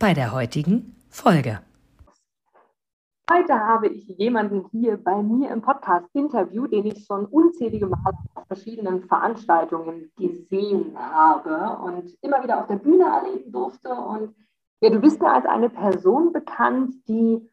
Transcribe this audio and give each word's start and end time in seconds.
bei 0.00 0.14
der 0.14 0.32
heutigen 0.32 0.96
Folge. 1.10 1.60
Heute 3.30 3.54
habe 3.54 3.88
ich 3.88 4.08
jemanden 4.08 4.64
hier 4.72 4.96
bei 4.96 5.22
mir 5.22 5.50
im 5.50 5.60
Podcast-Interview, 5.60 6.66
den 6.66 6.86
ich 6.86 7.04
schon 7.04 7.26
unzählige 7.26 7.86
Male 7.86 8.16
auf 8.34 8.46
verschiedenen 8.46 9.06
Veranstaltungen 9.06 10.10
gesehen 10.16 10.96
habe 10.98 11.78
und 11.84 12.16
immer 12.22 12.42
wieder 12.42 12.60
auf 12.60 12.66
der 12.66 12.76
Bühne 12.76 13.04
erleben 13.04 13.52
durfte. 13.52 13.90
Und 13.90 14.34
ja, 14.80 14.88
du 14.88 15.00
bist 15.00 15.20
mir 15.20 15.32
als 15.32 15.44
eine 15.44 15.68
Person 15.68 16.32
bekannt, 16.32 16.94
die 17.06 17.46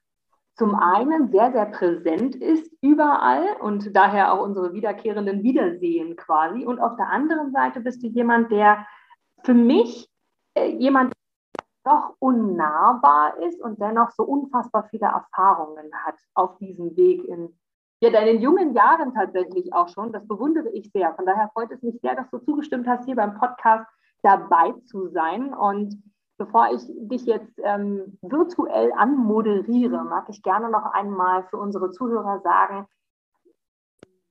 zum 0.56 0.74
einen 0.74 1.30
sehr, 1.30 1.52
sehr 1.52 1.66
präsent 1.66 2.38
ist 2.38 2.72
überall 2.82 3.46
und 3.60 3.94
daher 3.94 4.34
auch 4.34 4.42
unsere 4.42 4.72
wiederkehrenden 4.72 5.44
Wiedersehen 5.44 6.16
quasi. 6.16 6.66
Und 6.66 6.80
auf 6.80 6.96
der 6.96 7.10
anderen 7.10 7.52
Seite 7.52 7.82
bist 7.82 8.02
du 8.02 8.08
jemand, 8.08 8.52
der 8.52 8.88
für 9.44 9.54
mich 9.54 10.10
äh, 10.56 10.70
jemand 10.70 11.14
doch 11.88 12.16
unnahbar 12.20 13.38
ist 13.40 13.62
und 13.62 13.80
dennoch 13.82 14.12
so 14.12 14.24
unfassbar 14.24 14.88
viele 14.90 15.08
Erfahrungen 15.08 15.90
hat 16.06 16.16
auf 16.34 16.58
diesem 16.58 16.96
Weg 16.98 17.24
in 17.24 17.58
ja, 18.02 18.12
deinen 18.12 18.42
jungen 18.42 18.74
Jahren 18.74 19.14
tatsächlich 19.14 19.74
auch 19.74 19.88
schon. 19.88 20.12
Das 20.12 20.28
bewundere 20.28 20.70
ich 20.70 20.92
sehr. 20.92 21.14
Von 21.16 21.26
daher 21.26 21.50
freut 21.54 21.72
es 21.72 21.82
mich 21.82 22.00
sehr, 22.02 22.16
dass 22.16 22.30
du 22.30 22.40
zugestimmt 22.40 22.88
hast, 22.88 23.06
hier 23.06 23.16
beim 23.16 23.40
Podcast 23.40 23.90
dabei 24.22 24.74
zu 24.86 25.08
sein. 25.08 25.54
Und 25.54 25.96
bevor 26.38 26.68
ich 26.74 26.82
dich 26.86 27.26
jetzt 27.26 27.54
ähm, 27.64 28.20
virtuell 28.22 28.92
anmoderiere, 28.96 30.04
mag 30.04 30.30
ich 30.30 30.44
gerne 30.44 30.70
noch 30.70 30.86
einmal 30.94 31.44
für 31.46 31.58
unsere 31.58 31.92
Zuhörer 31.92 32.42
sagen, 32.42 32.86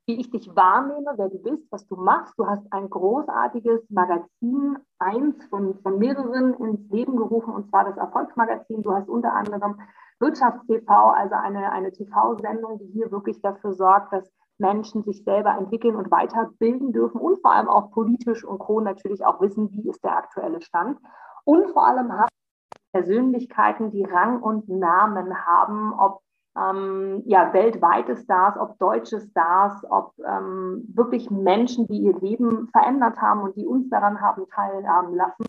wie 0.07 0.21
ich 0.21 0.31
dich 0.31 0.55
wahrnehme, 0.55 1.15
wer 1.17 1.29
du 1.29 1.39
bist, 1.43 1.67
was 1.71 1.87
du 1.89 1.97
machst. 1.97 2.35
Du 2.39 2.47
hast 2.47 2.65
ein 2.73 2.89
großartiges 2.89 3.91
Magazin, 3.91 4.79
eins 5.01 5.45
von, 5.47 5.75
von 5.83 5.99
mehreren 5.99 6.55
ins 6.55 6.89
Leben 6.91 7.17
gerufen, 7.17 7.53
und 7.53 7.69
zwar 7.69 7.85
das 7.85 7.97
Erfolgsmagazin. 7.97 8.83
Du 8.83 8.93
hast 8.93 9.09
unter 9.09 9.33
anderem 9.33 9.81
Wirtschaftstv, 10.21 10.89
also 10.89 11.35
eine, 11.35 11.73
eine 11.73 11.93
TV-Sendung, 11.93 12.79
die 12.79 12.87
hier 12.93 13.11
wirklich 13.11 13.43
dafür 13.43 13.75
sorgt, 13.75 14.13
dass 14.13 14.33
Menschen 14.59 15.03
sich 15.03 15.25
selber 15.25 15.57
entwickeln 15.59 15.97
und 15.97 16.11
weiterbilden 16.11 16.93
dürfen 16.93 17.21
und 17.21 17.41
vor 17.41 17.53
allem 17.53 17.69
auch 17.69 17.91
politisch 17.91 18.45
und 18.45 18.59
Co. 18.59 18.81
natürlich 18.81 19.25
auch 19.27 19.41
wissen, 19.41 19.71
wie 19.73 19.89
ist 19.89 20.03
der 20.05 20.17
aktuelle 20.17 20.63
Stand. 20.63 20.99
Und 21.45 21.71
vor 21.73 21.87
allem 21.87 22.13
du 22.13 22.29
Persönlichkeiten, 22.93 23.91
die 23.91 24.05
Rang 24.05 24.41
und 24.41 24.69
Namen 24.69 25.47
haben, 25.47 25.93
ob 25.99 26.23
ähm, 26.57 27.23
ja, 27.27 27.53
weltweite 27.53 28.17
Stars, 28.17 28.57
ob 28.59 28.79
deutsche 28.79 29.21
Stars, 29.21 29.85
ob 29.91 30.13
ähm, 30.27 30.85
wirklich 30.95 31.31
Menschen, 31.31 31.87
die 31.87 31.99
ihr 31.99 32.19
Leben 32.19 32.69
verändert 32.69 33.21
haben 33.21 33.43
und 33.43 33.57
die 33.57 33.67
uns 33.67 33.91
daran 33.91 34.21
haben 34.21 34.47
teilhaben 34.49 35.15
lassen, 35.15 35.45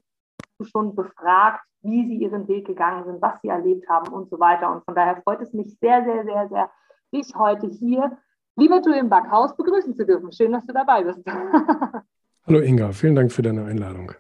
schon 0.61 0.95
befragt, 0.95 1.61
wie 1.81 2.07
sie 2.07 2.17
ihren 2.17 2.47
Weg 2.47 2.67
gegangen 2.67 3.05
sind, 3.05 3.21
was 3.21 3.39
sie 3.41 3.49
erlebt 3.49 3.87
haben 3.89 4.11
und 4.11 4.29
so 4.29 4.39
weiter. 4.39 4.71
Und 4.71 4.83
von 4.83 4.95
daher 4.95 5.21
freut 5.21 5.41
es 5.41 5.53
mich 5.53 5.77
sehr, 5.79 6.03
sehr, 6.03 6.25
sehr, 6.25 6.49
sehr, 6.49 6.69
dich 7.13 7.33
heute 7.35 7.67
hier, 7.67 8.17
lieber 8.57 8.81
Julian 8.81 9.09
Backhaus, 9.09 9.55
begrüßen 9.55 9.95
zu 9.95 10.05
dürfen. 10.05 10.31
Schön, 10.31 10.51
dass 10.51 10.65
du 10.65 10.73
dabei 10.73 11.03
bist. 11.03 11.23
Hallo 12.47 12.59
Inga, 12.59 12.91
vielen 12.91 13.15
Dank 13.15 13.31
für 13.31 13.41
deine 13.41 13.65
Einladung. 13.65 14.13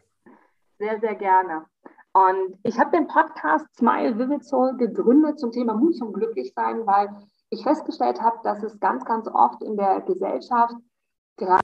Sehr, 0.79 0.99
sehr 0.99 1.15
gerne. 1.15 1.65
Und 2.17 2.57
ich 2.63 2.79
habe 2.79 2.89
den 2.89 3.05
Podcast 3.05 3.67
Smile 3.75 4.17
Vivid 4.17 4.43
Soul 4.43 4.75
gegründet 4.77 5.39
zum 5.39 5.51
Thema 5.51 5.75
Mut 5.75 5.97
zum 5.97 6.13
Glücklichsein, 6.13 6.87
weil 6.87 7.15
ich 7.51 7.61
festgestellt 7.61 8.19
habe, 8.19 8.39
dass 8.43 8.63
es 8.63 8.79
ganz, 8.79 9.05
ganz 9.05 9.27
oft 9.27 9.61
in 9.61 9.77
der 9.77 10.01
Gesellschaft 10.01 10.73
gerade 11.37 11.61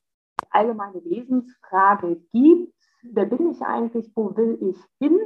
allgemeine 0.51 1.03
Wesensfrage 1.05 2.17
gibt. 2.31 2.75
Wer 3.01 3.25
bin 3.25 3.49
ich 3.49 3.63
eigentlich? 3.63 4.11
Wo 4.13 4.37
will 4.37 4.59
ich 4.61 4.77
hin? 4.99 5.19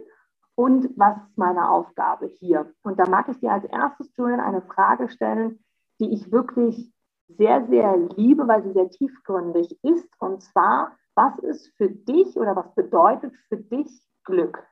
Und 0.56 0.98
was 0.98 1.18
ist 1.18 1.38
meine 1.38 1.70
Aufgabe 1.72 2.28
hier? 2.28 2.74
Und 2.84 2.98
da 2.98 3.06
mag 3.10 3.28
ich 3.28 3.40
dir 3.42 3.52
als 3.52 3.66
erstes, 3.66 4.10
Julian, 4.16 4.40
eine 4.40 4.62
Frage 4.62 5.10
stellen, 5.10 5.60
die 6.00 6.14
ich 6.14 6.32
wirklich 6.32 6.94
sehr, 7.28 7.68
sehr 7.68 7.98
liebe, 8.16 8.48
weil 8.48 8.64
sie 8.64 8.72
sehr 8.72 8.90
tiefgründig 8.90 9.78
ist. 9.84 10.10
Und 10.20 10.42
zwar, 10.42 10.96
was 11.16 11.38
ist 11.40 11.68
für 11.76 11.90
dich 11.90 12.38
oder 12.38 12.56
was 12.56 12.74
bedeutet 12.76 13.36
für 13.50 13.58
dich 13.58 13.90
Glück? 14.24 14.66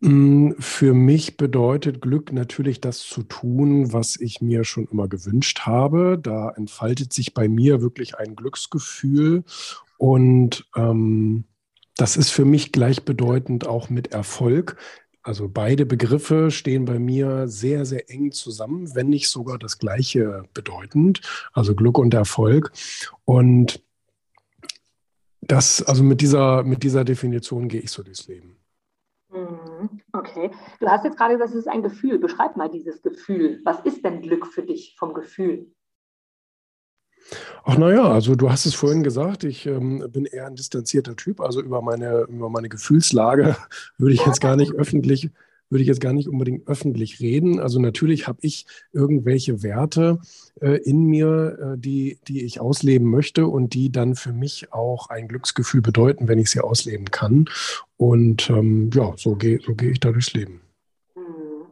Mm, 0.00 0.52
für 0.58 0.92
mich 0.92 1.36
bedeutet 1.38 2.02
Glück 2.02 2.32
natürlich 2.32 2.80
das 2.80 2.98
zu 3.00 3.22
tun, 3.22 3.92
was 3.92 4.20
ich 4.20 4.42
mir 4.42 4.64
schon 4.64 4.86
immer 4.86 5.08
gewünscht 5.08 5.60
habe. 5.60 6.18
Da 6.20 6.50
entfaltet 6.50 7.12
sich 7.12 7.32
bei 7.32 7.48
mir 7.48 7.80
wirklich 7.80 8.18
ein 8.18 8.36
Glücksgefühl 8.36 9.44
und 9.96 10.66
ähm, 10.76 11.44
das 11.96 12.16
ist 12.16 12.30
für 12.30 12.44
mich 12.44 12.72
gleichbedeutend 12.72 13.66
auch 13.66 13.88
mit 13.88 14.12
Erfolg. 14.12 14.76
Also 15.22 15.48
beide 15.48 15.86
Begriffe 15.86 16.50
stehen 16.50 16.84
bei 16.84 16.98
mir 16.98 17.48
sehr, 17.48 17.86
sehr 17.86 18.10
eng 18.10 18.30
zusammen, 18.32 18.94
wenn 18.94 19.08
nicht 19.08 19.30
sogar 19.30 19.58
das 19.58 19.78
gleiche 19.78 20.42
bedeutend, 20.52 21.22
also 21.54 21.74
Glück 21.74 21.96
und 21.96 22.12
Erfolg. 22.12 22.72
Und 23.24 23.82
das, 25.40 25.82
also 25.82 26.02
mit 26.02 26.20
dieser, 26.20 26.62
mit 26.62 26.82
dieser 26.82 27.04
Definition 27.04 27.68
gehe 27.68 27.80
ich 27.80 27.90
so 27.90 28.02
durchs 28.02 28.28
Leben. 28.28 28.56
Mhm. 29.64 30.00
Okay. 30.12 30.50
Du 30.80 30.86
hast 30.86 31.04
jetzt 31.04 31.16
gerade 31.16 31.34
gesagt, 31.34 31.50
es 31.50 31.56
ist 31.56 31.68
ein 31.68 31.82
Gefühl. 31.82 32.18
Beschreib 32.18 32.56
mal 32.56 32.70
dieses 32.70 33.02
Gefühl. 33.02 33.60
Was 33.64 33.80
ist 33.80 34.04
denn 34.04 34.20
Glück 34.22 34.46
für 34.46 34.62
dich 34.62 34.96
vom 34.98 35.14
Gefühl? 35.14 35.72
Ach 37.64 37.78
naja, 37.78 38.04
also 38.04 38.34
du 38.34 38.50
hast 38.50 38.66
es 38.66 38.74
vorhin 38.74 39.02
gesagt, 39.02 39.44
ich 39.44 39.66
ähm, 39.66 40.06
bin 40.10 40.26
eher 40.26 40.46
ein 40.46 40.56
distanzierter 40.56 41.16
Typ. 41.16 41.40
Also 41.40 41.62
über 41.62 41.80
meine, 41.80 42.26
über 42.28 42.50
meine 42.50 42.68
Gefühlslage 42.68 43.56
würde 43.98 44.14
ich 44.14 44.24
jetzt 44.26 44.40
gar 44.40 44.56
nicht 44.56 44.72
öffentlich 44.74 45.30
würde 45.74 45.82
ich 45.82 45.88
jetzt 45.88 46.00
gar 46.00 46.12
nicht 46.12 46.28
unbedingt 46.28 46.68
öffentlich 46.68 47.18
reden. 47.18 47.58
Also 47.58 47.80
natürlich 47.80 48.28
habe 48.28 48.38
ich 48.42 48.64
irgendwelche 48.92 49.64
Werte 49.64 50.20
äh, 50.60 50.76
in 50.84 51.02
mir, 51.02 51.58
äh, 51.74 51.78
die, 51.78 52.20
die 52.28 52.44
ich 52.44 52.60
ausleben 52.60 53.10
möchte 53.10 53.48
und 53.48 53.74
die 53.74 53.90
dann 53.90 54.14
für 54.14 54.32
mich 54.32 54.72
auch 54.72 55.08
ein 55.08 55.26
Glücksgefühl 55.26 55.82
bedeuten, 55.82 56.28
wenn 56.28 56.38
ich 56.38 56.48
sie 56.50 56.60
ausleben 56.60 57.10
kann. 57.10 57.46
Und 57.96 58.48
ähm, 58.50 58.90
ja, 58.94 59.14
so 59.16 59.34
gehe 59.34 59.58
so 59.60 59.74
geh 59.74 59.90
ich 59.90 59.98
da 59.98 60.12
durchs 60.12 60.32
Leben. 60.32 60.60
Hm. 61.16 61.66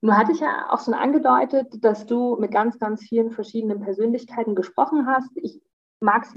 Nun 0.00 0.16
hatte 0.18 0.32
ich 0.32 0.40
ja 0.40 0.66
auch 0.70 0.84
schon 0.84 0.94
angedeutet, 0.94 1.84
dass 1.84 2.06
du 2.06 2.36
mit 2.40 2.50
ganz, 2.50 2.80
ganz 2.80 3.04
vielen 3.04 3.30
verschiedenen 3.30 3.82
Persönlichkeiten 3.82 4.56
gesprochen 4.56 5.06
hast. 5.06 5.30
Ich 5.36 5.60
mag 6.00 6.24
es 6.24 6.34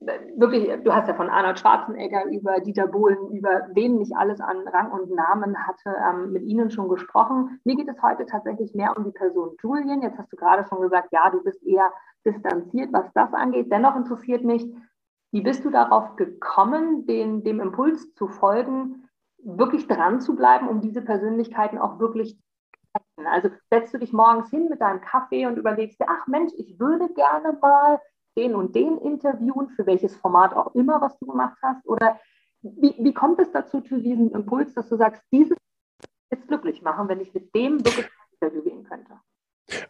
wirklich, 0.00 0.68
du 0.82 0.94
hast 0.94 1.08
ja 1.08 1.14
von 1.14 1.30
Arnold 1.30 1.58
Schwarzenegger 1.58 2.26
über 2.26 2.60
Dieter 2.60 2.86
Bohlen, 2.86 3.30
über 3.30 3.68
wen 3.72 3.96
nicht 3.96 4.14
alles 4.14 4.40
an 4.40 4.66
Rang 4.68 4.90
und 4.90 5.10
Namen 5.10 5.56
hatte, 5.66 5.94
ähm, 6.08 6.32
mit 6.32 6.42
Ihnen 6.44 6.70
schon 6.70 6.88
gesprochen. 6.88 7.60
Mir 7.64 7.76
geht 7.76 7.88
es 7.88 8.02
heute 8.02 8.26
tatsächlich 8.26 8.74
mehr 8.74 8.96
um 8.96 9.04
die 9.04 9.12
Person 9.12 9.56
Julian. 9.62 10.02
Jetzt 10.02 10.18
hast 10.18 10.32
du 10.32 10.36
gerade 10.36 10.66
schon 10.66 10.82
gesagt, 10.82 11.12
ja, 11.12 11.30
du 11.30 11.42
bist 11.42 11.62
eher 11.64 11.90
distanziert, 12.24 12.92
was 12.92 13.10
das 13.14 13.32
angeht. 13.32 13.72
Dennoch 13.72 13.96
interessiert 13.96 14.44
mich, 14.44 14.66
wie 15.32 15.40
bist 15.40 15.64
du 15.64 15.70
darauf 15.70 16.16
gekommen, 16.16 17.06
den, 17.06 17.42
dem 17.42 17.60
Impuls 17.60 18.14
zu 18.14 18.28
folgen, 18.28 19.08
wirklich 19.38 19.86
dran 19.86 20.20
zu 20.20 20.36
bleiben, 20.36 20.68
um 20.68 20.80
diese 20.80 21.02
Persönlichkeiten 21.02 21.78
auch 21.78 21.98
wirklich? 21.98 22.38
Also 23.24 23.50
setzt 23.70 23.94
du 23.94 23.98
dich 23.98 24.12
morgens 24.12 24.50
hin 24.50 24.68
mit 24.68 24.80
deinem 24.80 25.00
Kaffee 25.00 25.46
und 25.46 25.56
überlegst 25.56 26.00
dir, 26.00 26.06
ach 26.08 26.26
Mensch, 26.26 26.52
ich 26.56 26.78
würde 26.78 27.08
gerne 27.14 27.58
mal 27.60 28.00
den 28.36 28.54
und 28.54 28.74
den 28.74 28.98
interviewen, 28.98 29.70
für 29.70 29.86
welches 29.86 30.16
Format 30.16 30.54
auch 30.54 30.74
immer, 30.74 31.00
was 31.00 31.18
du 31.18 31.26
gemacht 31.26 31.58
hast? 31.62 31.86
Oder 31.86 32.20
wie, 32.62 32.94
wie 32.98 33.14
kommt 33.14 33.40
es 33.40 33.50
dazu, 33.52 33.80
zu 33.80 34.00
diesem 34.00 34.32
Impuls, 34.32 34.74
dass 34.74 34.88
du 34.88 34.96
sagst, 34.96 35.22
dieses 35.32 35.56
jetzt 36.30 36.48
glücklich 36.48 36.82
machen, 36.82 37.08
wenn 37.08 37.20
ich 37.20 37.32
mit 37.32 37.54
dem 37.54 37.84
wirklich 37.84 38.06
ein 38.06 38.36
Interview 38.40 38.62
gehen 38.62 38.84
könnte? 38.84 39.12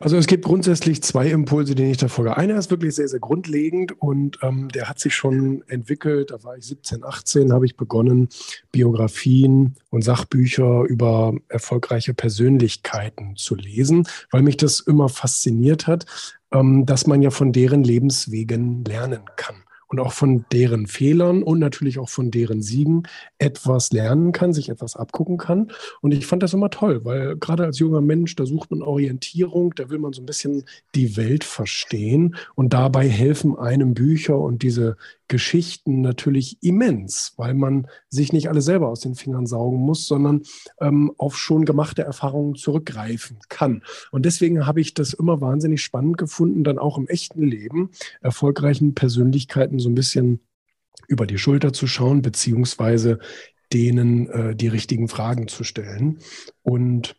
Also 0.00 0.16
es 0.16 0.26
gibt 0.26 0.44
grundsätzlich 0.44 1.02
zwei 1.02 1.28
Impulse, 1.28 1.74
die 1.74 1.84
ich 1.84 1.98
da 1.98 2.08
folge. 2.08 2.36
Einer 2.36 2.56
ist 2.56 2.70
wirklich 2.70 2.94
sehr, 2.94 3.08
sehr 3.08 3.20
grundlegend 3.20 4.00
und 4.00 4.38
ähm, 4.42 4.68
der 4.68 4.88
hat 4.88 4.98
sich 4.98 5.14
schon 5.14 5.62
entwickelt. 5.68 6.30
Da 6.30 6.42
war 6.42 6.56
ich 6.56 6.64
17, 6.66 7.04
18, 7.04 7.52
habe 7.52 7.66
ich 7.66 7.76
begonnen, 7.76 8.28
Biografien 8.72 9.74
und 9.90 10.02
Sachbücher 10.02 10.84
über 10.84 11.34
erfolgreiche 11.48 12.14
Persönlichkeiten 12.14 13.36
zu 13.36 13.54
lesen, 13.54 14.08
weil 14.30 14.42
mich 14.42 14.56
das 14.56 14.80
immer 14.80 15.10
fasziniert 15.10 15.86
hat, 15.86 16.06
ähm, 16.52 16.86
dass 16.86 17.06
man 17.06 17.20
ja 17.20 17.30
von 17.30 17.52
deren 17.52 17.84
Lebenswegen 17.84 18.82
lernen 18.84 19.24
kann. 19.36 19.56
Und 19.88 20.00
auch 20.00 20.12
von 20.12 20.44
deren 20.52 20.86
Fehlern 20.86 21.42
und 21.42 21.58
natürlich 21.58 21.98
auch 21.98 22.08
von 22.08 22.30
deren 22.30 22.62
Siegen 22.62 23.04
etwas 23.38 23.92
lernen 23.92 24.32
kann, 24.32 24.52
sich 24.52 24.68
etwas 24.68 24.96
abgucken 24.96 25.36
kann. 25.36 25.70
Und 26.00 26.12
ich 26.12 26.26
fand 26.26 26.42
das 26.42 26.54
immer 26.54 26.70
toll, 26.70 27.04
weil 27.04 27.36
gerade 27.36 27.64
als 27.64 27.78
junger 27.78 28.00
Mensch, 28.00 28.34
da 28.36 28.46
sucht 28.46 28.70
man 28.70 28.82
Orientierung, 28.82 29.74
da 29.74 29.88
will 29.90 29.98
man 29.98 30.12
so 30.12 30.22
ein 30.22 30.26
bisschen 30.26 30.64
die 30.94 31.16
Welt 31.16 31.44
verstehen 31.44 32.36
und 32.54 32.72
dabei 32.72 33.08
helfen 33.08 33.56
einem 33.56 33.94
Bücher 33.94 34.38
und 34.38 34.62
diese 34.62 34.96
Geschichten 35.28 36.00
natürlich 36.00 36.62
immens, 36.62 37.34
weil 37.36 37.54
man 37.54 37.88
sich 38.08 38.32
nicht 38.32 38.48
alle 38.48 38.62
selber 38.62 38.88
aus 38.88 39.00
den 39.00 39.14
Fingern 39.14 39.46
saugen 39.46 39.78
muss, 39.78 40.06
sondern 40.06 40.42
ähm, 40.80 41.12
auf 41.18 41.36
schon 41.36 41.64
gemachte 41.64 42.02
Erfahrungen 42.02 42.54
zurückgreifen 42.54 43.38
kann. 43.48 43.82
Und 44.12 44.24
deswegen 44.24 44.66
habe 44.66 44.80
ich 44.80 44.94
das 44.94 45.12
immer 45.12 45.40
wahnsinnig 45.40 45.82
spannend 45.82 46.18
gefunden, 46.18 46.64
dann 46.64 46.78
auch 46.78 46.98
im 46.98 47.08
echten 47.08 47.42
Leben 47.42 47.90
erfolgreichen 48.20 48.94
Persönlichkeiten 48.94 49.78
so 49.78 49.88
ein 49.88 49.94
bisschen 49.94 50.40
über 51.08 51.26
die 51.26 51.38
Schulter 51.38 51.72
zu 51.72 51.86
schauen, 51.86 52.22
beziehungsweise 52.22 53.18
denen 53.72 54.28
äh, 54.28 54.56
die 54.56 54.68
richtigen 54.68 55.08
Fragen 55.08 55.48
zu 55.48 55.64
stellen. 55.64 56.18
Und 56.62 57.16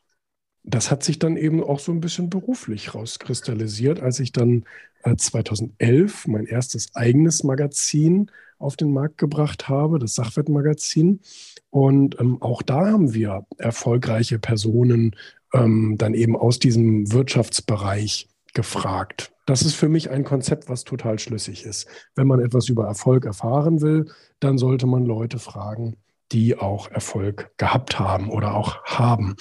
das 0.68 0.92
hat 0.92 1.04
sich 1.04 1.18
dann 1.18 1.38
eben 1.38 1.64
auch 1.64 1.80
so 1.80 1.92
ein 1.94 2.02
bisschen 2.02 2.30
beruflich 2.30 2.94
rauskristallisiert, 2.94 4.02
als 4.02 4.20
ich 4.20 4.34
dann 4.34 4.66
2011 5.04 6.26
äh, 6.26 6.32
mein 6.32 6.46
erstes 6.46 6.94
eigenes 6.94 7.44
Magazin 7.44 8.30
auf 8.60 8.76
den 8.76 8.92
Markt 8.92 9.18
gebracht 9.18 9.70
habe, 9.70 9.98
das 9.98 10.16
Sachwertmagazin. 10.16 11.22
Und 11.70 12.20
ähm, 12.20 12.42
auch 12.42 12.62
da 12.62 12.88
haben 12.88 13.14
wir 13.14 13.46
erfolgreiche 13.58 14.40
Personen 14.40 15.16
ähm, 15.54 15.96
dann 15.98 16.14
eben 16.14 16.36
aus 16.36 16.60
diesem 16.60 17.12
Wirtschaftsbereich 17.14 18.28
gefragt. 18.54 19.32
Das 19.46 19.62
ist 19.62 19.76
für 19.76 19.88
mich 19.88 20.10
ein 20.10 20.26
Konzept, 20.26 20.68
was 20.68 20.84
total 20.84 21.20
schlüssig 21.20 21.64
ist. 21.66 21.88
Wenn 22.16 22.28
man 22.28 22.42
etwas 22.42 22.68
über 22.68 22.86
Erfolg 22.86 23.26
erfahren 23.26 23.82
will, 23.82 24.12
dann 24.42 24.58
sollte 24.58 24.88
man 24.88 25.06
Leute 25.06 25.40
fragen, 25.40 25.96
die 26.32 26.58
auch 26.58 26.92
Erfolg 26.92 27.52
gehabt 27.58 28.00
haben 28.00 28.30
oder 28.30 28.56
auch 28.56 28.84
haben. 28.84 29.36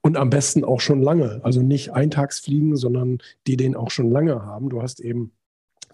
Und 0.00 0.16
am 0.16 0.30
besten 0.30 0.64
auch 0.64 0.80
schon 0.80 1.02
lange. 1.02 1.40
Also 1.44 1.62
nicht 1.62 1.92
Eintagsfliegen, 1.92 2.76
sondern 2.76 3.18
die 3.46 3.56
den 3.56 3.76
auch 3.76 3.90
schon 3.90 4.10
lange 4.10 4.44
haben. 4.44 4.68
Du 4.68 4.82
hast 4.82 5.00
eben 5.00 5.32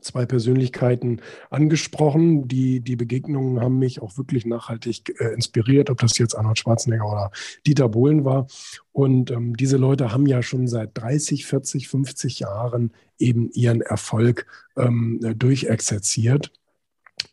zwei 0.00 0.26
Persönlichkeiten 0.26 1.20
angesprochen. 1.50 2.48
Die, 2.48 2.80
die 2.80 2.96
Begegnungen 2.96 3.60
haben 3.60 3.78
mich 3.78 4.00
auch 4.00 4.16
wirklich 4.16 4.46
nachhaltig 4.46 5.20
äh, 5.20 5.34
inspiriert, 5.34 5.90
ob 5.90 5.98
das 5.98 6.18
jetzt 6.18 6.34
Arnold 6.34 6.58
Schwarzenegger 6.58 7.06
oder 7.06 7.30
Dieter 7.66 7.88
Bohlen 7.88 8.24
war. 8.24 8.46
Und 8.92 9.30
ähm, 9.30 9.56
diese 9.56 9.76
Leute 9.76 10.12
haben 10.12 10.26
ja 10.26 10.42
schon 10.42 10.66
seit 10.66 10.96
30, 10.96 11.46
40, 11.46 11.88
50 11.88 12.40
Jahren 12.40 12.92
eben 13.18 13.50
ihren 13.50 13.80
Erfolg 13.80 14.46
ähm, 14.76 15.20
durchexerziert. 15.36 16.52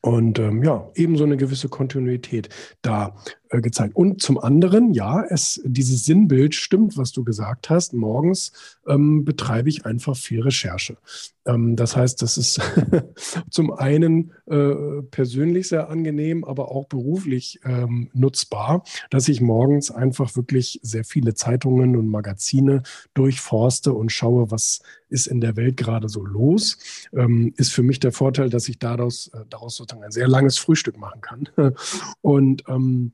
Und 0.06 0.38
ähm, 0.38 0.62
ja, 0.62 0.88
ebenso 0.94 1.24
eine 1.24 1.36
gewisse 1.36 1.68
Kontinuität 1.68 2.50
da 2.84 3.16
äh, 3.50 3.62
gezeigt. 3.62 3.96
Und 3.96 4.22
zum 4.22 4.38
anderen, 4.38 4.94
ja, 4.94 5.24
es, 5.24 5.62
dieses 5.66 6.06
Sinnbild 6.06 6.56
stimmt, 6.56 6.98
was 6.98 7.12
du 7.12 7.24
gesagt 7.24 7.70
hast. 7.70 7.94
Morgens 7.94 8.52
ähm, 8.88 9.26
betreibe 9.26 9.70
ich 9.70 9.86
einfach 9.86 10.16
viel 10.16 10.42
Recherche. 10.42 10.98
Ähm, 11.46 11.76
das 11.76 11.96
heißt, 11.96 12.22
das 12.22 12.38
ist 12.38 12.60
zum 13.50 13.72
einen 13.72 14.32
äh, 14.48 15.02
persönlich 15.12 15.68
sehr 15.68 15.90
angenehm, 15.90 16.44
aber 16.44 16.72
auch 16.72 16.88
beruflich 16.88 17.60
ähm, 17.64 18.10
nutzbar, 18.14 18.84
dass 19.10 19.28
ich 19.28 19.42
morgens 19.42 19.92
einfach 19.92 20.36
wirklich 20.36 20.80
sehr 20.82 21.04
viele 21.04 21.34
Zeitungen 21.34 21.96
und 21.96 22.10
Magazine 22.10 22.84
durchforste 23.14 23.94
und 23.94 24.12
schaue, 24.12 24.52
was 24.52 24.82
ist 25.10 25.28
in 25.28 25.40
der 25.40 25.56
Welt 25.56 25.78
gerade 25.78 26.10
so 26.10 26.26
los. 26.26 26.78
Ähm, 27.14 27.54
ist 27.58 27.72
für 27.72 27.84
mich 27.84 28.00
der 28.00 28.12
Vorteil, 28.12 28.50
dass 28.50 28.68
ich 28.68 28.80
daraus, 28.80 29.28
äh, 29.28 29.46
daraus 29.50 29.76
sozusagen 29.76 30.04
ein 30.04 30.12
sehr 30.12 30.28
langes 30.28 30.58
Frühstück 30.58 30.98
machen 30.98 31.22
kann. 31.22 31.50
und 32.22 32.64
ähm, 32.68 33.14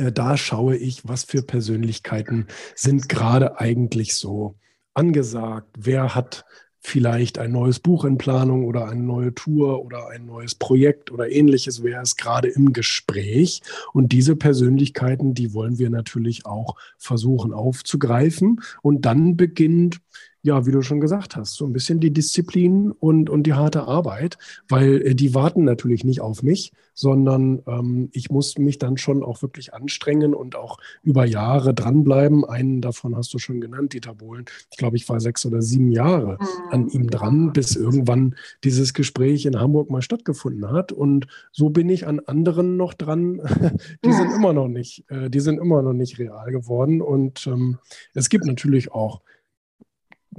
äh, 0.00 0.12
da 0.12 0.36
schaue 0.36 0.76
ich, 0.76 1.06
was 1.06 1.24
für 1.24 1.42
Persönlichkeiten 1.42 2.46
sind 2.74 3.08
gerade 3.08 3.60
eigentlich 3.60 4.16
so 4.16 4.56
angesagt. 4.94 5.68
Wer 5.78 6.14
hat 6.14 6.44
vielleicht 6.82 7.38
ein 7.38 7.52
neues 7.52 7.78
Buch 7.78 8.06
in 8.06 8.16
Planung 8.16 8.64
oder 8.64 8.88
eine 8.88 9.02
neue 9.02 9.34
Tour 9.34 9.84
oder 9.84 10.08
ein 10.08 10.24
neues 10.24 10.54
Projekt 10.54 11.10
oder 11.10 11.30
ähnliches, 11.30 11.82
wer 11.82 12.00
ist 12.00 12.16
gerade 12.16 12.48
im 12.48 12.72
Gespräch. 12.72 13.60
Und 13.92 14.12
diese 14.12 14.34
Persönlichkeiten, 14.34 15.34
die 15.34 15.52
wollen 15.52 15.78
wir 15.78 15.90
natürlich 15.90 16.46
auch 16.46 16.76
versuchen 16.96 17.52
aufzugreifen. 17.52 18.62
Und 18.80 19.04
dann 19.04 19.36
beginnt 19.36 20.00
ja, 20.42 20.64
wie 20.66 20.72
du 20.72 20.82
schon 20.82 21.00
gesagt 21.00 21.36
hast, 21.36 21.54
so 21.54 21.66
ein 21.66 21.72
bisschen 21.72 22.00
die 22.00 22.12
Disziplin 22.12 22.92
und, 22.92 23.28
und 23.28 23.42
die 23.44 23.52
harte 23.54 23.82
Arbeit, 23.82 24.38
weil 24.68 25.02
äh, 25.02 25.14
die 25.14 25.34
warten 25.34 25.64
natürlich 25.64 26.04
nicht 26.04 26.20
auf 26.20 26.42
mich, 26.42 26.72
sondern 26.94 27.62
ähm, 27.66 28.08
ich 28.12 28.30
muss 28.30 28.56
mich 28.58 28.78
dann 28.78 28.96
schon 28.96 29.22
auch 29.22 29.42
wirklich 29.42 29.74
anstrengen 29.74 30.34
und 30.34 30.56
auch 30.56 30.78
über 31.02 31.26
Jahre 31.26 31.74
dranbleiben. 31.74 32.44
Einen 32.44 32.80
davon 32.80 33.16
hast 33.16 33.32
du 33.34 33.38
schon 33.38 33.60
genannt, 33.60 33.92
Dieter 33.92 34.14
Bohlen. 34.14 34.46
Ich 34.70 34.78
glaube, 34.78 34.96
ich 34.96 35.08
war 35.08 35.20
sechs 35.20 35.44
oder 35.44 35.60
sieben 35.60 35.92
Jahre 35.92 36.38
an 36.70 36.88
ihm 36.88 37.10
dran, 37.10 37.52
bis 37.52 37.76
irgendwann 37.76 38.34
dieses 38.64 38.94
Gespräch 38.94 39.44
in 39.44 39.60
Hamburg 39.60 39.90
mal 39.90 40.02
stattgefunden 40.02 40.70
hat. 40.70 40.92
Und 40.92 41.26
so 41.52 41.68
bin 41.68 41.88
ich 41.90 42.06
an 42.06 42.20
anderen 42.20 42.76
noch 42.76 42.94
dran. 42.94 43.40
die 44.04 44.12
sind 44.12 44.32
immer 44.32 44.52
noch 44.52 44.68
nicht, 44.68 45.04
äh, 45.10 45.28
die 45.28 45.40
sind 45.40 45.58
immer 45.58 45.82
noch 45.82 45.92
nicht 45.92 46.18
real 46.18 46.50
geworden. 46.50 47.02
Und 47.02 47.46
ähm, 47.46 47.78
es 48.14 48.30
gibt 48.30 48.46
natürlich 48.46 48.92
auch 48.92 49.20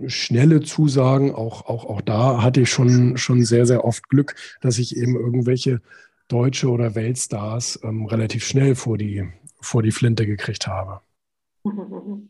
schnelle 0.09 0.61
Zusagen. 0.61 1.33
Auch, 1.33 1.65
auch, 1.65 1.85
auch 1.85 2.01
da 2.01 2.41
hatte 2.43 2.61
ich 2.61 2.69
schon, 2.69 3.17
schon 3.17 3.43
sehr, 3.43 3.65
sehr 3.65 3.85
oft 3.85 4.09
Glück, 4.09 4.35
dass 4.61 4.77
ich 4.77 4.95
eben 4.95 5.15
irgendwelche 5.15 5.81
deutsche 6.27 6.69
oder 6.69 6.95
Weltstars 6.95 7.79
ähm, 7.83 8.05
relativ 8.05 8.43
schnell 8.43 8.75
vor 8.75 8.97
die, 8.97 9.29
vor 9.59 9.83
die 9.83 9.91
Flinte 9.91 10.25
gekriegt 10.25 10.67
habe. 10.67 11.01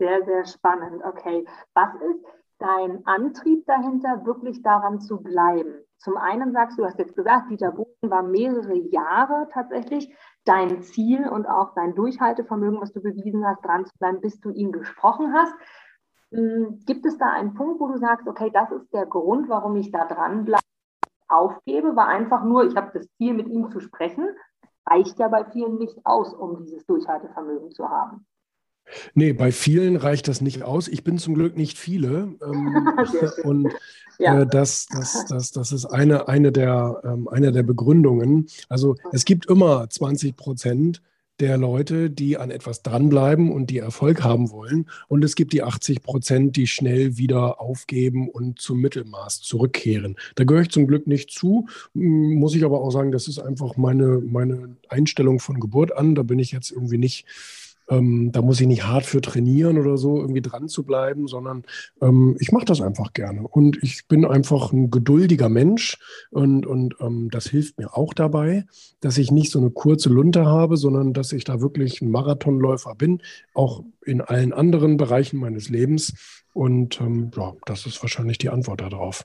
Sehr, 0.00 0.24
sehr 0.24 0.46
spannend. 0.46 1.02
Okay. 1.04 1.44
Was 1.74 1.90
ist 1.96 2.24
dein 2.58 3.06
Antrieb 3.06 3.66
dahinter, 3.66 4.24
wirklich 4.24 4.62
daran 4.62 4.98
zu 4.98 5.18
bleiben? 5.18 5.74
Zum 5.98 6.16
einen 6.16 6.52
sagst 6.52 6.78
du, 6.78 6.82
du 6.82 6.88
hast 6.88 6.98
jetzt 6.98 7.14
gesagt, 7.14 7.50
Dieter 7.50 7.72
Bohlen 7.72 8.10
war 8.10 8.22
mehrere 8.22 8.74
Jahre 8.74 9.48
tatsächlich 9.52 10.10
dein 10.46 10.80
Ziel 10.80 11.28
und 11.28 11.46
auch 11.46 11.74
dein 11.74 11.94
Durchhaltevermögen, 11.94 12.80
was 12.80 12.94
du 12.94 13.02
bewiesen 13.02 13.46
hast, 13.46 13.62
dran 13.62 13.84
zu 13.84 13.92
bleiben, 13.98 14.22
bis 14.22 14.40
du 14.40 14.48
ihn 14.50 14.72
gesprochen 14.72 15.34
hast. 15.34 15.52
Hm, 16.32 16.80
gibt 16.86 17.04
es 17.06 17.18
da 17.18 17.30
einen 17.32 17.54
Punkt, 17.54 17.80
wo 17.80 17.88
du 17.88 17.98
sagst, 17.98 18.26
okay, 18.26 18.50
das 18.52 18.70
ist 18.70 18.92
der 18.92 19.06
Grund, 19.06 19.48
warum 19.48 19.76
ich 19.76 19.90
da 19.90 20.06
dranbleibe, 20.06 20.62
aufgebe, 21.28 21.96
war 21.96 22.08
einfach 22.08 22.44
nur, 22.44 22.64
ich 22.64 22.76
habe 22.76 22.90
das 22.92 23.08
Ziel, 23.16 23.34
mit 23.34 23.48
ihm 23.48 23.70
zu 23.70 23.80
sprechen, 23.80 24.28
reicht 24.86 25.18
ja 25.18 25.28
bei 25.28 25.44
vielen 25.44 25.78
nicht 25.78 25.98
aus, 26.04 26.32
um 26.34 26.64
dieses 26.64 26.84
Durchhaltevermögen 26.86 27.70
zu 27.70 27.88
haben. 27.88 28.26
Nee, 29.14 29.32
bei 29.32 29.52
vielen 29.52 29.96
reicht 29.96 30.26
das 30.26 30.40
nicht 30.40 30.62
aus. 30.62 30.88
Ich 30.88 31.04
bin 31.04 31.18
zum 31.18 31.34
Glück 31.34 31.56
nicht 31.56 31.78
viele. 31.78 32.34
Ähm, 32.42 32.88
und 33.44 33.72
ja. 34.18 34.40
äh, 34.40 34.46
das, 34.46 34.86
das, 34.86 35.26
das, 35.26 35.52
das 35.52 35.72
ist 35.72 35.86
eine, 35.86 36.28
eine, 36.28 36.52
der, 36.52 37.00
ähm, 37.04 37.28
eine 37.28 37.52
der 37.52 37.62
Begründungen. 37.62 38.48
Also 38.68 38.96
es 39.12 39.24
gibt 39.24 39.46
immer 39.46 39.88
20 39.88 40.36
Prozent, 40.36 41.02
der 41.40 41.56
Leute, 41.56 42.10
die 42.10 42.36
an 42.36 42.50
etwas 42.50 42.82
dranbleiben 42.82 43.50
und 43.50 43.70
die 43.70 43.78
Erfolg 43.78 44.22
haben 44.22 44.50
wollen. 44.50 44.86
Und 45.08 45.24
es 45.24 45.34
gibt 45.34 45.52
die 45.52 45.62
80 45.62 46.02
Prozent, 46.02 46.56
die 46.56 46.66
schnell 46.66 47.16
wieder 47.16 47.60
aufgeben 47.60 48.28
und 48.28 48.60
zum 48.60 48.80
Mittelmaß 48.80 49.40
zurückkehren. 49.40 50.16
Da 50.34 50.44
gehöre 50.44 50.62
ich 50.62 50.70
zum 50.70 50.86
Glück 50.86 51.06
nicht 51.06 51.30
zu, 51.30 51.66
muss 51.94 52.54
ich 52.54 52.64
aber 52.64 52.80
auch 52.80 52.90
sagen, 52.90 53.12
das 53.12 53.28
ist 53.28 53.38
einfach 53.38 53.76
meine, 53.76 54.18
meine 54.18 54.76
Einstellung 54.88 55.40
von 55.40 55.60
Geburt 55.60 55.96
an. 55.96 56.14
Da 56.14 56.22
bin 56.22 56.38
ich 56.38 56.52
jetzt 56.52 56.70
irgendwie 56.70 56.98
nicht 56.98 57.26
ähm, 57.90 58.30
da 58.32 58.40
muss 58.40 58.60
ich 58.60 58.66
nicht 58.66 58.86
hart 58.86 59.04
für 59.04 59.20
trainieren 59.20 59.78
oder 59.78 59.98
so, 59.98 60.18
irgendwie 60.18 60.40
dran 60.40 60.68
zu 60.68 60.84
bleiben, 60.84 61.26
sondern 61.26 61.64
ähm, 62.00 62.36
ich 62.38 62.52
mache 62.52 62.64
das 62.64 62.80
einfach 62.80 63.12
gerne. 63.12 63.46
Und 63.46 63.82
ich 63.82 64.06
bin 64.06 64.24
einfach 64.24 64.72
ein 64.72 64.90
geduldiger 64.90 65.48
Mensch 65.48 65.98
und, 66.30 66.66
und 66.66 66.96
ähm, 67.00 67.28
das 67.30 67.46
hilft 67.48 67.78
mir 67.78 67.96
auch 67.96 68.14
dabei, 68.14 68.64
dass 69.00 69.18
ich 69.18 69.30
nicht 69.30 69.50
so 69.50 69.58
eine 69.58 69.70
kurze 69.70 70.08
Lunte 70.08 70.46
habe, 70.46 70.76
sondern 70.76 71.12
dass 71.12 71.32
ich 71.32 71.44
da 71.44 71.60
wirklich 71.60 72.00
ein 72.00 72.10
Marathonläufer 72.10 72.94
bin, 72.94 73.22
auch 73.54 73.84
in 74.04 74.20
allen 74.20 74.52
anderen 74.52 74.96
Bereichen 74.96 75.38
meines 75.38 75.68
Lebens. 75.68 76.14
Und 76.52 77.00
ähm, 77.00 77.30
ja, 77.36 77.54
das 77.66 77.86
ist 77.86 78.00
wahrscheinlich 78.02 78.38
die 78.38 78.50
Antwort 78.50 78.80
darauf. 78.80 79.24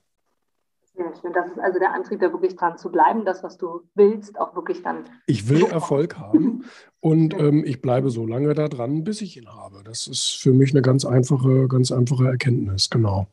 Sehr 0.95 1.13
schön. 1.21 1.33
Das 1.33 1.47
ist 1.47 1.59
also 1.59 1.77
der 1.77 1.93
Antrieb, 1.93 2.21
da 2.21 2.31
wirklich 2.31 2.55
dran 2.55 2.77
zu 2.77 2.89
bleiben, 2.89 3.25
das, 3.25 3.43
was 3.43 3.57
du 3.57 3.81
willst, 3.95 4.39
auch 4.39 4.55
wirklich 4.55 4.81
dann. 4.81 5.03
Ich 5.27 5.49
will 5.49 5.65
Erfolg 5.65 6.17
haben 6.17 6.63
und 7.01 7.37
ähm, 7.37 7.63
ich 7.65 7.81
bleibe 7.81 8.09
so 8.09 8.25
lange 8.25 8.53
da 8.53 8.69
dran, 8.69 9.03
bis 9.03 9.21
ich 9.21 9.35
ihn 9.35 9.49
habe. 9.49 9.83
Das 9.83 10.07
ist 10.07 10.41
für 10.41 10.53
mich 10.53 10.71
eine 10.71 10.81
ganz 10.81 11.03
einfache, 11.03 11.67
ganz 11.67 11.91
einfache 11.91 12.27
Erkenntnis, 12.27 12.89
genau. 12.89 13.27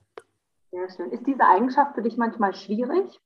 Sehr 0.73 0.91
schön. 0.91 1.11
Ist 1.13 1.27
diese 1.27 1.47
Eigenschaft 1.47 1.95
für 1.95 2.03
dich 2.03 2.17
manchmal 2.17 2.55
schwierig? 2.55 3.21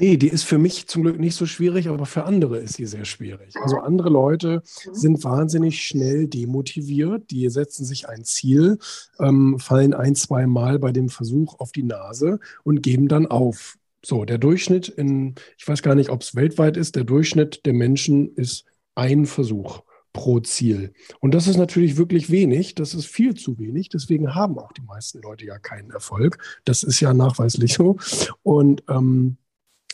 Nee, 0.00 0.16
die 0.16 0.28
ist 0.28 0.42
für 0.42 0.58
mich 0.58 0.88
zum 0.88 1.02
Glück 1.02 1.20
nicht 1.20 1.36
so 1.36 1.46
schwierig, 1.46 1.88
aber 1.88 2.04
für 2.06 2.24
andere 2.24 2.58
ist 2.58 2.74
sie 2.74 2.86
sehr 2.86 3.04
schwierig. 3.04 3.54
Also 3.62 3.78
andere 3.78 4.10
Leute 4.10 4.62
mhm. 4.86 4.94
sind 4.94 5.24
wahnsinnig 5.24 5.82
schnell 5.82 6.26
demotiviert, 6.26 7.30
die 7.30 7.48
setzen 7.48 7.84
sich 7.84 8.08
ein 8.08 8.24
Ziel, 8.24 8.78
ähm, 9.20 9.58
fallen 9.58 9.94
ein, 9.94 10.14
zwei 10.16 10.46
Mal 10.46 10.78
bei 10.78 10.92
dem 10.92 11.08
Versuch 11.08 11.60
auf 11.60 11.72
die 11.72 11.84
Nase 11.84 12.40
und 12.64 12.82
geben 12.82 13.08
dann 13.08 13.26
auf. 13.26 13.76
So, 14.04 14.24
der 14.24 14.38
Durchschnitt 14.38 14.88
in, 14.88 15.34
ich 15.56 15.66
weiß 15.66 15.82
gar 15.82 15.94
nicht, 15.94 16.10
ob 16.10 16.22
es 16.22 16.34
weltweit 16.34 16.76
ist, 16.76 16.96
der 16.96 17.04
Durchschnitt 17.04 17.64
der 17.64 17.72
Menschen 17.72 18.34
ist 18.34 18.66
ein 18.94 19.24
Versuch 19.24 19.82
pro 20.12 20.40
Ziel. 20.40 20.92
Und 21.20 21.34
das 21.34 21.46
ist 21.46 21.56
natürlich 21.56 21.96
wirklich 21.96 22.30
wenig, 22.30 22.74
das 22.74 22.94
ist 22.94 23.06
viel 23.06 23.34
zu 23.34 23.58
wenig. 23.58 23.88
Deswegen 23.88 24.34
haben 24.34 24.58
auch 24.58 24.72
die 24.72 24.82
meisten 24.82 25.20
Leute 25.22 25.46
ja 25.46 25.58
keinen 25.58 25.90
Erfolg. 25.90 26.38
Das 26.64 26.82
ist 26.82 27.00
ja 27.00 27.14
nachweislich 27.14 27.74
so. 27.74 27.96
Und 28.42 28.84
ähm, 28.88 29.36
äh, 29.36 29.43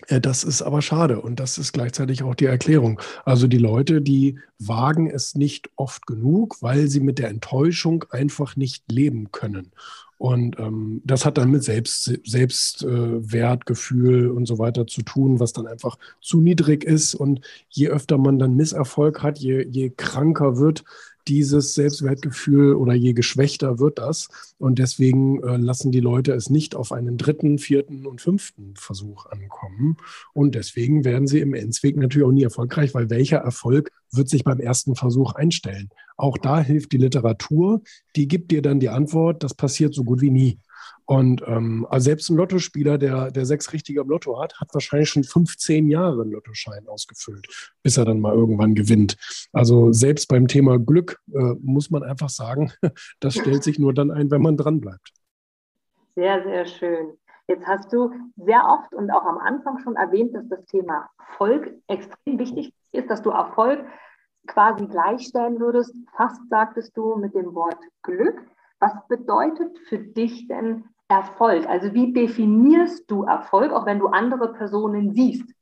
das 0.08 0.44
ist 0.44 0.62
aber 0.62 0.82
schade 0.82 1.20
und 1.20 1.40
das 1.40 1.58
ist 1.58 1.72
gleichzeitig 1.72 2.22
auch 2.22 2.34
die 2.34 2.46
Erklärung. 2.46 3.00
Also 3.24 3.46
die 3.46 3.58
Leute, 3.58 4.00
die 4.00 4.38
wagen 4.58 5.08
es 5.08 5.34
nicht 5.34 5.70
oft 5.76 6.06
genug, 6.06 6.56
weil 6.60 6.88
sie 6.88 7.00
mit 7.00 7.18
der 7.18 7.28
Enttäuschung 7.28 8.04
einfach 8.10 8.56
nicht 8.56 8.90
leben 8.90 9.32
können. 9.32 9.72
Und 10.20 10.58
ähm, 10.58 11.00
das 11.02 11.24
hat 11.24 11.38
dann 11.38 11.50
mit 11.50 11.64
Selbst, 11.64 12.12
Selbstwertgefühl 12.26 14.26
äh, 14.26 14.28
und 14.28 14.44
so 14.44 14.58
weiter 14.58 14.86
zu 14.86 15.00
tun, 15.00 15.40
was 15.40 15.54
dann 15.54 15.66
einfach 15.66 15.96
zu 16.20 16.42
niedrig 16.42 16.84
ist. 16.84 17.14
Und 17.14 17.40
je 17.70 17.88
öfter 17.88 18.18
man 18.18 18.38
dann 18.38 18.54
Misserfolg 18.54 19.22
hat, 19.22 19.38
je, 19.38 19.66
je 19.66 19.88
kranker 19.88 20.58
wird 20.58 20.84
dieses 21.28 21.74
Selbstwertgefühl 21.74 22.74
oder 22.74 22.94
je 22.94 23.12
geschwächter 23.12 23.78
wird 23.78 23.98
das. 23.98 24.28
Und 24.58 24.78
deswegen 24.78 25.42
äh, 25.42 25.56
lassen 25.56 25.92
die 25.92 26.00
Leute 26.00 26.32
es 26.32 26.50
nicht 26.50 26.74
auf 26.74 26.92
einen 26.92 27.16
dritten, 27.16 27.58
vierten 27.58 28.06
und 28.06 28.20
fünften 28.20 28.74
Versuch 28.76 29.26
ankommen. 29.26 29.96
Und 30.32 30.54
deswegen 30.54 31.04
werden 31.04 31.26
sie 31.26 31.40
im 31.40 31.54
Endsweg 31.54 31.96
natürlich 31.96 32.26
auch 32.26 32.32
nie 32.32 32.44
erfolgreich, 32.44 32.94
weil 32.94 33.10
welcher 33.10 33.38
Erfolg 33.38 33.90
wird 34.12 34.28
sich 34.28 34.44
beim 34.44 34.60
ersten 34.60 34.96
Versuch 34.96 35.34
einstellen? 35.34 35.90
Auch 36.16 36.36
da 36.36 36.60
hilft 36.60 36.92
die 36.92 36.98
Literatur, 36.98 37.82
die 38.16 38.28
gibt 38.28 38.50
dir 38.50 38.62
dann 38.62 38.80
die 38.80 38.88
Antwort, 38.88 39.42
das 39.42 39.54
passiert 39.54 39.94
so 39.94 40.04
gut 40.04 40.20
wie 40.20 40.30
nie. 40.30 40.58
Und 41.10 41.42
ähm, 41.48 41.88
also 41.90 42.04
selbst 42.04 42.30
ein 42.30 42.36
Lottospieler, 42.36 42.96
der, 42.96 43.32
der 43.32 43.44
sechs 43.44 43.72
Richtige 43.72 44.02
im 44.02 44.08
Lotto 44.08 44.40
hat, 44.40 44.60
hat 44.60 44.72
wahrscheinlich 44.72 45.08
schon 45.08 45.24
15 45.24 45.88
Jahre 45.88 46.22
einen 46.22 46.30
Lottoschein 46.30 46.86
ausgefüllt, 46.86 47.48
bis 47.82 47.96
er 47.96 48.04
dann 48.04 48.20
mal 48.20 48.32
irgendwann 48.32 48.76
gewinnt. 48.76 49.16
Also 49.52 49.90
selbst 49.90 50.28
beim 50.28 50.46
Thema 50.46 50.78
Glück 50.78 51.18
äh, 51.34 51.54
muss 51.62 51.90
man 51.90 52.04
einfach 52.04 52.28
sagen, 52.28 52.70
das 53.18 53.34
stellt 53.34 53.64
sich 53.64 53.80
nur 53.80 53.92
dann 53.92 54.12
ein, 54.12 54.30
wenn 54.30 54.40
man 54.40 54.56
dranbleibt. 54.56 55.10
Sehr, 56.14 56.44
sehr 56.44 56.64
schön. 56.66 57.18
Jetzt 57.48 57.66
hast 57.66 57.92
du 57.92 58.12
sehr 58.36 58.62
oft 58.64 58.94
und 58.94 59.10
auch 59.10 59.24
am 59.24 59.38
Anfang 59.38 59.80
schon 59.80 59.96
erwähnt, 59.96 60.32
dass 60.32 60.48
das 60.48 60.64
Thema 60.66 61.10
Erfolg 61.18 61.74
extrem 61.88 62.38
wichtig 62.38 62.72
ist, 62.92 63.10
dass 63.10 63.20
du 63.20 63.30
Erfolg 63.30 63.84
quasi 64.46 64.86
gleichstellen 64.86 65.58
würdest. 65.58 65.92
Fast 66.16 66.40
sagtest 66.50 66.96
du 66.96 67.16
mit 67.16 67.34
dem 67.34 67.52
Wort 67.56 67.80
Glück. 68.04 68.40
Was 68.78 68.92
bedeutet 69.08 69.76
für 69.88 69.98
dich 69.98 70.46
denn 70.46 70.84
Erfolg? 71.10 71.66
Also 71.68 71.92
wie 71.94 72.12
definierst 72.12 73.10
du 73.10 73.24
Erfolg, 73.24 73.72
auch 73.72 73.86
wenn 73.86 73.98
du 73.98 74.08
andere 74.08 74.52
Personen 74.52 75.12
siehst? 75.12 75.52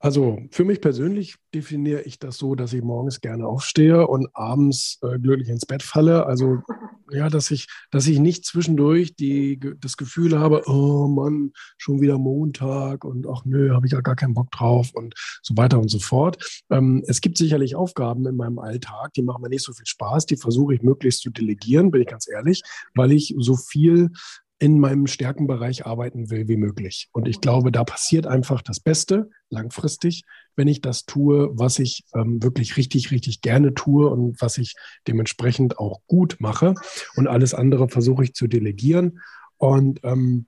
Also 0.00 0.38
für 0.50 0.64
mich 0.64 0.80
persönlich 0.80 1.36
definiere 1.52 2.02
ich 2.02 2.20
das 2.20 2.38
so, 2.38 2.54
dass 2.54 2.72
ich 2.72 2.82
morgens 2.82 3.20
gerne 3.20 3.46
aufstehe 3.46 4.06
und 4.06 4.28
abends 4.32 4.98
äh, 5.02 5.18
glücklich 5.18 5.48
ins 5.48 5.66
Bett 5.66 5.82
falle. 5.82 6.24
Also 6.26 6.62
ja, 7.10 7.28
dass 7.28 7.50
ich, 7.50 7.66
dass 7.90 8.06
ich 8.06 8.20
nicht 8.20 8.44
zwischendurch 8.44 9.16
die, 9.16 9.58
das 9.80 9.96
Gefühl 9.96 10.38
habe, 10.38 10.62
oh 10.66 11.08
Mann, 11.08 11.52
schon 11.78 12.00
wieder 12.00 12.16
Montag 12.16 13.04
und 13.04 13.26
ach 13.26 13.44
nö, 13.44 13.74
habe 13.74 13.86
ich 13.86 13.92
ja 13.92 14.00
gar 14.00 14.14
keinen 14.14 14.34
Bock 14.34 14.50
drauf 14.52 14.90
und 14.94 15.14
so 15.42 15.56
weiter 15.56 15.80
und 15.80 15.88
so 15.88 15.98
fort. 15.98 16.62
Ähm, 16.70 17.02
es 17.08 17.20
gibt 17.20 17.36
sicherlich 17.36 17.74
Aufgaben 17.74 18.26
in 18.26 18.36
meinem 18.36 18.58
Alltag, 18.60 19.14
die 19.14 19.22
machen 19.22 19.42
mir 19.42 19.48
nicht 19.48 19.64
so 19.64 19.72
viel 19.72 19.86
Spaß, 19.86 20.26
die 20.26 20.36
versuche 20.36 20.74
ich 20.74 20.82
möglichst 20.82 21.22
zu 21.22 21.30
delegieren, 21.30 21.90
bin 21.90 22.02
ich 22.02 22.08
ganz 22.08 22.28
ehrlich, 22.28 22.62
weil 22.94 23.10
ich 23.10 23.34
so 23.38 23.56
viel 23.56 24.10
in 24.58 24.80
meinem 24.80 25.06
Stärkenbereich 25.06 25.86
arbeiten 25.86 26.30
will 26.30 26.48
wie 26.48 26.56
möglich. 26.56 27.08
Und 27.12 27.28
ich 27.28 27.40
glaube, 27.40 27.70
da 27.70 27.84
passiert 27.84 28.26
einfach 28.26 28.60
das 28.60 28.80
Beste 28.80 29.30
langfristig, 29.50 30.24
wenn 30.56 30.66
ich 30.66 30.80
das 30.80 31.06
tue, 31.06 31.50
was 31.52 31.78
ich 31.78 32.04
ähm, 32.14 32.42
wirklich 32.42 32.76
richtig, 32.76 33.12
richtig 33.12 33.40
gerne 33.40 33.74
tue 33.74 34.08
und 34.10 34.40
was 34.42 34.58
ich 34.58 34.74
dementsprechend 35.06 35.78
auch 35.78 36.00
gut 36.08 36.36
mache. 36.40 36.74
Und 37.14 37.28
alles 37.28 37.54
andere 37.54 37.88
versuche 37.88 38.24
ich 38.24 38.34
zu 38.34 38.48
delegieren. 38.48 39.20
Und 39.58 40.00
ähm, 40.02 40.46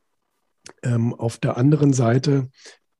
ähm, 0.82 1.14
auf 1.14 1.38
der 1.38 1.56
anderen 1.56 1.92
Seite 1.92 2.50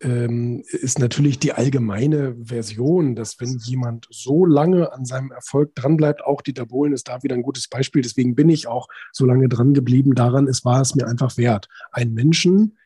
ähm, 0.00 0.62
ist 0.66 0.99
natürlich 0.99 1.38
die 1.38 1.52
allgemeine 1.52 2.37
Version, 2.42 3.14
dass 3.14 3.38
wenn 3.40 3.59
jemand 3.59 4.07
so 4.11 4.47
lange 4.47 4.92
an 4.92 5.04
seinem 5.04 5.30
Erfolg 5.30 5.75
dranbleibt, 5.75 6.25
auch 6.25 6.40
Dieter 6.40 6.66
Bohlen 6.66 6.92
ist 6.92 7.09
da 7.09 7.23
wieder 7.23 7.35
ein 7.35 7.42
gutes 7.42 7.69
Beispiel, 7.69 8.02
deswegen 8.02 8.35
bin 8.35 8.49
ich 8.49 8.66
auch 8.66 8.88
so 9.12 9.26
lange 9.26 9.49
dran 9.49 9.75
geblieben, 9.75 10.14
daran 10.14 10.49
es 10.49 10.64
war 10.64 10.80
es 10.80 10.95
mir 10.95 11.07
einfach 11.07 11.37
wert, 11.37 11.69
einen 11.92 12.14
Menschen 12.14 12.78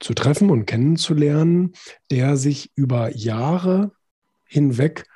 zu 0.00 0.14
treffen 0.14 0.50
und 0.50 0.66
kennenzulernen, 0.66 1.72
der 2.10 2.36
sich 2.36 2.72
über 2.74 3.14
Jahre 3.14 3.92
hinweg 4.44 5.06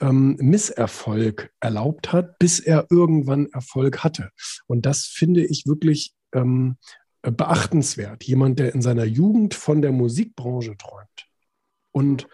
ähm, 0.00 0.36
Misserfolg 0.38 1.50
erlaubt 1.60 2.12
hat, 2.12 2.38
bis 2.38 2.60
er 2.60 2.86
irgendwann 2.90 3.46
Erfolg 3.46 4.04
hatte. 4.04 4.30
Und 4.66 4.86
das 4.86 5.06
finde 5.06 5.44
ich 5.44 5.66
wirklich 5.66 6.14
ähm, 6.32 6.76
beachtenswert. 7.22 8.24
Jemand, 8.24 8.58
der 8.58 8.74
in 8.74 8.82
seiner 8.82 9.04
Jugend 9.04 9.54
von 9.54 9.82
der 9.82 9.92
Musikbranche 9.92 10.76
träumt 10.76 11.28
und 11.92 12.28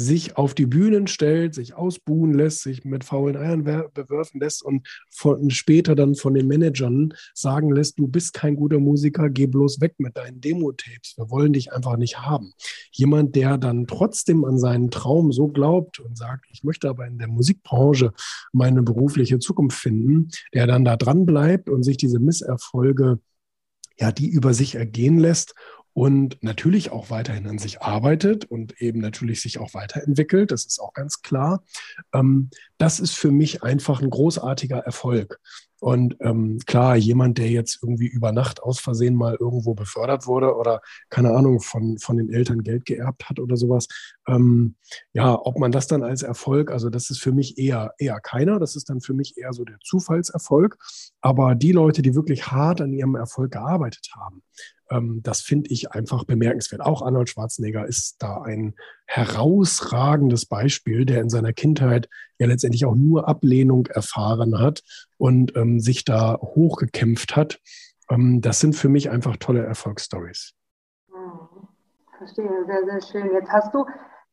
sich 0.00 0.36
auf 0.38 0.54
die 0.54 0.66
Bühnen 0.66 1.06
stellt, 1.06 1.54
sich 1.54 1.74
ausbuhen 1.74 2.32
lässt, 2.32 2.62
sich 2.62 2.84
mit 2.84 3.04
faulen 3.04 3.36
Eiern 3.36 3.64
bewerfen 3.64 4.40
lässt 4.40 4.64
und 4.64 4.86
von, 5.10 5.50
später 5.50 5.94
dann 5.94 6.14
von 6.14 6.32
den 6.32 6.46
Managern 6.46 7.12
sagen 7.34 7.70
lässt, 7.70 7.98
du 7.98 8.08
bist 8.08 8.32
kein 8.32 8.56
guter 8.56 8.78
Musiker, 8.78 9.28
geh 9.28 9.46
bloß 9.46 9.80
weg 9.80 9.94
mit 9.98 10.16
deinen 10.16 10.40
Demo-Tapes, 10.40 11.18
wir 11.18 11.30
wollen 11.30 11.52
dich 11.52 11.72
einfach 11.72 11.96
nicht 11.96 12.18
haben. 12.18 12.52
Jemand, 12.92 13.36
der 13.36 13.58
dann 13.58 13.86
trotzdem 13.86 14.44
an 14.44 14.58
seinen 14.58 14.90
Traum 14.90 15.32
so 15.32 15.48
glaubt 15.48 16.00
und 16.00 16.16
sagt, 16.16 16.46
ich 16.50 16.64
möchte 16.64 16.88
aber 16.88 17.06
in 17.06 17.18
der 17.18 17.28
Musikbranche 17.28 18.12
meine 18.52 18.82
berufliche 18.82 19.38
Zukunft 19.38 19.78
finden, 19.78 20.28
der 20.54 20.66
dann 20.66 20.84
da 20.84 20.96
dran 20.96 21.26
bleibt 21.26 21.68
und 21.68 21.82
sich 21.82 21.98
diese 21.98 22.20
Misserfolge 22.20 23.18
ja, 24.00 24.12
die 24.12 24.28
über 24.28 24.54
sich 24.54 24.74
ergehen 24.74 25.18
lässt 25.18 25.54
und 25.92 26.42
natürlich 26.42 26.92
auch 26.92 27.10
weiterhin 27.10 27.46
an 27.46 27.58
sich 27.58 27.82
arbeitet 27.82 28.44
und 28.44 28.80
eben 28.80 29.00
natürlich 29.00 29.40
sich 29.42 29.58
auch 29.58 29.74
weiterentwickelt, 29.74 30.50
das 30.50 30.64
ist 30.64 30.80
auch 30.80 30.92
ganz 30.92 31.22
klar. 31.22 31.64
Ähm, 32.12 32.50
das 32.78 33.00
ist 33.00 33.14
für 33.16 33.30
mich 33.30 33.62
einfach 33.62 34.00
ein 34.00 34.10
großartiger 34.10 34.78
Erfolg. 34.78 35.40
Und 35.80 36.16
ähm, 36.20 36.58
klar, 36.66 36.94
jemand, 36.94 37.38
der 37.38 37.48
jetzt 37.48 37.78
irgendwie 37.82 38.06
über 38.06 38.32
Nacht 38.32 38.62
aus 38.62 38.78
Versehen 38.78 39.14
mal 39.14 39.36
irgendwo 39.40 39.74
befördert 39.74 40.26
wurde 40.26 40.54
oder 40.54 40.82
keine 41.08 41.34
Ahnung, 41.34 41.60
von, 41.60 41.98
von 41.98 42.18
den 42.18 42.30
Eltern 42.30 42.62
Geld 42.62 42.84
geerbt 42.84 43.30
hat 43.30 43.40
oder 43.40 43.56
sowas, 43.56 43.88
ähm, 44.28 44.76
ja, 45.14 45.38
ob 45.42 45.58
man 45.58 45.72
das 45.72 45.86
dann 45.86 46.02
als 46.02 46.22
Erfolg, 46.22 46.70
also 46.70 46.90
das 46.90 47.08
ist 47.08 47.22
für 47.22 47.32
mich 47.32 47.56
eher, 47.56 47.94
eher 47.98 48.20
keiner, 48.20 48.58
das 48.58 48.76
ist 48.76 48.90
dann 48.90 49.00
für 49.00 49.14
mich 49.14 49.38
eher 49.38 49.54
so 49.54 49.64
der 49.64 49.78
Zufallserfolg. 49.82 50.76
Aber 51.22 51.54
die 51.54 51.72
Leute, 51.72 52.02
die 52.02 52.14
wirklich 52.14 52.50
hart 52.50 52.82
an 52.82 52.92
ihrem 52.92 53.14
Erfolg 53.14 53.52
gearbeitet 53.52 54.10
haben, 54.14 54.42
das 55.22 55.40
finde 55.40 55.70
ich 55.70 55.92
einfach 55.92 56.24
bemerkenswert. 56.24 56.80
Auch 56.80 57.02
Arnold 57.02 57.28
Schwarzenegger 57.28 57.86
ist 57.86 58.16
da 58.22 58.42
ein 58.42 58.74
herausragendes 59.06 60.46
Beispiel, 60.46 61.04
der 61.06 61.20
in 61.20 61.30
seiner 61.30 61.52
Kindheit 61.52 62.08
ja 62.38 62.46
letztendlich 62.46 62.84
auch 62.86 62.94
nur 62.94 63.28
Ablehnung 63.28 63.86
erfahren 63.86 64.58
hat 64.58 64.82
und 65.16 65.56
ähm, 65.56 65.80
sich 65.80 66.04
da 66.04 66.38
hochgekämpft 66.40 67.36
hat. 67.36 67.60
Ähm, 68.10 68.40
das 68.40 68.60
sind 68.60 68.74
für 68.74 68.88
mich 68.88 69.10
einfach 69.10 69.36
tolle 69.36 69.64
Erfolgsstories. 69.64 70.54
Hm, 71.12 71.68
verstehe, 72.18 72.64
sehr, 72.66 72.84
sehr 72.84 73.00
schön. 73.00 73.32
Jetzt 73.32 73.50
hast 73.50 73.72
du 73.74 73.84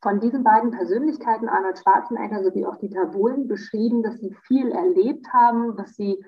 von 0.02 0.20
diesen 0.20 0.44
beiden 0.44 0.72
Persönlichkeiten, 0.72 1.50
Arnold 1.50 1.80
Schwarzenegger 1.80 2.44
sowie 2.44 2.66
auch 2.66 2.78
Dieter 2.78 3.08
Bohlen, 3.08 3.48
beschrieben, 3.48 4.04
dass 4.04 4.20
sie 4.20 4.36
viel 4.46 4.72
erlebt 4.72 5.28
haben, 5.34 5.78
was 5.78 5.96
sie 5.96 6.24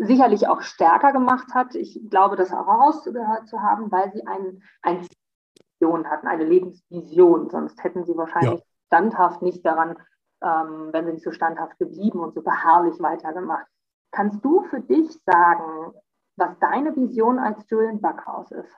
sicherlich 0.00 0.48
auch 0.48 0.62
stärker 0.62 1.12
gemacht 1.12 1.54
hat. 1.54 1.74
Ich 1.74 2.00
glaube, 2.08 2.36
das 2.36 2.52
auch 2.52 2.66
herausgehört 2.66 3.48
zu 3.48 3.60
haben, 3.60 3.92
weil 3.92 4.10
sie 4.12 4.26
ein, 4.26 4.62
eine 4.82 5.06
Vision 5.78 6.08
hatten, 6.08 6.26
eine 6.26 6.44
Lebensvision. 6.44 7.50
Sonst 7.50 7.82
hätten 7.84 8.04
sie 8.04 8.16
wahrscheinlich 8.16 8.60
ja. 8.60 8.66
standhaft 8.86 9.42
nicht 9.42 9.64
daran, 9.64 9.96
ähm, 10.42 10.88
wenn 10.92 11.04
sie 11.04 11.12
nicht 11.12 11.24
so 11.24 11.32
standhaft 11.32 11.78
geblieben 11.78 12.20
und 12.20 12.34
so 12.34 12.42
beharrlich 12.42 12.98
weitergemacht. 13.00 13.66
Kannst 14.10 14.42
du 14.42 14.62
für 14.62 14.80
dich 14.80 15.20
sagen, 15.26 15.92
was 16.36 16.58
deine 16.60 16.96
Vision 16.96 17.38
als 17.38 17.68
Julian 17.68 18.00
Backhaus 18.00 18.50
ist? 18.50 18.74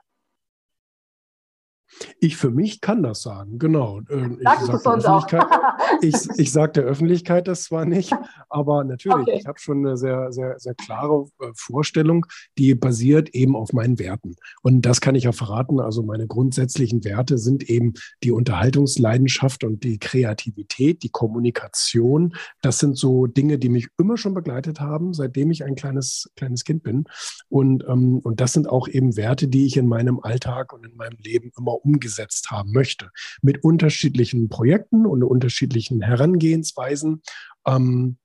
Ich 2.20 2.36
für 2.36 2.50
mich 2.50 2.80
kann 2.80 3.02
das 3.02 3.22
sagen, 3.22 3.58
genau. 3.58 4.00
Ähm, 4.10 4.38
ich 4.40 4.48
sage 4.48 5.30
der, 5.30 5.48
ich, 6.00 6.14
ich 6.36 6.52
sag 6.52 6.72
der 6.74 6.84
Öffentlichkeit 6.84 7.48
das 7.48 7.64
zwar 7.64 7.84
nicht, 7.84 8.12
aber 8.48 8.84
natürlich, 8.84 9.28
okay. 9.28 9.38
ich 9.38 9.46
habe 9.46 9.58
schon 9.58 9.78
eine 9.78 9.96
sehr, 9.96 10.32
sehr, 10.32 10.58
sehr 10.58 10.74
klare 10.74 11.26
äh, 11.40 11.46
Vorstellung, 11.54 12.26
die 12.58 12.74
basiert 12.74 13.30
eben 13.30 13.56
auf 13.56 13.72
meinen 13.72 13.98
Werten. 13.98 14.36
Und 14.62 14.82
das 14.82 15.00
kann 15.00 15.14
ich 15.14 15.24
ja 15.24 15.32
verraten. 15.32 15.80
Also 15.80 16.02
meine 16.02 16.26
grundsätzlichen 16.26 17.04
Werte 17.04 17.38
sind 17.38 17.68
eben 17.68 17.94
die 18.22 18.32
Unterhaltungsleidenschaft 18.32 19.64
und 19.64 19.84
die 19.84 19.98
Kreativität, 19.98 21.02
die 21.02 21.10
Kommunikation. 21.10 22.34
Das 22.62 22.78
sind 22.78 22.96
so 22.96 23.26
Dinge, 23.26 23.58
die 23.58 23.68
mich 23.68 23.88
immer 23.98 24.16
schon 24.16 24.34
begleitet 24.34 24.80
haben, 24.80 25.12
seitdem 25.14 25.50
ich 25.50 25.64
ein 25.64 25.74
kleines, 25.74 26.30
kleines 26.36 26.64
Kind 26.64 26.82
bin. 26.82 27.04
Und, 27.48 27.84
ähm, 27.88 28.18
und 28.20 28.40
das 28.40 28.52
sind 28.52 28.68
auch 28.68 28.88
eben 28.88 29.16
Werte, 29.16 29.48
die 29.48 29.66
ich 29.66 29.76
in 29.76 29.86
meinem 29.86 30.20
Alltag 30.20 30.72
und 30.72 30.84
in 30.84 30.96
meinem 30.96 31.18
Leben 31.18 31.52
immer 31.56 31.81
umgesetzt 31.84 32.50
haben 32.50 32.72
möchte. 32.72 33.10
Mit 33.42 33.62
unterschiedlichen 33.64 34.48
Projekten 34.48 35.06
und 35.06 35.22
unterschiedlichen 35.22 36.02
Herangehensweisen. 36.02 37.22
Ähm, 37.66 38.18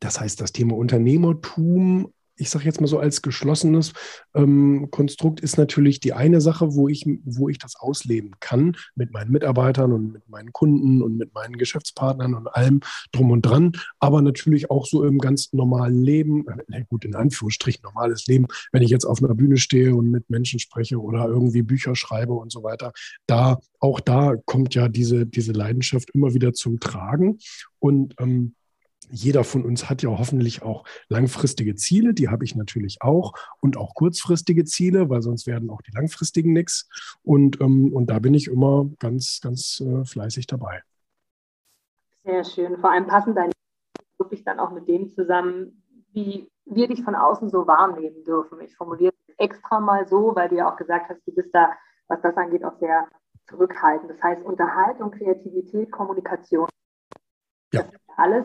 das 0.00 0.20
heißt, 0.20 0.40
das 0.40 0.52
Thema 0.52 0.76
Unternehmertum 0.76 2.12
ich 2.36 2.50
sage 2.50 2.64
jetzt 2.64 2.80
mal 2.80 2.86
so 2.86 2.98
als 2.98 3.22
geschlossenes 3.22 3.92
ähm, 4.34 4.88
Konstrukt 4.90 5.40
ist 5.40 5.58
natürlich 5.58 6.00
die 6.00 6.12
eine 6.12 6.40
Sache, 6.40 6.74
wo 6.74 6.88
ich, 6.88 7.06
wo 7.24 7.48
ich 7.48 7.58
das 7.58 7.76
ausleben 7.76 8.32
kann 8.40 8.76
mit 8.94 9.12
meinen 9.12 9.30
Mitarbeitern 9.30 9.92
und 9.92 10.12
mit 10.12 10.28
meinen 10.28 10.52
Kunden 10.52 11.02
und 11.02 11.16
mit 11.16 11.34
meinen 11.34 11.56
Geschäftspartnern 11.56 12.34
und 12.34 12.48
allem 12.48 12.80
drum 13.12 13.30
und 13.30 13.42
dran, 13.42 13.72
aber 13.98 14.22
natürlich 14.22 14.70
auch 14.70 14.86
so 14.86 15.04
im 15.04 15.18
ganz 15.18 15.52
normalen 15.52 16.02
Leben, 16.02 16.46
äh, 16.70 16.84
gut, 16.88 17.04
in 17.04 17.14
Anführungsstrichen 17.14 17.82
normales 17.82 18.26
Leben, 18.26 18.46
wenn 18.72 18.82
ich 18.82 18.90
jetzt 18.90 19.04
auf 19.04 19.22
einer 19.22 19.34
Bühne 19.34 19.56
stehe 19.56 19.94
und 19.94 20.10
mit 20.10 20.30
Menschen 20.30 20.58
spreche 20.58 21.00
oder 21.00 21.26
irgendwie 21.26 21.62
Bücher 21.62 21.94
schreibe 21.94 22.32
und 22.32 22.50
so 22.50 22.62
weiter, 22.62 22.92
da, 23.26 23.58
auch 23.78 24.00
da 24.00 24.34
kommt 24.46 24.74
ja 24.74 24.88
diese, 24.88 25.26
diese 25.26 25.52
Leidenschaft 25.52 26.10
immer 26.10 26.34
wieder 26.34 26.52
zum 26.52 26.80
Tragen. 26.80 27.38
Und 27.78 28.14
ähm, 28.20 28.54
jeder 29.12 29.44
von 29.44 29.64
uns 29.64 29.90
hat 29.90 30.02
ja 30.02 30.08
hoffentlich 30.08 30.62
auch 30.62 30.84
langfristige 31.08 31.74
Ziele, 31.74 32.14
die 32.14 32.28
habe 32.28 32.44
ich 32.44 32.56
natürlich 32.56 33.02
auch 33.02 33.34
und 33.60 33.76
auch 33.76 33.94
kurzfristige 33.94 34.64
Ziele, 34.64 35.10
weil 35.10 35.20
sonst 35.20 35.46
werden 35.46 35.70
auch 35.70 35.82
die 35.82 35.92
langfristigen 35.92 36.52
nichts. 36.52 36.88
Und, 37.22 37.60
ähm, 37.60 37.92
und 37.92 38.06
da 38.06 38.18
bin 38.18 38.32
ich 38.34 38.48
immer 38.48 38.86
ganz, 38.98 39.40
ganz 39.42 39.80
äh, 39.80 40.04
fleißig 40.04 40.46
dabei. 40.46 40.82
Sehr 42.24 42.44
schön. 42.44 42.78
Vor 42.78 42.90
allem 42.90 43.06
passen 43.06 43.34
deine 43.34 43.52
wirklich 44.18 44.44
dann 44.44 44.60
auch 44.60 44.70
mit 44.70 44.88
dem 44.88 45.10
zusammen, 45.10 45.82
wie 46.12 46.48
wir 46.64 46.88
dich 46.88 47.02
von 47.02 47.14
außen 47.14 47.50
so 47.50 47.66
wahrnehmen 47.66 48.24
dürfen. 48.24 48.60
Ich 48.60 48.74
formuliere 48.76 49.12
es 49.28 49.34
extra 49.36 49.80
mal 49.80 50.06
so, 50.08 50.34
weil 50.34 50.48
du 50.48 50.56
ja 50.56 50.72
auch 50.72 50.76
gesagt 50.76 51.10
hast, 51.10 51.20
du 51.26 51.34
bist 51.34 51.50
da, 51.52 51.72
was 52.08 52.22
das 52.22 52.36
angeht, 52.36 52.64
auch 52.64 52.78
sehr 52.78 53.08
zurückhaltend. 53.48 54.10
Das 54.10 54.22
heißt, 54.22 54.42
Unterhaltung, 54.42 55.10
Kreativität, 55.10 55.90
Kommunikation, 55.90 56.68
ja. 57.72 57.82
das 57.82 57.92
ist 57.92 58.00
alles 58.16 58.44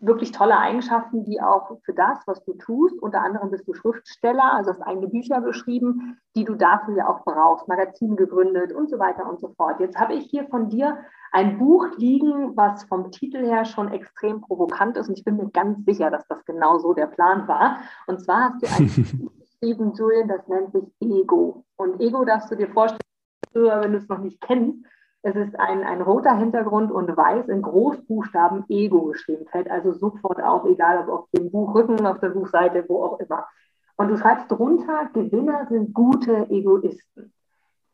wirklich 0.00 0.32
tolle 0.32 0.58
Eigenschaften, 0.58 1.24
die 1.24 1.40
auch 1.40 1.78
für 1.82 1.92
das, 1.92 2.18
was 2.26 2.42
du 2.44 2.54
tust, 2.54 3.00
unter 3.00 3.22
anderem 3.22 3.50
bist 3.50 3.68
du 3.68 3.74
Schriftsteller, 3.74 4.54
also 4.54 4.70
hast 4.70 4.82
eigene 4.82 5.08
Bücher 5.08 5.40
geschrieben, 5.42 6.18
die 6.34 6.44
du 6.44 6.54
dafür 6.54 6.96
ja 6.96 7.08
auch 7.08 7.24
brauchst, 7.24 7.68
Magazin 7.68 8.16
gegründet 8.16 8.72
und 8.72 8.88
so 8.88 8.98
weiter 8.98 9.28
und 9.28 9.40
so 9.40 9.48
fort. 9.56 9.78
Jetzt 9.78 9.98
habe 9.98 10.14
ich 10.14 10.24
hier 10.30 10.48
von 10.48 10.68
dir 10.68 10.98
ein 11.32 11.58
Buch 11.58 11.86
liegen, 11.98 12.56
was 12.56 12.84
vom 12.84 13.10
Titel 13.10 13.44
her 13.44 13.64
schon 13.64 13.92
extrem 13.92 14.40
provokant 14.40 14.96
ist 14.96 15.08
und 15.08 15.18
ich 15.18 15.24
bin 15.24 15.36
mir 15.36 15.50
ganz 15.50 15.84
sicher, 15.84 16.10
dass 16.10 16.26
das 16.28 16.44
genau 16.44 16.78
so 16.78 16.94
der 16.94 17.06
Plan 17.06 17.46
war. 17.46 17.78
Und 18.06 18.20
zwar 18.20 18.50
hast 18.50 18.62
du 18.62 18.66
ein 18.66 18.86
Buch 19.18 19.32
geschrieben, 19.38 19.92
Julian, 19.92 20.28
das 20.28 20.48
nennt 20.48 20.72
sich 20.72 20.84
Ego. 21.00 21.64
Und 21.76 22.00
Ego 22.00 22.24
darfst 22.24 22.50
du 22.50 22.56
dir 22.56 22.68
vorstellen, 22.68 23.00
wenn 23.52 23.92
du 23.92 23.98
es 23.98 24.08
noch 24.08 24.18
nicht 24.18 24.40
kennst, 24.40 24.78
es 25.22 25.36
ist 25.36 25.58
ein, 25.58 25.84
ein 25.84 26.00
roter 26.00 26.36
Hintergrund 26.36 26.90
und 26.90 27.14
weiß 27.14 27.48
in 27.48 27.62
Großbuchstaben 27.62 28.64
Ego 28.68 29.04
geschrieben. 29.06 29.46
Fällt 29.50 29.70
also 29.70 29.92
sofort 29.92 30.42
auf, 30.42 30.64
egal 30.64 30.98
ob 30.98 31.08
auf 31.08 31.28
dem 31.36 31.50
Buchrücken, 31.50 32.06
auf 32.06 32.20
der 32.20 32.30
Buchseite, 32.30 32.84
wo 32.88 33.04
auch 33.04 33.20
immer. 33.20 33.46
Und 33.96 34.08
du 34.08 34.16
schreibst 34.16 34.50
drunter, 34.50 35.10
Gewinner 35.12 35.66
sind 35.68 35.92
gute 35.92 36.48
Egoisten. 36.48 37.34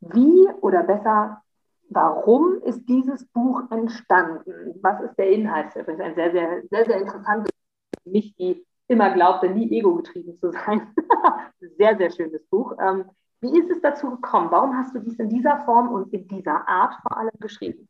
Wie 0.00 0.48
oder 0.60 0.84
besser, 0.84 1.42
warum 1.88 2.62
ist 2.62 2.88
dieses 2.88 3.26
Buch 3.26 3.62
entstanden? 3.70 4.78
Was 4.82 5.00
ist 5.00 5.16
der 5.18 5.30
Inhalt? 5.30 5.74
Das 5.74 5.88
ist 5.88 6.00
ein 6.00 6.14
sehr, 6.14 6.30
sehr, 6.30 6.62
sehr, 6.70 6.84
sehr 6.84 7.00
interessantes 7.00 7.50
für 8.04 8.10
mich, 8.10 8.36
die 8.36 8.64
immer 8.86 9.10
glaubte, 9.10 9.48
nie 9.50 9.68
ego-getrieben 9.76 10.36
zu 10.36 10.52
sein. 10.52 10.94
sehr, 11.76 11.96
sehr 11.96 12.10
schönes 12.10 12.46
Buch. 12.46 12.76
Wie 13.40 13.58
ist 13.58 13.70
es 13.70 13.80
dazu 13.82 14.10
gekommen? 14.10 14.50
Warum 14.50 14.76
hast 14.76 14.94
du 14.94 15.00
dies 15.00 15.18
in 15.18 15.28
dieser 15.28 15.64
Form 15.64 15.88
und 15.88 16.12
in 16.12 16.26
dieser 16.28 16.66
Art 16.66 16.94
vor 17.02 17.16
allem 17.16 17.32
geschrieben? 17.38 17.88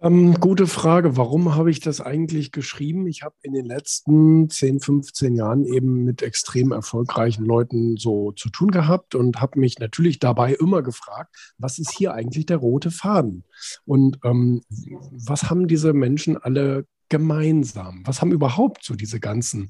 Ähm, 0.00 0.34
gute 0.34 0.68
Frage. 0.68 1.16
Warum 1.16 1.56
habe 1.56 1.72
ich 1.72 1.80
das 1.80 2.00
eigentlich 2.00 2.52
geschrieben? 2.52 3.08
Ich 3.08 3.24
habe 3.24 3.34
in 3.42 3.52
den 3.52 3.66
letzten 3.66 4.48
10, 4.48 4.78
15 4.78 5.34
Jahren 5.34 5.64
eben 5.64 6.04
mit 6.04 6.22
extrem 6.22 6.70
erfolgreichen 6.70 7.44
Leuten 7.44 7.96
so 7.96 8.30
zu 8.30 8.48
tun 8.48 8.70
gehabt 8.70 9.16
und 9.16 9.40
habe 9.40 9.58
mich 9.58 9.80
natürlich 9.80 10.20
dabei 10.20 10.54
immer 10.54 10.82
gefragt, 10.82 11.34
was 11.58 11.80
ist 11.80 11.90
hier 11.90 12.14
eigentlich 12.14 12.46
der 12.46 12.58
rote 12.58 12.92
Faden? 12.92 13.44
Und 13.84 14.20
ähm, 14.24 14.62
was 15.10 15.50
haben 15.50 15.66
diese 15.66 15.92
Menschen 15.92 16.36
alle 16.36 16.86
gemeinsam? 17.08 18.02
Was 18.06 18.20
haben 18.20 18.30
überhaupt 18.30 18.84
so 18.84 18.94
diese 18.94 19.18
ganzen 19.18 19.68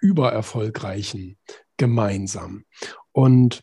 übererfolgreichen 0.00 1.38
gemeinsam? 1.76 2.64
Und 3.16 3.62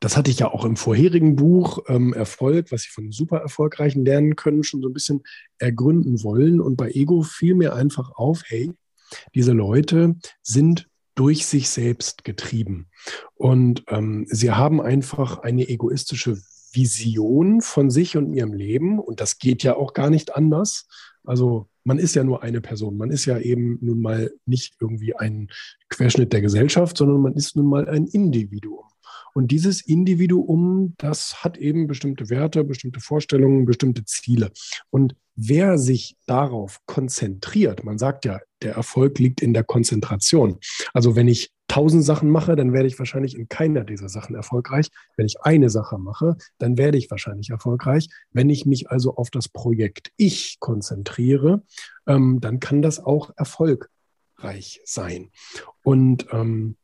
das 0.00 0.18
hatte 0.18 0.30
ich 0.30 0.40
ja 0.40 0.52
auch 0.52 0.66
im 0.66 0.76
vorherigen 0.76 1.34
Buch 1.34 1.78
ähm, 1.88 2.12
Erfolg, 2.12 2.70
was 2.70 2.82
Sie 2.82 2.90
von 2.90 3.10
super 3.10 3.38
erfolgreichen 3.38 4.04
lernen 4.04 4.36
können, 4.36 4.64
schon 4.64 4.82
so 4.82 4.88
ein 4.90 4.92
bisschen 4.92 5.22
ergründen 5.56 6.22
wollen. 6.22 6.60
Und 6.60 6.76
bei 6.76 6.90
Ego 6.90 7.22
fiel 7.22 7.54
mir 7.54 7.72
einfach 7.72 8.10
auf, 8.16 8.42
hey, 8.44 8.70
diese 9.34 9.52
Leute 9.52 10.16
sind 10.42 10.90
durch 11.14 11.46
sich 11.46 11.70
selbst 11.70 12.22
getrieben. 12.22 12.90
Und 13.34 13.82
ähm, 13.88 14.26
sie 14.28 14.50
haben 14.50 14.82
einfach 14.82 15.38
eine 15.38 15.66
egoistische 15.66 16.36
Vision 16.70 17.62
von 17.62 17.88
sich 17.88 18.18
und 18.18 18.34
ihrem 18.34 18.52
Leben. 18.52 18.98
Und 18.98 19.22
das 19.22 19.38
geht 19.38 19.62
ja 19.62 19.74
auch 19.74 19.94
gar 19.94 20.10
nicht 20.10 20.36
anders. 20.36 20.86
Also 21.24 21.69
man 21.84 21.98
ist 21.98 22.14
ja 22.14 22.24
nur 22.24 22.42
eine 22.42 22.60
Person. 22.60 22.96
Man 22.96 23.10
ist 23.10 23.24
ja 23.24 23.38
eben 23.38 23.78
nun 23.80 24.00
mal 24.00 24.30
nicht 24.46 24.76
irgendwie 24.80 25.14
ein 25.16 25.48
Querschnitt 25.88 26.32
der 26.32 26.42
Gesellschaft, 26.42 26.96
sondern 26.96 27.20
man 27.20 27.34
ist 27.34 27.56
nun 27.56 27.66
mal 27.66 27.88
ein 27.88 28.06
Individuum. 28.06 28.89
Und 29.40 29.52
dieses 29.52 29.80
Individuum, 29.80 30.92
das 30.98 31.42
hat 31.42 31.56
eben 31.56 31.86
bestimmte 31.86 32.28
Werte, 32.28 32.62
bestimmte 32.62 33.00
Vorstellungen, 33.00 33.64
bestimmte 33.64 34.04
Ziele. 34.04 34.50
Und 34.90 35.16
wer 35.34 35.78
sich 35.78 36.18
darauf 36.26 36.80
konzentriert, 36.84 37.82
man 37.82 37.96
sagt 37.96 38.26
ja, 38.26 38.38
der 38.60 38.74
Erfolg 38.74 39.18
liegt 39.18 39.40
in 39.40 39.54
der 39.54 39.64
Konzentration. 39.64 40.58
Also 40.92 41.16
wenn 41.16 41.26
ich 41.26 41.52
tausend 41.68 42.04
Sachen 42.04 42.28
mache, 42.28 42.54
dann 42.54 42.74
werde 42.74 42.86
ich 42.86 42.98
wahrscheinlich 42.98 43.34
in 43.34 43.48
keiner 43.48 43.82
dieser 43.82 44.10
Sachen 44.10 44.36
erfolgreich. 44.36 44.88
Wenn 45.16 45.24
ich 45.24 45.40
eine 45.40 45.70
Sache 45.70 45.96
mache, 45.96 46.36
dann 46.58 46.76
werde 46.76 46.98
ich 46.98 47.10
wahrscheinlich 47.10 47.48
erfolgreich. 47.48 48.08
Wenn 48.32 48.50
ich 48.50 48.66
mich 48.66 48.90
also 48.90 49.16
auf 49.16 49.30
das 49.30 49.48
Projekt 49.48 50.12
Ich 50.18 50.58
konzentriere, 50.60 51.62
ähm, 52.06 52.40
dann 52.42 52.60
kann 52.60 52.82
das 52.82 53.02
auch 53.02 53.30
erfolgreich 53.38 54.82
sein. 54.84 55.30
Und 55.82 56.26
ähm, 56.30 56.76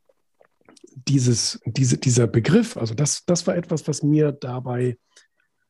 dieses, 0.97 1.61
diese, 1.67 1.99
dieser 1.99 2.27
Begriff, 2.27 2.77
also 2.77 2.95
das, 2.95 3.25
das 3.27 3.47
war 3.47 3.57
etwas, 3.57 3.87
was 3.87 4.03
mir 4.03 4.33
dabei 4.33 4.97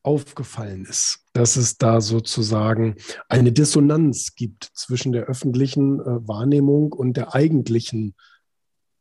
aufgefallen 0.03 0.85
ist, 0.85 1.19
dass 1.33 1.57
es 1.57 1.79
da 1.79 2.01
sozusagen 2.01 2.95
eine 3.29 3.51
Dissonanz 3.51 4.37
gibt 4.37 4.71
zwischen 4.73 5.11
der 5.13 5.25
öffentlichen 5.25 6.01
äh, 6.01 6.29
Wahrnehmung 6.29 6.93
und 6.93 7.17
der 7.17 7.35
eigentlichen, 7.35 8.15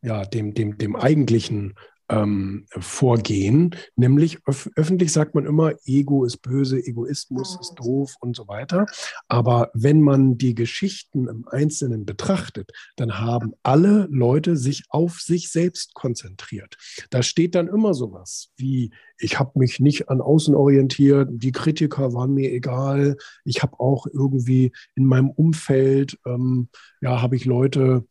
ja, 0.01 0.25
dem, 0.25 0.55
dem, 0.55 0.79
dem 0.79 0.95
eigentlichen 0.95 1.75
ähm, 2.09 2.65
vorgehen. 2.69 3.75
Nämlich 3.95 4.39
öf 4.47 4.69
öffentlich 4.75 5.11
sagt 5.11 5.35
man 5.35 5.45
immer, 5.45 5.73
Ego 5.85 6.25
ist 6.25 6.37
böse, 6.37 6.77
Egoismus 6.77 7.57
ist 7.59 7.75
doof 7.75 8.15
und 8.19 8.35
so 8.35 8.47
weiter. 8.47 8.85
Aber 9.27 9.71
wenn 9.73 10.01
man 10.01 10.37
die 10.37 10.55
Geschichten 10.55 11.27
im 11.27 11.47
Einzelnen 11.47 12.05
betrachtet, 12.05 12.71
dann 12.95 13.19
haben 13.19 13.53
alle 13.63 14.07
Leute 14.11 14.55
sich 14.55 14.83
auf 14.89 15.19
sich 15.19 15.51
selbst 15.51 15.93
konzentriert. 15.93 16.77
Da 17.09 17.23
steht 17.23 17.55
dann 17.55 17.67
immer 17.67 17.93
sowas 17.93 18.49
wie, 18.57 18.91
ich 19.17 19.39
habe 19.39 19.57
mich 19.59 19.79
nicht 19.79 20.09
an 20.09 20.21
außen 20.21 20.55
orientiert, 20.55 21.29
die 21.31 21.51
Kritiker 21.51 22.13
waren 22.13 22.33
mir 22.33 22.51
egal, 22.51 23.17
ich 23.43 23.63
habe 23.63 23.79
auch 23.79 24.07
irgendwie 24.07 24.71
in 24.95 25.05
meinem 25.05 25.29
Umfeld, 25.29 26.19
ähm, 26.25 26.69
ja, 27.01 27.21
habe 27.21 27.35
ich 27.35 27.45
Leute 27.45 28.05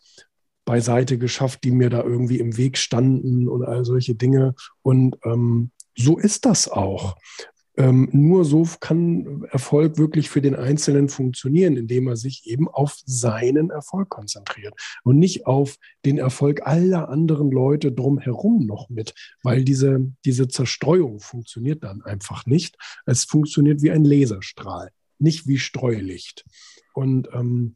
beiseite 0.64 1.18
geschafft, 1.18 1.64
die 1.64 1.70
mir 1.70 1.90
da 1.90 2.03
irgendwie 2.03 2.38
im 2.38 2.57
Weg 2.57 2.79
standen 2.79 3.48
und 3.48 3.64
all 3.64 3.85
solche 3.85 4.14
Dinge. 4.14 4.55
Und 4.83 5.16
ähm, 5.24 5.70
so 5.96 6.18
ist 6.18 6.46
das 6.46 6.68
auch. 6.68 7.16
ähm, 7.77 8.09
nur 8.12 8.44
so 8.44 8.66
kann 8.79 9.44
Erfolg 9.50 9.98
wirklich 9.98 10.31
für 10.31 10.40
den 10.40 10.55
Einzelnen 10.55 11.09
funktionieren, 11.09 11.77
indem 11.77 12.07
er 12.07 12.16
sich 12.16 12.46
eben 12.46 12.68
auf 12.68 12.96
seinen 13.05 13.70
Erfolg 13.70 14.09
konzentriert 14.09 14.74
und 15.03 15.18
nicht 15.18 15.46
auf 15.46 15.77
den 16.05 16.18
Erfolg 16.18 16.66
aller 16.66 17.09
anderen 17.09 17.50
Leute 17.50 17.90
drumherum 17.90 18.64
noch 18.66 18.90
mit, 18.90 19.14
weil 19.42 19.64
diese, 19.64 20.12
diese 20.24 20.46
Zerstreuung 20.46 21.18
funktioniert 21.20 21.83
dann 21.83 22.03
einfach 22.03 22.46
nicht. 22.46 22.77
Es 23.07 23.24
funktioniert 23.24 23.83
wie 23.83 23.90
ein 23.90 24.05
Laserstrahl, 24.05 24.90
nicht 25.18 25.48
wie 25.48 25.59
Streulicht. 25.59 26.44
Und 26.94 27.29
ähm, 27.33 27.74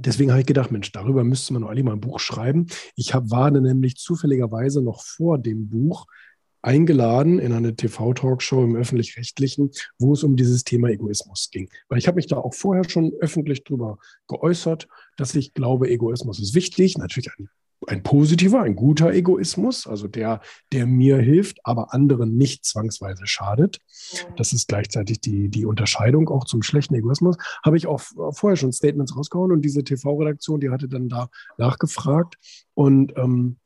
Deswegen 0.00 0.30
habe 0.30 0.40
ich 0.40 0.46
gedacht, 0.46 0.70
Mensch, 0.70 0.92
darüber 0.92 1.24
müsste 1.24 1.52
man 1.52 1.64
eigentlich 1.64 1.84
mal 1.84 1.92
ein 1.92 2.00
Buch 2.00 2.20
schreiben. 2.20 2.66
Ich 2.96 3.14
hab, 3.14 3.30
war 3.30 3.50
nämlich 3.50 3.96
zufälligerweise 3.96 4.82
noch 4.82 5.02
vor 5.02 5.38
dem 5.38 5.68
Buch 5.68 6.06
eingeladen 6.64 7.38
in 7.38 7.52
eine 7.52 7.76
TV-Talkshow 7.76 8.64
im 8.64 8.76
öffentlich-rechtlichen, 8.76 9.70
wo 9.98 10.14
es 10.14 10.24
um 10.24 10.34
dieses 10.36 10.64
Thema 10.64 10.88
Egoismus 10.88 11.50
ging. 11.50 11.68
Weil 11.88 11.98
ich 11.98 12.06
habe 12.06 12.16
mich 12.16 12.26
da 12.26 12.36
auch 12.36 12.54
vorher 12.54 12.88
schon 12.88 13.12
öffentlich 13.20 13.64
darüber 13.64 13.98
geäußert, 14.28 14.88
dass 15.16 15.34
ich 15.34 15.52
glaube, 15.52 15.90
Egoismus 15.90 16.40
ist 16.40 16.54
wichtig. 16.54 16.96
Natürlich 16.96 17.30
ein, 17.38 17.48
ein 17.86 18.02
positiver, 18.02 18.62
ein 18.62 18.76
guter 18.76 19.12
Egoismus, 19.12 19.86
also 19.86 20.08
der, 20.08 20.40
der 20.72 20.86
mir 20.86 21.18
hilft, 21.18 21.58
aber 21.64 21.92
anderen 21.92 22.36
nicht 22.36 22.64
zwangsweise 22.64 23.26
schadet. 23.26 23.78
Das 24.36 24.52
ist 24.52 24.68
gleichzeitig 24.68 25.20
die, 25.20 25.48
die 25.48 25.66
Unterscheidung 25.66 26.28
auch 26.28 26.44
zum 26.44 26.62
schlechten 26.62 26.94
Egoismus. 26.94 27.36
Habe 27.64 27.76
ich 27.76 27.86
auch 27.86 28.00
vorher 28.32 28.56
schon 28.56 28.72
Statements 28.72 29.16
rausgehauen 29.16 29.52
und 29.52 29.62
diese 29.62 29.84
TV-Redaktion, 29.84 30.60
die 30.60 30.70
hatte 30.70 30.88
dann 30.88 31.08
da 31.08 31.28
nachgefragt 31.58 32.36
und 32.74 33.12
ähm, 33.16 33.56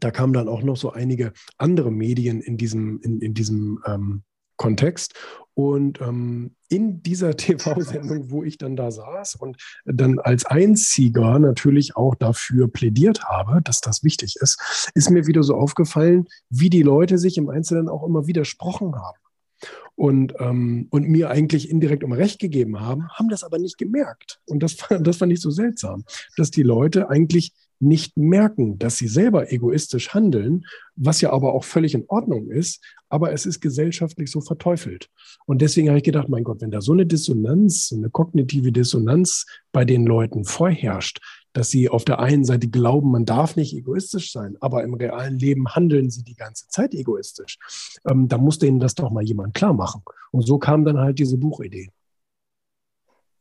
da 0.00 0.10
kamen 0.10 0.32
dann 0.32 0.48
auch 0.48 0.62
noch 0.62 0.76
so 0.76 0.92
einige 0.92 1.32
andere 1.58 1.90
Medien 1.90 2.40
in 2.40 2.56
diesem, 2.56 3.00
in, 3.02 3.20
in 3.20 3.34
diesem 3.34 3.80
ähm, 3.86 4.22
Kontext. 4.56 5.14
Und 5.54 6.00
ähm, 6.00 6.56
in 6.68 7.02
dieser 7.02 7.36
TV-Sendung, 7.36 8.30
wo 8.30 8.42
ich 8.42 8.58
dann 8.58 8.76
da 8.76 8.90
saß 8.90 9.36
und 9.36 9.56
dann 9.84 10.18
als 10.18 10.44
Einziger 10.44 11.38
natürlich 11.38 11.96
auch 11.96 12.14
dafür 12.14 12.68
plädiert 12.68 13.24
habe, 13.24 13.62
dass 13.62 13.80
das 13.80 14.02
wichtig 14.02 14.36
ist, 14.40 14.90
ist 14.94 15.10
mir 15.10 15.26
wieder 15.26 15.42
so 15.42 15.54
aufgefallen, 15.54 16.26
wie 16.50 16.70
die 16.70 16.82
Leute 16.82 17.18
sich 17.18 17.38
im 17.38 17.48
Einzelnen 17.48 17.88
auch 17.88 18.04
immer 18.04 18.26
widersprochen 18.26 18.94
haben. 18.96 19.18
Und, 19.96 20.34
ähm, 20.40 20.88
und 20.90 21.08
mir 21.08 21.30
eigentlich 21.30 21.70
indirekt 21.70 22.02
um 22.02 22.10
Recht 22.10 22.40
gegeben 22.40 22.80
haben, 22.80 23.08
haben 23.10 23.28
das 23.28 23.44
aber 23.44 23.58
nicht 23.60 23.78
gemerkt. 23.78 24.40
Und 24.46 24.60
das, 24.64 24.76
das 25.00 25.18
fand 25.18 25.32
ich 25.32 25.40
so 25.40 25.50
seltsam, 25.50 26.04
dass 26.36 26.50
die 26.50 26.64
Leute 26.64 27.08
eigentlich 27.08 27.52
nicht 27.84 28.16
merken, 28.16 28.78
dass 28.78 28.96
sie 28.96 29.08
selber 29.08 29.52
egoistisch 29.52 30.14
handeln, 30.14 30.66
was 30.96 31.20
ja 31.20 31.32
aber 31.32 31.52
auch 31.54 31.64
völlig 31.64 31.94
in 31.94 32.04
Ordnung 32.08 32.50
ist, 32.50 32.82
aber 33.08 33.32
es 33.32 33.46
ist 33.46 33.60
gesellschaftlich 33.60 34.30
so 34.30 34.40
verteufelt. 34.40 35.08
Und 35.46 35.62
deswegen 35.62 35.88
habe 35.88 35.98
ich 35.98 36.04
gedacht, 36.04 36.28
mein 36.28 36.44
Gott, 36.44 36.60
wenn 36.60 36.70
da 36.70 36.80
so 36.80 36.92
eine 36.92 37.06
Dissonanz, 37.06 37.88
so 37.88 37.96
eine 37.96 38.10
kognitive 38.10 38.72
Dissonanz 38.72 39.46
bei 39.72 39.84
den 39.84 40.06
Leuten 40.06 40.44
vorherrscht, 40.44 41.20
dass 41.52 41.70
sie 41.70 41.88
auf 41.88 42.04
der 42.04 42.18
einen 42.18 42.44
Seite 42.44 42.68
glauben, 42.68 43.12
man 43.12 43.24
darf 43.24 43.54
nicht 43.56 43.74
egoistisch 43.74 44.32
sein, 44.32 44.56
aber 44.60 44.82
im 44.82 44.94
realen 44.94 45.38
Leben 45.38 45.68
handeln 45.68 46.10
sie 46.10 46.24
die 46.24 46.34
ganze 46.34 46.68
Zeit 46.68 46.94
egoistisch, 46.94 47.58
ähm, 48.08 48.28
da 48.28 48.38
muss 48.38 48.58
denen 48.58 48.80
das 48.80 48.94
doch 48.94 49.10
mal 49.10 49.22
jemand 49.22 49.54
klar 49.54 49.72
machen. 49.72 50.02
Und 50.32 50.42
so 50.42 50.58
kam 50.58 50.84
dann 50.84 50.98
halt 50.98 51.18
diese 51.18 51.38
Buchidee. 51.38 51.90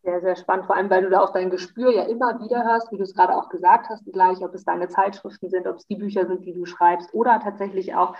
Sehr, 0.03 0.19
sehr 0.19 0.35
spannend, 0.35 0.65
vor 0.65 0.75
allem, 0.75 0.89
weil 0.89 1.03
du 1.03 1.09
da 1.09 1.21
auch 1.21 1.31
dein 1.31 1.49
Gespür 1.49 1.89
ja 1.89 2.03
immer 2.03 2.37
wieder 2.41 2.65
hörst, 2.65 2.91
wie 2.91 2.97
du 2.97 3.03
es 3.03 3.13
gerade 3.13 3.37
auch 3.37 3.47
gesagt 3.47 3.87
hast, 3.87 4.03
gleich, 4.11 4.43
ob 4.43 4.53
es 4.53 4.65
deine 4.65 4.89
Zeitschriften 4.89 5.49
sind, 5.49 5.65
ob 5.65 5.77
es 5.77 5.87
die 5.87 5.95
Bücher 5.95 6.25
sind, 6.27 6.43
die 6.45 6.53
du 6.53 6.65
schreibst 6.65 7.13
oder 7.13 7.39
tatsächlich 7.39 7.95
auch, 7.95 8.13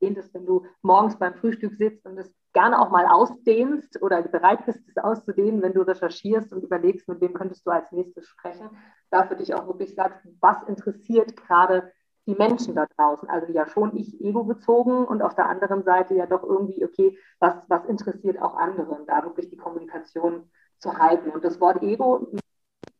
wenn 0.00 0.46
du 0.46 0.64
morgens 0.82 1.16
beim 1.16 1.34
Frühstück 1.34 1.76
sitzt 1.76 2.04
und 2.06 2.18
es 2.18 2.34
gerne 2.54 2.80
auch 2.80 2.90
mal 2.90 3.06
ausdehnst 3.06 4.02
oder 4.02 4.20
bereit 4.22 4.66
bist, 4.66 4.80
es 4.88 4.96
auszudehnen, 4.96 5.62
wenn 5.62 5.74
du 5.74 5.82
recherchierst 5.82 6.52
und 6.52 6.64
überlegst, 6.64 7.06
mit 7.06 7.20
wem 7.20 7.34
könntest 7.34 7.64
du 7.66 7.70
als 7.70 7.92
nächstes 7.92 8.26
sprechen, 8.26 8.70
da 9.10 9.24
für 9.26 9.36
dich 9.36 9.54
auch 9.54 9.66
wirklich 9.68 9.94
sagst, 9.94 10.26
was 10.40 10.60
interessiert 10.64 11.36
gerade 11.36 11.92
die 12.26 12.34
Menschen 12.34 12.74
da 12.74 12.86
draußen. 12.96 13.28
Also 13.28 13.52
ja 13.52 13.68
schon 13.68 13.96
ich 13.96 14.20
ego 14.20 14.42
bezogen 14.42 15.04
und 15.04 15.22
auf 15.22 15.36
der 15.36 15.48
anderen 15.48 15.84
Seite 15.84 16.14
ja 16.14 16.26
doch 16.26 16.42
irgendwie, 16.42 16.84
okay, 16.84 17.16
was, 17.38 17.68
was 17.68 17.84
interessiert 17.84 18.40
auch 18.42 18.56
andere 18.56 18.90
und 18.90 19.08
da 19.08 19.22
wirklich 19.22 19.50
die 19.50 19.56
Kommunikation 19.56 20.50
zu 20.80 20.98
halten. 20.98 21.30
Und 21.30 21.44
das 21.44 21.60
Wort 21.60 21.82
Ego 21.82 22.26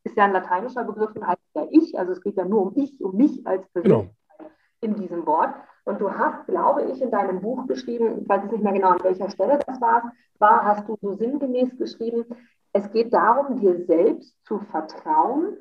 ist 0.05 0.17
ja 0.17 0.25
ein 0.25 0.33
lateinischer 0.33 0.85
Begriff 0.85 1.15
und 1.15 1.27
heißt 1.27 1.41
ja 1.55 1.67
ich, 1.71 1.99
also 1.99 2.13
es 2.13 2.21
geht 2.21 2.37
ja 2.37 2.45
nur 2.45 2.63
um 2.63 2.73
ich, 2.77 3.01
um 3.03 3.17
mich 3.17 3.47
als 3.47 3.67
Persönlichkeit 3.69 4.15
genau. 4.39 4.51
in 4.81 4.95
diesem 4.95 5.27
Wort. 5.27 5.55
Und 5.85 6.01
du 6.01 6.13
hast, 6.13 6.47
glaube 6.47 6.85
ich, 6.85 7.01
in 7.01 7.11
deinem 7.11 7.41
Buch 7.41 7.67
geschrieben, 7.67 8.21
ich 8.23 8.29
weiß 8.29 8.43
jetzt 8.43 8.53
nicht 8.53 8.63
mehr 8.63 8.73
genau, 8.73 8.91
an 8.91 9.03
welcher 9.03 9.31
Stelle 9.31 9.59
das 9.67 9.81
war, 9.81 10.13
war, 10.39 10.65
hast 10.65 10.89
du 10.89 10.97
so 11.01 11.15
sinngemäß 11.15 11.77
geschrieben, 11.79 12.25
es 12.73 12.91
geht 12.93 13.13
darum, 13.13 13.59
dir 13.59 13.85
selbst 13.87 14.37
zu 14.45 14.61
vertrauen 14.61 15.57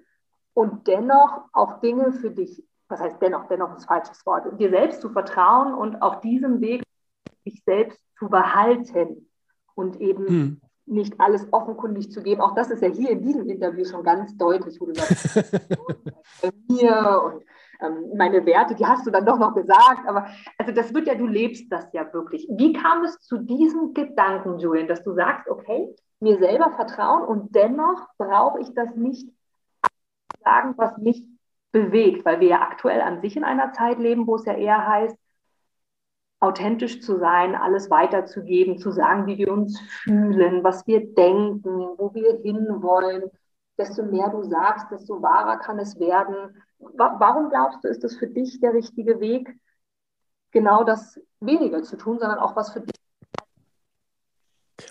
und 0.53 0.87
dennoch 0.87 1.45
auch 1.53 1.79
Dinge 1.79 2.11
für 2.11 2.29
dich, 2.29 2.63
was 2.87 2.99
heißt 2.99 3.21
dennoch, 3.21 3.47
dennoch 3.47 3.75
ist 3.75 3.85
falsches 3.85 4.23
Wort, 4.25 4.59
dir 4.59 4.69
selbst 4.69 5.01
zu 5.01 5.09
vertrauen 5.09 5.73
und 5.73 6.01
auf 6.01 6.19
diesem 6.21 6.61
Weg 6.61 6.83
dich 7.45 7.63
selbst 7.65 7.99
zu 8.19 8.29
behalten 8.29 9.29
und 9.73 9.99
eben 9.99 10.27
hm 10.27 10.61
nicht 10.89 11.19
alles 11.19 11.47
offenkundig 11.51 12.11
zu 12.11 12.21
geben. 12.21 12.41
Auch 12.41 12.55
das 12.55 12.69
ist 12.69 12.81
ja 12.81 12.89
hier 12.89 13.11
in 13.11 13.21
diesem 13.21 13.47
Interview 13.49 13.85
schon 13.85 14.03
ganz 14.03 14.35
deutlich, 14.37 14.79
wo 14.79 14.87
du 14.87 14.95
sagst, 14.95 15.51
bei 16.41 16.51
mir 16.67 17.21
und 17.25 17.43
ähm, 17.81 18.17
meine 18.17 18.45
Werte, 18.45 18.75
die 18.75 18.85
hast 18.85 19.05
du 19.05 19.11
dann 19.11 19.25
doch 19.25 19.39
noch 19.39 19.55
gesagt. 19.55 20.07
Aber 20.07 20.27
also 20.57 20.71
das 20.71 20.93
wird 20.93 21.07
ja, 21.07 21.15
du 21.15 21.27
lebst 21.27 21.71
das 21.71 21.91
ja 21.93 22.11
wirklich. 22.13 22.47
Wie 22.49 22.73
kam 22.73 23.03
es 23.03 23.19
zu 23.19 23.37
diesem 23.37 23.93
Gedanken, 23.93 24.59
Julian, 24.59 24.87
dass 24.87 25.03
du 25.03 25.13
sagst, 25.13 25.47
okay, 25.49 25.93
mir 26.19 26.37
selber 26.37 26.71
vertrauen 26.71 27.23
und 27.23 27.55
dennoch 27.55 28.07
brauche 28.17 28.59
ich 28.59 28.73
das 28.73 28.95
nicht 28.95 29.29
sagen, 30.43 30.73
was 30.77 30.97
mich 30.97 31.23
bewegt, 31.71 32.25
weil 32.25 32.39
wir 32.39 32.47
ja 32.47 32.61
aktuell 32.61 33.01
an 33.01 33.21
sich 33.21 33.37
in 33.37 33.43
einer 33.43 33.71
Zeit 33.73 33.99
leben, 33.99 34.27
wo 34.27 34.35
es 34.35 34.45
ja 34.45 34.53
eher 34.53 34.87
heißt, 34.87 35.17
authentisch 36.39 37.01
zu 37.01 37.17
sein, 37.19 37.55
alles 37.55 37.89
weiterzugeben, 37.89 38.77
zu 38.77 38.91
sagen, 38.91 39.27
wie 39.27 39.37
wir 39.37 39.51
uns 39.51 39.79
fühlen, 40.03 40.63
was 40.63 40.87
wir 40.87 41.13
denken, 41.13 41.63
wo 41.63 42.13
wir 42.13 42.39
hinwollen. 42.41 43.29
Desto 43.77 44.03
mehr 44.03 44.29
du 44.29 44.43
sagst, 44.43 44.87
desto 44.91 45.21
wahrer 45.21 45.57
kann 45.57 45.79
es 45.79 45.99
werden. 45.99 46.61
Warum 46.79 47.49
glaubst 47.49 47.83
du, 47.83 47.87
ist 47.87 48.03
das 48.03 48.15
für 48.15 48.27
dich 48.27 48.59
der 48.61 48.73
richtige 48.73 49.19
Weg, 49.19 49.57
genau 50.51 50.83
das 50.83 51.19
weniger 51.39 51.83
zu 51.83 51.97
tun, 51.97 52.19
sondern 52.19 52.39
auch 52.39 52.55
was 52.55 52.71
für 52.71 52.81
dich? 52.81 52.95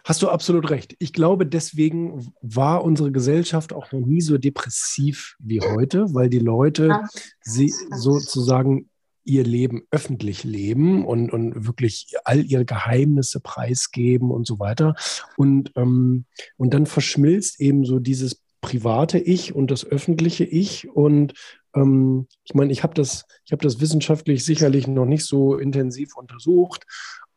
Hast 0.05 0.21
du 0.23 0.29
absolut 0.29 0.69
recht. 0.69 0.95
Ich 0.99 1.15
glaube, 1.15 1.47
deswegen 1.47 2.33
war 2.43 2.85
unsere 2.85 3.11
Gesellschaft 3.11 3.73
auch 3.73 3.91
noch 3.93 4.01
nie 4.01 4.21
so 4.21 4.37
depressiv 4.37 5.37
wie 5.39 5.61
heute, 5.61 6.15
weil 6.15 6.29
die 6.29 6.39
Leute 6.39 7.05
sie 7.41 7.69
sozusagen 7.91 8.91
ihr 9.29 9.45
Leben 9.45 9.83
öffentlich 9.91 10.43
leben 10.43 11.05
und, 11.05 11.31
und 11.31 11.67
wirklich 11.67 12.15
all 12.25 12.45
ihre 12.45 12.65
Geheimnisse 12.65 13.41
preisgeben 13.41 14.31
und 14.31 14.47
so 14.47 14.59
weiter. 14.59 14.95
Und, 15.37 15.73
ähm, 15.77 16.25
und 16.57 16.75
dann 16.75 16.87
verschmilzt 16.87 17.61
eben 17.61 17.85
so 17.85 17.99
dieses 17.99 18.43
private 18.61 19.19
Ich 19.19 19.55
und 19.55 19.71
das 19.71 19.85
öffentliche 19.85 20.45
Ich. 20.45 20.89
Und 20.89 21.35
ähm, 21.77 22.27
ich 22.45 22.55
meine, 22.55 22.73
ich 22.73 22.83
habe 22.83 22.95
das, 22.95 23.25
ich 23.45 23.53
habe 23.53 23.63
das 23.63 23.81
wissenschaftlich 23.81 24.45
sicherlich 24.45 24.87
noch 24.87 25.07
nicht 25.07 25.25
so 25.25 25.57
intensiv 25.57 26.17
untersucht, 26.17 26.85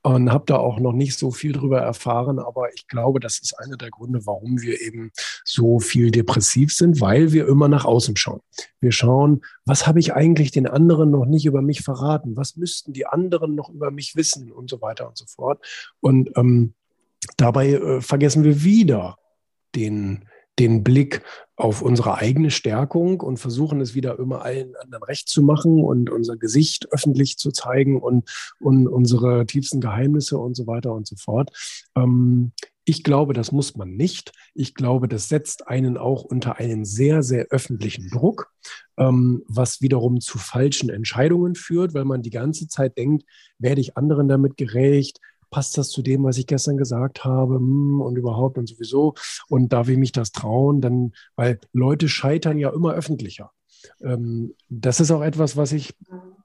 und 0.03 0.31
habe 0.31 0.45
da 0.47 0.57
auch 0.57 0.79
noch 0.79 0.93
nicht 0.93 1.17
so 1.17 1.31
viel 1.31 1.51
drüber 1.51 1.79
erfahren, 1.79 2.39
aber 2.39 2.73
ich 2.73 2.87
glaube, 2.87 3.19
das 3.19 3.39
ist 3.39 3.57
einer 3.59 3.77
der 3.77 3.91
Gründe, 3.91 4.25
warum 4.25 4.61
wir 4.61 4.81
eben 4.81 5.11
so 5.45 5.79
viel 5.79 6.09
depressiv 6.09 6.73
sind, 6.73 7.01
weil 7.01 7.31
wir 7.31 7.47
immer 7.47 7.67
nach 7.67 7.85
außen 7.85 8.17
schauen. 8.17 8.41
Wir 8.79 8.91
schauen, 8.91 9.41
was 9.65 9.85
habe 9.85 9.99
ich 9.99 10.13
eigentlich 10.13 10.51
den 10.51 10.67
anderen 10.67 11.11
noch 11.11 11.25
nicht 11.25 11.45
über 11.45 11.61
mich 11.61 11.81
verraten? 11.81 12.35
Was 12.35 12.55
müssten 12.55 12.93
die 12.93 13.05
anderen 13.05 13.53
noch 13.53 13.69
über 13.69 13.91
mich 13.91 14.15
wissen 14.15 14.51
und 14.51 14.69
so 14.69 14.81
weiter 14.81 15.07
und 15.07 15.17
so 15.17 15.25
fort. 15.25 15.63
Und 15.99 16.31
ähm, 16.35 16.73
dabei 17.37 17.73
äh, 17.73 18.01
vergessen 18.01 18.43
wir 18.43 18.63
wieder 18.63 19.17
den 19.75 20.25
den 20.61 20.83
Blick 20.83 21.23
auf 21.55 21.81
unsere 21.81 22.17
eigene 22.17 22.51
Stärkung 22.51 23.19
und 23.19 23.37
versuchen 23.37 23.81
es 23.81 23.95
wieder 23.95 24.19
immer 24.19 24.43
allen 24.43 24.75
anderen 24.75 25.03
recht 25.03 25.27
zu 25.27 25.41
machen 25.41 25.83
und 25.83 26.09
unser 26.09 26.37
Gesicht 26.37 26.91
öffentlich 26.91 27.37
zu 27.37 27.51
zeigen 27.51 27.99
und, 27.99 28.29
und 28.59 28.87
unsere 28.87 29.45
tiefsten 29.45 29.81
Geheimnisse 29.81 30.37
und 30.37 30.55
so 30.55 30.67
weiter 30.67 30.93
und 30.93 31.07
so 31.07 31.15
fort. 31.15 31.51
Ähm, 31.95 32.51
ich 32.83 33.03
glaube, 33.03 33.33
das 33.33 33.51
muss 33.51 33.75
man 33.75 33.95
nicht. 33.95 34.31
Ich 34.55 34.73
glaube, 34.73 35.07
das 35.07 35.29
setzt 35.29 35.67
einen 35.67 35.97
auch 35.97 36.23
unter 36.23 36.57
einen 36.57 36.83
sehr, 36.83 37.21
sehr 37.21 37.45
öffentlichen 37.49 38.09
Druck, 38.09 38.51
ähm, 38.97 39.43
was 39.47 39.81
wiederum 39.81 40.19
zu 40.19 40.39
falschen 40.39 40.89
Entscheidungen 40.89 41.55
führt, 41.55 41.93
weil 41.93 42.05
man 42.05 42.23
die 42.23 42.31
ganze 42.31 42.67
Zeit 42.67 42.97
denkt, 42.97 43.23
werde 43.59 43.81
ich 43.81 43.97
anderen 43.97 44.27
damit 44.27 44.57
gerecht? 44.57 45.19
Passt 45.51 45.77
das 45.77 45.89
zu 45.89 46.01
dem, 46.01 46.23
was 46.23 46.37
ich 46.37 46.47
gestern 46.47 46.77
gesagt 46.77 47.23
habe 47.23 47.55
hm, 47.55 48.01
und 48.01 48.15
überhaupt 48.15 48.57
und 48.57 48.67
sowieso 48.67 49.13
und 49.47 49.71
darf 49.71 49.89
ich 49.89 49.97
mich 49.97 50.11
das 50.11 50.31
trauen, 50.31 50.81
dann, 50.81 51.13
weil 51.35 51.59
Leute 51.73 52.09
scheitern 52.09 52.57
ja 52.57 52.71
immer 52.71 52.93
öffentlicher. 52.93 53.51
Ähm, 54.01 54.55
das 54.69 54.99
ist 54.99 55.11
auch 55.11 55.21
etwas, 55.21 55.57
was 55.57 55.71
ich 55.71 55.93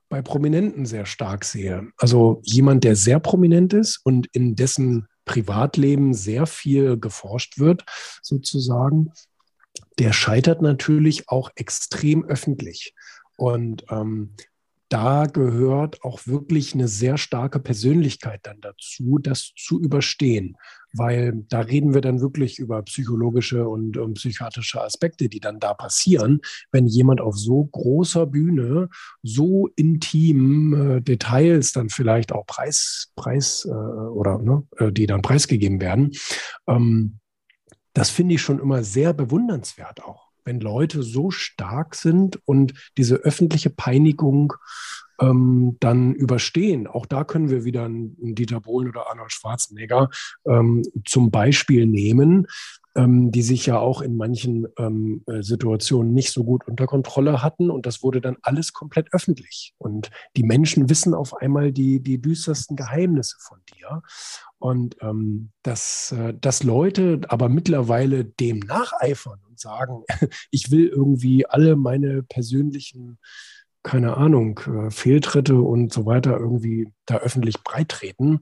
bei 0.09 0.23
Prominenten 0.23 0.87
sehr 0.87 1.07
stark 1.07 1.45
sehe. 1.45 1.89
Also 1.97 2.41
jemand, 2.45 2.85
der 2.85 2.97
sehr 2.97 3.19
prominent 3.19 3.73
ist 3.73 4.01
und 4.05 4.29
in 4.33 4.55
dessen 4.55 5.09
Privatleben 5.25 6.15
sehr 6.15 6.47
viel 6.47 6.99
geforscht 6.99 7.59
wird, 7.59 7.85
sozusagen, 8.23 9.13
der 9.99 10.13
scheitert 10.13 10.63
natürlich 10.63 11.29
auch 11.29 11.51
extrem 11.57 12.25
öffentlich. 12.25 12.95
Und 13.37 13.85
ähm, 13.91 14.35
da 14.89 15.27
gehört 15.27 16.03
auch 16.03 16.27
wirklich 16.27 16.75
eine 16.75 16.87
sehr 16.87 17.19
starke 17.19 17.59
Persönlichkeit 17.59 18.41
dann 18.45 18.61
dazu, 18.61 19.19
das 19.21 19.53
zu 19.57 19.81
überstehen. 19.81 20.57
Weil 20.93 21.45
da 21.49 21.61
reden 21.61 21.93
wir 21.93 22.01
dann 22.01 22.21
wirklich 22.21 22.59
über 22.59 22.83
psychologische 22.83 23.69
und, 23.69 23.97
und 23.97 24.15
psychiatrische 24.15 24.81
Aspekte, 24.81 25.29
die 25.29 25.41
dann 25.41 25.59
da 25.59 25.75
passieren, 25.75 26.41
wenn 26.71 26.87
jemand 26.87 27.21
auf 27.21 27.37
so 27.37 27.65
großer 27.65 28.27
Bühne 28.27 28.89
so 29.23 29.69
intim 29.77 30.73
äh, 30.73 31.01
Details 31.01 31.73
dann 31.73 31.91
vielleicht 31.91 32.33
auch 32.33 32.47
Preis, 32.47 33.13
Preis 33.17 33.67
äh, 33.67 33.71
oder 33.71 34.39
ne, 34.39 34.63
äh, 34.79 34.93
die 34.93 35.07
dann 35.07 35.23
preisgegeben 35.23 35.81
werden. 35.81 36.13
Ähm, 36.69 37.19
das 37.93 38.11
finde 38.11 38.35
ich 38.35 38.43
schon 38.43 38.61
immer 38.61 38.85
sehr 38.85 39.13
bewundernswert 39.13 40.03
auch 40.05 40.26
wenn 40.47 40.61
Leute 40.61 41.03
so 41.03 41.31
stark 41.31 41.95
sind 41.95 42.41
und 42.47 42.73
diese 42.97 43.17
öffentliche 43.17 43.69
Peinigung 43.69 44.55
ähm, 45.21 45.77
dann 45.81 46.15
überstehen. 46.15 46.87
Auch 46.87 47.07
da 47.07 47.25
können 47.25 47.51
wir 47.51 47.65
wieder 47.65 47.85
einen, 47.85 48.35
Dieter 48.35 48.61
Bohlen 48.61 48.89
oder 48.89 49.11
Arnold 49.11 49.33
Schwarzenegger 49.33 50.09
ähm, 50.47 50.83
zum 51.05 51.31
Beispiel 51.31 51.87
nehmen, 51.87 52.47
ähm, 52.97 53.31
die 53.31 53.43
sich 53.43 53.67
ja 53.67 53.79
auch 53.79 54.01
in 54.01 54.17
manchen 54.17 54.67
ähm, 54.79 55.23
äh, 55.27 55.43
Situationen 55.43 56.13
nicht 56.15 56.33
so 56.33 56.45
gut 56.45 56.67
unter 56.67 56.87
Kontrolle 56.87 57.43
hatten. 57.43 57.71
Und 57.71 57.87
das 57.87 58.03
wurde 58.03 58.21
dann 58.21 58.37
alles 58.43 58.73
komplett 58.73 59.13
öffentlich. 59.13 59.75
Und 59.79 60.11
die 60.37 60.43
Menschen 60.43 60.89
wissen 60.89 61.15
auf 61.15 61.35
einmal 61.37 61.73
die, 61.73 62.01
die 62.01 62.21
düstersten 62.21 62.77
Geheimnisse 62.77 63.37
von 63.41 63.59
dir. 63.75 64.03
Und 64.59 64.97
ähm, 65.03 65.51
dass, 65.63 66.13
äh, 66.13 66.35
dass 66.41 66.63
Leute 66.63 67.21
aber 67.29 67.49
mittlerweile 67.49 68.25
dem 68.25 68.61
nacheifern 68.61 69.41
und 69.49 69.61
sagen, 69.61 70.05
ich 70.51 70.71
will 70.71 70.87
irgendwie 70.89 71.47
alle 71.47 71.77
meine 71.77 72.23
persönlichen 72.23 73.19
keine 73.87 74.17
Ahnung, 74.17 74.59
äh, 74.67 74.91
Fehltritte 74.91 75.61
und 75.61 75.93
so 75.93 76.07
weiter 76.07 76.37
irgendwie 76.37 76.93
da 77.07 77.19
öffentlich 77.19 77.63
breitreten, 77.63 78.41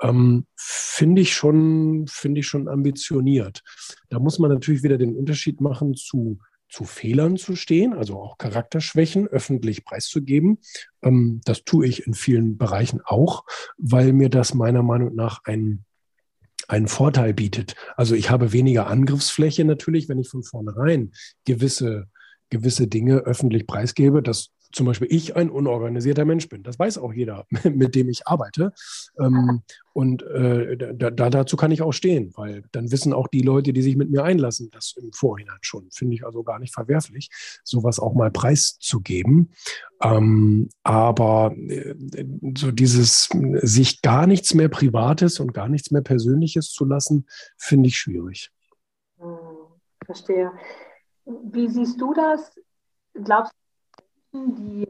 ähm, 0.00 0.46
finde 0.56 1.20
ich 1.20 1.34
schon, 1.34 2.06
finde 2.08 2.40
ich 2.40 2.46
schon 2.46 2.66
ambitioniert. 2.66 3.62
Da 4.08 4.18
muss 4.18 4.38
man 4.38 4.50
natürlich 4.50 4.82
wieder 4.82 4.96
den 4.96 5.14
Unterschied 5.14 5.60
machen 5.60 5.94
zu 5.94 6.38
zu 6.68 6.84
Fehlern 6.84 7.36
zu 7.36 7.54
stehen, 7.54 7.92
also 7.92 8.18
auch 8.18 8.38
Charakterschwächen 8.38 9.28
öffentlich 9.28 9.84
preiszugeben. 9.84 10.58
Ähm, 11.02 11.42
das 11.44 11.62
tue 11.62 11.86
ich 11.86 12.06
in 12.06 12.14
vielen 12.14 12.56
Bereichen 12.56 13.00
auch, 13.04 13.44
weil 13.76 14.14
mir 14.14 14.30
das 14.30 14.54
meiner 14.54 14.82
Meinung 14.82 15.14
nach 15.14 15.44
einen, 15.44 15.84
einen 16.68 16.88
Vorteil 16.88 17.34
bietet. 17.34 17.76
Also 17.96 18.14
ich 18.14 18.30
habe 18.30 18.52
weniger 18.52 18.88
Angriffsfläche 18.88 19.64
natürlich, 19.64 20.08
wenn 20.08 20.18
ich 20.18 20.28
von 20.28 20.42
vornherein 20.42 21.12
gewisse 21.44 22.08
gewisse 22.50 22.86
Dinge 22.86 23.18
öffentlich 23.18 23.66
preisgebe. 23.66 24.22
Das 24.22 24.50
zum 24.72 24.86
Beispiel 24.86 25.08
ich 25.10 25.36
ein 25.36 25.50
unorganisierter 25.50 26.24
Mensch 26.24 26.48
bin. 26.48 26.62
Das 26.62 26.78
weiß 26.78 26.98
auch 26.98 27.12
jeder, 27.12 27.46
mit 27.64 27.94
dem 27.94 28.08
ich 28.08 28.26
arbeite. 28.26 28.72
Ähm, 29.18 29.62
und 29.92 30.22
äh, 30.22 30.76
da, 30.94 31.10
dazu 31.10 31.56
kann 31.56 31.70
ich 31.70 31.82
auch 31.82 31.92
stehen, 31.92 32.32
weil 32.36 32.64
dann 32.72 32.90
wissen 32.92 33.12
auch 33.12 33.28
die 33.28 33.40
Leute, 33.40 33.72
die 33.72 33.82
sich 33.82 33.96
mit 33.96 34.10
mir 34.10 34.24
einlassen, 34.24 34.68
das 34.70 34.94
im 34.96 35.12
Vorhinein 35.12 35.58
schon. 35.62 35.88
Finde 35.90 36.14
ich 36.14 36.26
also 36.26 36.42
gar 36.42 36.58
nicht 36.58 36.74
verwerflich, 36.74 37.30
sowas 37.64 37.98
auch 37.98 38.14
mal 38.14 38.30
preiszugeben. 38.30 39.52
Ähm, 40.02 40.68
aber 40.82 41.54
äh, 41.56 41.94
so 42.56 42.70
dieses 42.70 43.28
sich 43.62 44.02
gar 44.02 44.26
nichts 44.26 44.52
mehr 44.54 44.68
Privates 44.68 45.40
und 45.40 45.54
gar 45.54 45.68
nichts 45.68 45.90
mehr 45.90 46.02
Persönliches 46.02 46.70
zu 46.70 46.84
lassen, 46.84 47.26
finde 47.56 47.88
ich 47.88 47.98
schwierig. 47.98 48.50
Hm, 49.18 49.38
verstehe. 50.04 50.52
Wie 51.24 51.68
siehst 51.68 52.00
du 52.00 52.14
das? 52.14 52.52
Glaubst 53.14 53.52
du, 53.52 53.56
die, 54.54 54.88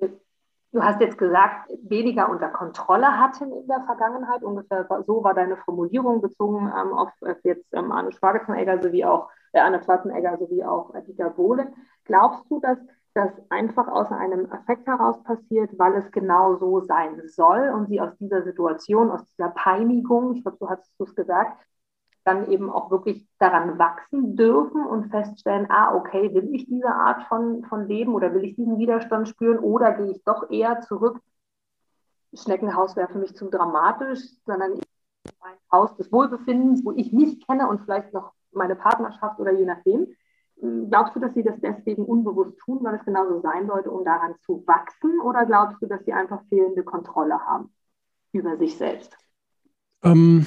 du 0.72 0.82
hast 0.82 1.00
jetzt 1.00 1.18
gesagt, 1.18 1.70
weniger 1.82 2.28
unter 2.30 2.48
Kontrolle 2.48 3.18
hatten 3.18 3.52
in 3.52 3.66
der 3.66 3.82
Vergangenheit. 3.84 4.42
Ungefähr 4.42 4.86
so 5.06 5.22
war 5.24 5.34
deine 5.34 5.56
Formulierung 5.56 6.20
bezogen 6.20 6.66
ähm, 6.66 6.92
auf 6.92 7.10
jetzt 7.44 7.66
ähm, 7.72 7.92
Arne 7.92 8.12
Schwarzenegger 8.12 8.82
sowie 8.82 9.04
auch 9.04 9.28
äh, 9.52 9.60
Arne 9.60 9.82
Schwarzenegger 9.82 10.36
sowie 10.38 10.64
auch 10.64 10.94
äh, 10.94 11.02
Dieter 11.02 11.30
Bohlen. 11.30 11.68
Glaubst 12.04 12.50
du, 12.50 12.60
dass 12.60 12.78
das 13.14 13.30
einfach 13.48 13.88
aus 13.88 14.12
einem 14.12 14.52
Affekt 14.52 14.86
heraus 14.86 15.22
passiert, 15.22 15.70
weil 15.78 15.94
es 15.94 16.10
genau 16.10 16.56
so 16.56 16.80
sein 16.82 17.22
soll 17.26 17.70
und 17.70 17.88
sie 17.88 17.98
aus 18.00 18.14
dieser 18.18 18.42
Situation, 18.42 19.10
aus 19.10 19.24
dieser 19.24 19.48
Peinigung, 19.48 20.34
ich 20.34 20.42
glaube, 20.42 20.58
so 20.60 20.68
hast 20.68 20.92
du 20.98 21.04
es 21.04 21.14
gesagt, 21.14 21.56
dann 22.26 22.50
eben 22.50 22.70
auch 22.70 22.90
wirklich 22.90 23.28
daran 23.38 23.78
wachsen 23.78 24.36
dürfen 24.36 24.84
und 24.84 25.10
feststellen, 25.10 25.70
ah, 25.70 25.94
okay, 25.94 26.34
will 26.34 26.52
ich 26.52 26.66
diese 26.66 26.88
Art 26.88 27.22
von, 27.28 27.64
von 27.66 27.86
Leben 27.86 28.14
oder 28.14 28.34
will 28.34 28.44
ich 28.44 28.56
diesen 28.56 28.78
Widerstand 28.78 29.28
spüren 29.28 29.60
oder 29.60 29.92
gehe 29.92 30.10
ich 30.10 30.24
doch 30.24 30.50
eher 30.50 30.80
zurück? 30.80 31.20
Schneckenhaus 32.34 32.96
wäre 32.96 33.08
für 33.08 33.18
mich 33.18 33.36
zu 33.36 33.48
dramatisch, 33.48 34.20
sondern 34.44 34.72
ein 34.72 35.56
Haus 35.70 35.96
des 35.96 36.10
Wohlbefindens, 36.10 36.84
wo 36.84 36.92
ich 36.92 37.12
mich 37.12 37.46
kenne 37.46 37.68
und 37.68 37.82
vielleicht 37.82 38.12
noch 38.12 38.32
meine 38.50 38.74
Partnerschaft 38.74 39.38
oder 39.38 39.52
je 39.52 39.64
nachdem. 39.64 40.08
Hm, 40.60 40.90
glaubst 40.90 41.14
du, 41.14 41.20
dass 41.20 41.34
sie 41.34 41.44
das 41.44 41.60
deswegen 41.60 42.04
unbewusst 42.04 42.58
tun, 42.58 42.80
weil 42.82 42.96
es 42.96 43.04
genauso 43.04 43.40
sein 43.40 43.68
sollte, 43.68 43.90
um 43.90 44.04
daran 44.04 44.34
zu 44.44 44.64
wachsen? 44.66 45.20
Oder 45.20 45.46
glaubst 45.46 45.80
du, 45.80 45.86
dass 45.86 46.04
sie 46.04 46.12
einfach 46.12 46.42
fehlende 46.48 46.82
Kontrolle 46.82 47.38
haben 47.46 47.72
über 48.32 48.56
sich 48.56 48.76
selbst? 48.76 49.16
Ähm, 50.02 50.44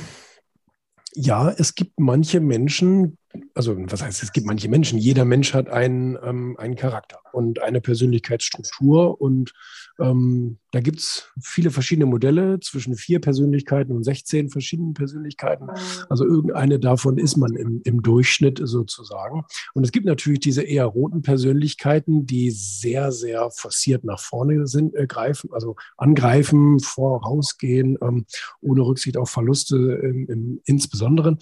ja, 1.13 1.49
es 1.51 1.75
gibt 1.75 1.99
manche 1.99 2.39
Menschen, 2.39 3.18
also 3.53 3.75
was 3.77 4.01
heißt, 4.01 4.23
es 4.23 4.31
gibt 4.31 4.47
manche 4.47 4.69
Menschen, 4.69 4.97
jeder 4.97 5.25
Mensch 5.25 5.53
hat 5.53 5.69
einen, 5.69 6.17
ähm, 6.23 6.55
einen 6.57 6.75
Charakter 6.75 7.19
und 7.31 7.61
eine 7.61 7.81
Persönlichkeitsstruktur 7.81 9.21
und 9.21 9.53
ähm, 9.99 10.57
da 10.71 10.79
gibt 10.79 10.99
es 10.99 11.27
viele 11.41 11.71
verschiedene 11.71 12.05
Modelle 12.05 12.59
zwischen 12.59 12.95
vier 12.95 13.19
Persönlichkeiten 13.19 13.91
und 13.91 14.03
16 14.03 14.49
verschiedenen 14.49 14.93
Persönlichkeiten. 14.93 15.67
Also 16.09 16.25
irgendeine 16.25 16.79
davon 16.79 17.17
ist 17.17 17.37
man 17.37 17.55
im, 17.55 17.81
im 17.83 18.01
Durchschnitt 18.01 18.61
sozusagen. 18.63 19.45
Und 19.73 19.83
es 19.83 19.91
gibt 19.91 20.05
natürlich 20.05 20.39
diese 20.39 20.61
eher 20.61 20.85
roten 20.85 21.21
Persönlichkeiten, 21.21 22.25
die 22.25 22.51
sehr, 22.51 23.11
sehr 23.11 23.49
forciert 23.51 24.03
nach 24.03 24.19
vorne 24.19 24.67
sind, 24.67 24.95
äh, 24.95 25.07
greifen, 25.07 25.49
also 25.53 25.75
angreifen, 25.97 26.79
vorausgehen, 26.79 27.97
ähm, 28.01 28.25
ohne 28.61 28.81
Rücksicht 28.81 29.17
auf 29.17 29.29
Verluste 29.29 29.75
im, 29.77 30.27
im 30.29 30.61
insbesondere. 30.65 31.37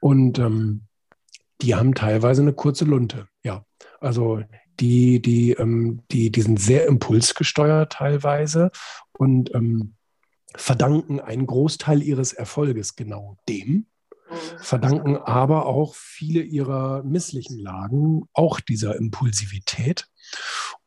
Und 0.00 0.38
ähm, 0.38 0.82
die 1.60 1.74
haben 1.74 1.94
teilweise 1.94 2.42
eine 2.42 2.52
kurze 2.52 2.84
Lunte. 2.84 3.28
Ja, 3.42 3.64
also 4.00 4.42
die, 4.80 5.20
die, 5.20 5.52
ähm, 5.52 6.02
die, 6.10 6.30
die 6.30 6.42
sind 6.42 6.60
sehr 6.60 6.86
impulsgesteuert 6.86 7.92
teilweise 7.92 8.70
und 9.18 9.54
ähm, 9.54 9.94
verdanken 10.54 11.20
einen 11.20 11.46
Großteil 11.46 12.02
ihres 12.02 12.32
Erfolges 12.32 12.96
genau 12.96 13.36
dem, 13.48 13.86
verdanken 14.58 15.16
aber 15.16 15.66
auch 15.66 15.94
viele 15.94 16.40
ihrer 16.40 17.02
misslichen 17.04 17.58
Lagen 17.58 18.24
auch 18.32 18.60
dieser 18.60 18.96
Impulsivität. 18.96 20.08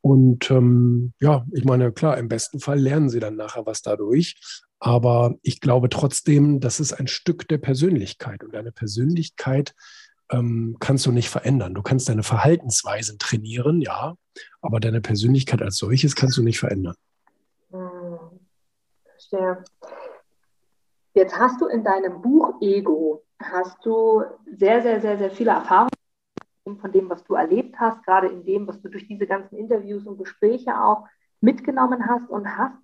Und 0.02 0.52
ähm, 0.52 1.14
ja, 1.20 1.46
ich 1.52 1.64
meine, 1.64 1.92
klar, 1.92 2.18
im 2.18 2.28
besten 2.28 2.60
Fall 2.60 2.80
lernen 2.80 3.10
sie 3.10 3.20
dann 3.20 3.36
nachher 3.36 3.66
was 3.66 3.82
dadurch. 3.82 4.36
Aber 4.80 5.36
ich 5.42 5.60
glaube 5.60 5.90
trotzdem, 5.90 6.60
das 6.60 6.80
ist 6.80 6.94
ein 6.94 7.08
Stück 7.08 7.48
der 7.48 7.58
Persönlichkeit. 7.58 8.44
Und 8.44 8.56
eine 8.56 8.72
Persönlichkeit 8.72 9.74
ähm, 10.32 10.78
kannst 10.80 11.06
du 11.06 11.12
nicht 11.12 11.30
verändern. 11.30 11.74
Du 11.74 11.82
kannst 11.82 12.10
deine 12.10 12.24
Verhaltensweisen 12.24 13.18
trainieren, 13.20 13.82
ja, 13.82 14.16
aber 14.62 14.80
deine 14.80 15.02
Persönlichkeit 15.02 15.62
als 15.62 15.78
solches 15.78 16.16
kannst 16.16 16.38
du 16.38 16.44
nicht 16.44 16.60
verändern. 16.60 16.96
Hm, 17.72 18.20
verstehe. 19.04 19.64
Jetzt 21.14 21.38
hast 21.38 21.60
du 21.62 21.68
in 21.68 21.84
deinem 21.84 22.22
Buch 22.22 22.62
Ego, 22.62 23.24
hast 23.42 23.78
du 23.84 24.24
sehr, 24.58 24.82
sehr, 24.82 25.02
sehr, 25.02 25.18
sehr 25.18 25.32
viele 25.32 25.52
Erfahrungen 25.52 25.90
von 26.80 26.92
dem, 26.92 27.10
was 27.10 27.24
du 27.24 27.34
erlebt 27.34 27.80
hast, 27.80 28.04
gerade 28.04 28.28
in 28.28 28.46
dem, 28.46 28.68
was 28.68 28.80
du 28.82 28.90
durch 28.90 29.08
diese 29.08 29.26
ganzen 29.26 29.58
Interviews 29.58 30.06
und 30.06 30.18
Gespräche 30.18 30.80
auch 30.80 31.08
mitgenommen 31.42 32.06
hast 32.08 32.30
und 32.30 32.48
hast 32.58 32.76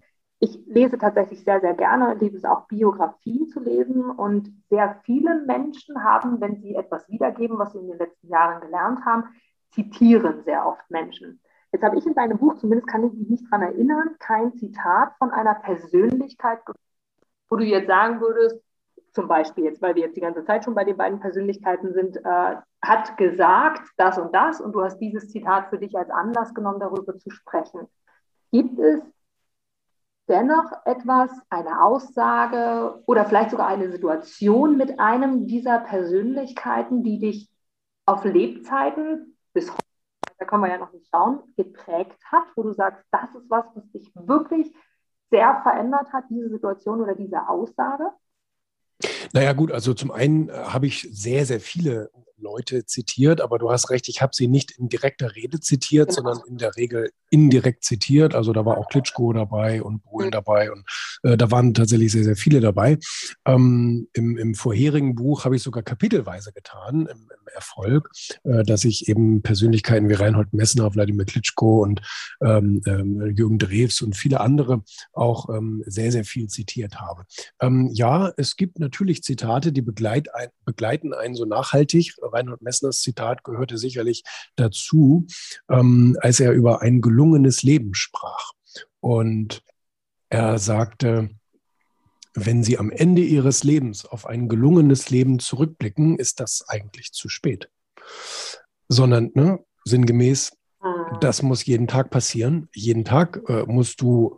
ich 0.46 0.60
lese 0.68 0.98
tatsächlich 0.98 1.44
sehr, 1.44 1.60
sehr 1.60 1.74
gerne, 1.74 2.16
liebe 2.16 2.38
es 2.38 2.46
auch 2.46 2.68
Biografien 2.68 3.48
zu 3.48 3.60
lesen. 3.60 4.10
Und 4.10 4.52
sehr 4.70 5.02
viele 5.04 5.44
Menschen 5.46 6.04
haben, 6.04 6.40
wenn 6.40 6.62
sie 6.62 6.76
etwas 6.76 7.10
wiedergeben, 7.10 7.58
was 7.58 7.74
sie 7.74 7.80
in 7.80 7.88
den 7.88 7.98
letzten 7.98 8.28
Jahren 8.28 8.62
gelernt 8.62 9.04
haben, 9.06 9.26
zitieren 9.72 10.44
sehr 10.44 10.66
oft 10.66 10.90
Menschen. 10.90 11.42
Jetzt 11.72 11.84
habe 11.84 11.98
ich 11.98 12.06
in 12.06 12.14
deinem 12.14 12.38
Buch, 12.38 12.56
zumindest 12.56 12.88
kann 12.88 13.04
ich 13.04 13.14
mich 13.14 13.30
nicht 13.30 13.46
daran 13.52 13.64
erinnern, 13.64 14.16
kein 14.20 14.54
Zitat 14.54 15.14
von 15.18 15.32
einer 15.32 15.56
Persönlichkeit, 15.56 16.60
wo 17.50 17.58
du 17.58 17.66
jetzt 17.66 17.88
sagen 17.88 18.22
würdest, 18.22 18.62
zum 19.12 19.28
Beispiel 19.28 19.66
jetzt, 19.66 19.82
weil 19.82 19.96
wir 19.96 20.04
jetzt 20.04 20.16
die 20.16 20.22
ganze 20.22 20.46
Zeit 20.46 20.64
schon 20.64 20.76
bei 20.76 20.84
den 20.84 20.98
beiden 20.98 21.20
Persönlichkeiten 21.20 21.94
sind, 21.94 22.18
äh, 22.18 22.56
hat 22.82 23.18
gesagt 23.18 23.82
das 23.98 24.18
und 24.18 24.34
das 24.36 24.62
und 24.62 24.74
du 24.74 24.84
hast 24.84 25.00
dieses 25.00 25.30
Zitat 25.30 25.70
für 25.70 25.78
dich 25.78 25.98
als 25.98 26.10
Anlass 26.10 26.54
genommen, 26.54 26.80
darüber 26.80 27.18
zu 27.18 27.30
sprechen. 27.30 27.88
Gibt 28.52 28.78
es 28.80 29.02
dennoch 30.28 30.72
etwas, 30.86 31.32
eine 31.50 31.84
Aussage 31.84 33.02
oder 33.06 33.26
vielleicht 33.26 33.52
sogar 33.52 33.68
eine 33.68 33.92
Situation 33.92 34.78
mit 34.78 35.00
einem 35.00 35.48
dieser 35.48 35.80
Persönlichkeiten, 35.80 37.04
die 37.04 37.20
dich 37.20 37.50
auf 38.06 38.24
Lebzeiten 38.24 39.38
bis 39.54 39.72
heute, 39.72 39.82
da 40.38 40.46
können 40.46 40.64
wir 40.64 40.70
ja 40.70 40.78
noch 40.78 40.94
nicht 40.94 41.08
schauen, 41.10 41.40
geprägt 41.56 42.20
hat, 42.32 42.44
wo 42.56 42.64
du 42.64 42.74
sagst, 42.74 43.04
das 43.12 43.34
ist 43.36 43.50
was, 43.50 43.66
was 43.76 43.90
dich 43.92 44.12
wirklich 44.16 44.74
sehr 45.30 45.62
verändert 45.64 46.12
hat, 46.14 46.26
diese 46.30 46.50
Situation 46.50 47.02
oder 47.02 47.16
diese 47.16 47.48
Aussage? 47.48 48.10
Naja 49.34 49.54
gut, 49.54 49.72
also 49.72 49.94
zum 49.94 50.12
einen 50.12 50.50
äh, 50.50 50.54
habe 50.54 50.88
ich 50.88 51.10
sehr, 51.12 51.46
sehr 51.46 51.60
viele 51.60 52.12
Leute 52.38 52.86
zitiert, 52.86 53.42
aber 53.42 53.58
du 53.58 53.72
hast 53.72 53.90
recht, 53.90 54.08
ich 54.10 54.22
habe 54.22 54.32
sie 54.34 54.48
nicht 54.48 54.72
in 54.72 54.90
direkter 54.90 55.36
Rede 55.36 55.60
zitiert, 55.60 56.10
genau. 56.10 56.34
sondern 56.34 56.48
in 56.48 56.58
der 56.58 56.76
Regel 56.76 57.12
indirekt 57.30 57.84
zitiert. 57.84 58.36
Also 58.36 58.54
da 58.54 58.66
war 58.66 58.78
auch 58.78 58.88
Klitschko 58.88 59.34
dabei 59.34 59.82
und 59.82 60.04
Bohlen 60.04 60.28
mhm. 60.28 60.32
dabei 60.32 60.72
und 60.72 60.86
äh, 61.24 61.38
da 61.38 61.52
waren 61.52 61.74
tatsächlich 61.74 62.12
sehr, 62.12 62.24
sehr 62.24 62.36
viele 62.36 62.60
dabei. 62.60 62.98
Ähm, 63.46 64.08
im, 64.14 64.38
im, 64.38 64.56
vorherigen 64.56 65.16
Buch 65.16 65.46
habe 65.46 65.56
ich 65.56 65.64
sogar 65.64 65.84
kapitelweise 65.84 66.54
getan, 66.54 67.08
im, 67.08 67.30
im 67.30 67.48
Erfolg, 67.54 68.10
äh, 68.44 68.64
dass 68.64 68.86
ich 68.86 69.10
eben 69.10 69.42
Persönlichkeiten 69.42 70.10
wie 70.10 70.14
Reinhold 70.14 70.54
Messner, 70.54 70.94
Wladimir 70.94 71.26
Klitschko 71.26 71.84
und 71.84 72.02
ähm, 72.42 72.82
ähm, 72.86 73.34
Jürgen 73.36 73.60
Drews 73.60 74.02
und 74.02 74.16
viele 74.16 74.40
andere 74.40 74.84
auch 75.14 75.50
ähm, 75.50 75.84
sehr, 75.86 76.12
sehr 76.12 76.26
viel 76.26 76.48
zitiert 76.48 77.00
habe. 77.00 77.26
Ähm, 77.60 77.90
ja, 77.94 78.32
es 78.38 78.56
gibt 78.56 78.80
natürlich 78.80 79.24
Zitate, 79.24 79.72
die 79.72 79.82
begleiten 79.82 81.14
einen 81.14 81.36
so 81.36 81.46
nachhaltig. 81.46 82.16
Reinhold 82.34 82.62
Messners 82.62 83.02
Zitat 83.02 83.44
gehörte 83.44 83.78
sicherlich 83.78 84.24
dazu, 84.56 85.28
ähm, 85.70 86.18
als 86.22 86.40
er 86.40 86.52
über 86.52 86.82
ein 86.82 87.02
gelungenes 87.02 87.64
Leben 87.64 87.94
sprach. 87.94 88.52
Und 89.00 89.64
er 90.30 90.58
sagte, 90.58 91.30
wenn 92.34 92.64
Sie 92.64 92.78
am 92.78 92.92
Ende 92.92 93.22
Ihres 93.22 93.64
Lebens 93.64 94.06
auf 94.06 94.26
ein 94.26 94.50
gelungenes 94.50 95.10
Leben 95.10 95.40
zurückblicken, 95.40 96.20
ist 96.20 96.40
das 96.40 96.66
eigentlich 96.68 97.12
zu 97.14 97.30
spät. 97.30 97.70
Sondern 98.90 99.32
ne, 99.34 99.64
sinngemäß, 99.86 100.52
ah. 100.82 101.18
das 101.22 101.42
muss 101.42 101.66
jeden 101.66 101.88
Tag 101.88 102.10
passieren. 102.10 102.68
Jeden 102.74 103.06
Tag 103.06 103.42
äh, 103.48 103.64
musst 103.66 104.02
du 104.02 104.38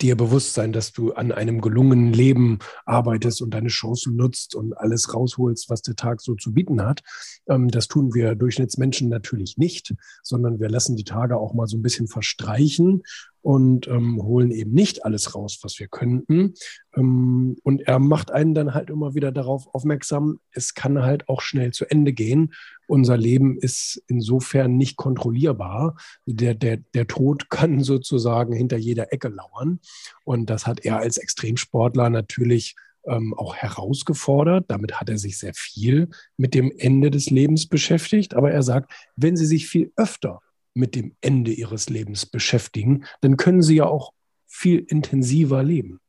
dir 0.00 0.16
bewusst 0.16 0.54
sein, 0.54 0.72
dass 0.72 0.92
du 0.92 1.12
an 1.12 1.32
einem 1.32 1.60
gelungenen 1.60 2.12
Leben 2.12 2.58
arbeitest 2.84 3.42
und 3.42 3.54
deine 3.54 3.68
Chancen 3.68 4.16
nutzt 4.16 4.54
und 4.54 4.76
alles 4.76 5.14
rausholst, 5.14 5.70
was 5.70 5.82
der 5.82 5.96
Tag 5.96 6.20
so 6.20 6.34
zu 6.34 6.52
bieten 6.52 6.82
hat. 6.82 7.02
Ähm, 7.48 7.68
das 7.68 7.88
tun 7.88 8.14
wir 8.14 8.34
Durchschnittsmenschen 8.34 9.08
natürlich 9.08 9.56
nicht, 9.56 9.94
sondern 10.22 10.60
wir 10.60 10.68
lassen 10.68 10.96
die 10.96 11.04
Tage 11.04 11.38
auch 11.38 11.54
mal 11.54 11.66
so 11.66 11.76
ein 11.76 11.82
bisschen 11.82 12.08
verstreichen 12.08 13.02
und 13.46 13.86
ähm, 13.86 14.20
holen 14.20 14.50
eben 14.50 14.72
nicht 14.72 15.04
alles 15.04 15.36
raus, 15.36 15.60
was 15.62 15.78
wir 15.78 15.86
könnten. 15.86 16.54
Ähm, 16.96 17.56
und 17.62 17.80
er 17.82 18.00
macht 18.00 18.32
einen 18.32 18.54
dann 18.54 18.74
halt 18.74 18.90
immer 18.90 19.14
wieder 19.14 19.30
darauf 19.30 19.72
aufmerksam, 19.72 20.40
es 20.50 20.74
kann 20.74 21.00
halt 21.04 21.28
auch 21.28 21.40
schnell 21.40 21.70
zu 21.70 21.88
Ende 21.88 22.12
gehen. 22.12 22.54
Unser 22.88 23.16
Leben 23.16 23.56
ist 23.56 24.02
insofern 24.08 24.76
nicht 24.76 24.96
kontrollierbar. 24.96 25.96
Der, 26.26 26.54
der, 26.54 26.78
der 26.78 27.06
Tod 27.06 27.48
kann 27.50 27.84
sozusagen 27.84 28.52
hinter 28.52 28.78
jeder 28.78 29.12
Ecke 29.12 29.28
lauern. 29.28 29.78
Und 30.24 30.50
das 30.50 30.66
hat 30.66 30.80
er 30.84 30.98
als 30.98 31.16
Extremsportler 31.16 32.10
natürlich 32.10 32.74
ähm, 33.06 33.32
auch 33.32 33.54
herausgefordert. 33.54 34.64
Damit 34.66 34.98
hat 34.98 35.08
er 35.08 35.18
sich 35.18 35.38
sehr 35.38 35.54
viel 35.54 36.08
mit 36.36 36.52
dem 36.52 36.72
Ende 36.76 37.12
des 37.12 37.30
Lebens 37.30 37.68
beschäftigt. 37.68 38.34
Aber 38.34 38.50
er 38.50 38.64
sagt, 38.64 38.92
wenn 39.14 39.36
Sie 39.36 39.46
sich 39.46 39.68
viel 39.68 39.92
öfter 39.94 40.40
mit 40.76 40.94
dem 40.94 41.16
Ende 41.20 41.52
ihres 41.52 41.88
Lebens 41.88 42.26
beschäftigen, 42.26 43.04
dann 43.20 43.36
können 43.36 43.62
sie 43.62 43.76
ja 43.76 43.86
auch 43.86 44.12
viel 44.46 44.78
intensiver 44.78 45.62
leben. 45.62 46.00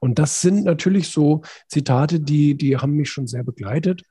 Und 0.00 0.18
das 0.18 0.40
sind 0.40 0.64
natürlich 0.64 1.08
so 1.08 1.42
Zitate, 1.68 2.20
die, 2.20 2.56
die 2.56 2.76
haben 2.76 2.92
mich 2.92 3.10
schon 3.10 3.26
sehr 3.26 3.42
begleitet. 3.42 4.02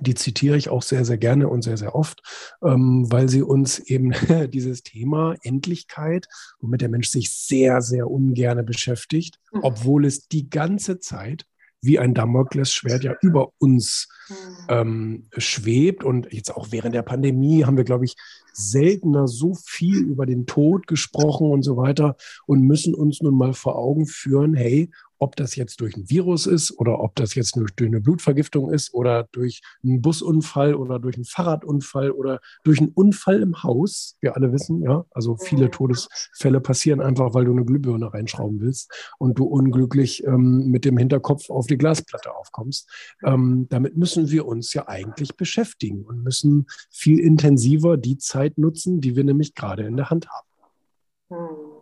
Die 0.00 0.14
zitiere 0.14 0.56
ich 0.56 0.70
auch 0.70 0.82
sehr, 0.82 1.04
sehr 1.04 1.18
gerne 1.18 1.48
und 1.48 1.62
sehr, 1.62 1.76
sehr 1.76 1.94
oft, 1.94 2.20
ähm, 2.64 3.06
weil 3.12 3.28
sie 3.28 3.42
uns 3.42 3.78
eben 3.78 4.12
dieses 4.50 4.82
Thema 4.82 5.36
Endlichkeit, 5.42 6.26
womit 6.58 6.80
der 6.80 6.88
Mensch 6.88 7.08
sich 7.08 7.30
sehr, 7.30 7.80
sehr 7.80 8.10
ungerne 8.10 8.64
beschäftigt, 8.64 9.38
mhm. 9.52 9.60
obwohl 9.62 10.04
es 10.04 10.26
die 10.26 10.50
ganze 10.50 10.98
Zeit 10.98 11.46
wie 11.84 11.98
ein 11.98 12.14
Damoklesschwert 12.14 13.04
ja 13.04 13.14
über 13.20 13.52
uns 13.58 14.08
mhm. 14.28 14.34
ähm, 14.68 15.26
schwebt. 15.36 16.04
Und 16.04 16.32
jetzt 16.32 16.54
auch 16.54 16.68
während 16.70 16.94
der 16.94 17.02
Pandemie 17.02 17.64
haben 17.64 17.76
wir, 17.76 17.84
glaube 17.84 18.04
ich, 18.04 18.16
seltener 18.52 19.26
so 19.26 19.54
viel 19.54 19.98
über 19.98 20.26
den 20.26 20.46
Tod 20.46 20.86
gesprochen 20.86 21.50
und 21.50 21.62
so 21.62 21.76
weiter 21.76 22.16
und 22.46 22.62
müssen 22.62 22.94
uns 22.94 23.20
nun 23.20 23.36
mal 23.36 23.52
vor 23.52 23.76
Augen 23.76 24.06
führen, 24.06 24.54
hey, 24.54 24.90
ob 25.18 25.36
das 25.36 25.56
jetzt 25.56 25.80
durch 25.80 25.96
ein 25.96 26.08
Virus 26.08 26.46
ist 26.46 26.78
oder 26.78 27.00
ob 27.00 27.14
das 27.16 27.34
jetzt 27.34 27.56
durch, 27.56 27.72
eine 27.78 28.00
Blutvergiftung 28.00 28.70
ist 28.70 28.92
oder 28.94 29.28
durch 29.32 29.62
einen 29.82 30.02
Busunfall 30.02 30.74
oder 30.74 30.98
durch 30.98 31.16
einen 31.16 31.24
Fahrradunfall 31.24 32.10
oder 32.10 32.40
durch 32.64 32.80
einen 32.80 32.90
Unfall 32.90 33.40
im 33.42 33.62
Haus. 33.62 34.16
Wir 34.20 34.36
alle 34.36 34.52
wissen, 34.52 34.82
ja, 34.82 35.04
also 35.10 35.36
viele 35.36 35.70
Todesfälle 35.70 36.60
passieren 36.60 37.00
einfach, 37.00 37.34
weil 37.34 37.44
du 37.44 37.52
eine 37.52 37.64
Glühbirne 37.64 38.12
reinschrauben 38.12 38.60
willst 38.60 38.90
und 39.18 39.38
du 39.38 39.44
unglücklich 39.44 40.24
ähm, 40.24 40.68
mit 40.68 40.84
dem 40.84 40.98
Hinterkopf 40.98 41.50
auf 41.50 41.66
die 41.66 41.78
Glasplatte 41.78 42.34
aufkommst. 42.34 42.90
Ähm, 43.24 43.66
damit 43.70 43.96
müssen 43.96 44.30
wir 44.30 44.46
uns 44.46 44.72
ja 44.74 44.88
eigentlich 44.88 45.36
beschäftigen 45.36 46.04
und 46.04 46.22
müssen 46.22 46.66
viel 46.90 47.18
intensiver 47.18 47.96
die 47.96 48.18
Zeit 48.18 48.58
nutzen, 48.58 49.00
die 49.00 49.16
wir 49.16 49.24
nämlich 49.24 49.54
gerade 49.54 49.84
in 49.84 49.96
der 49.96 50.10
Hand 50.10 50.28
haben. 50.28 51.73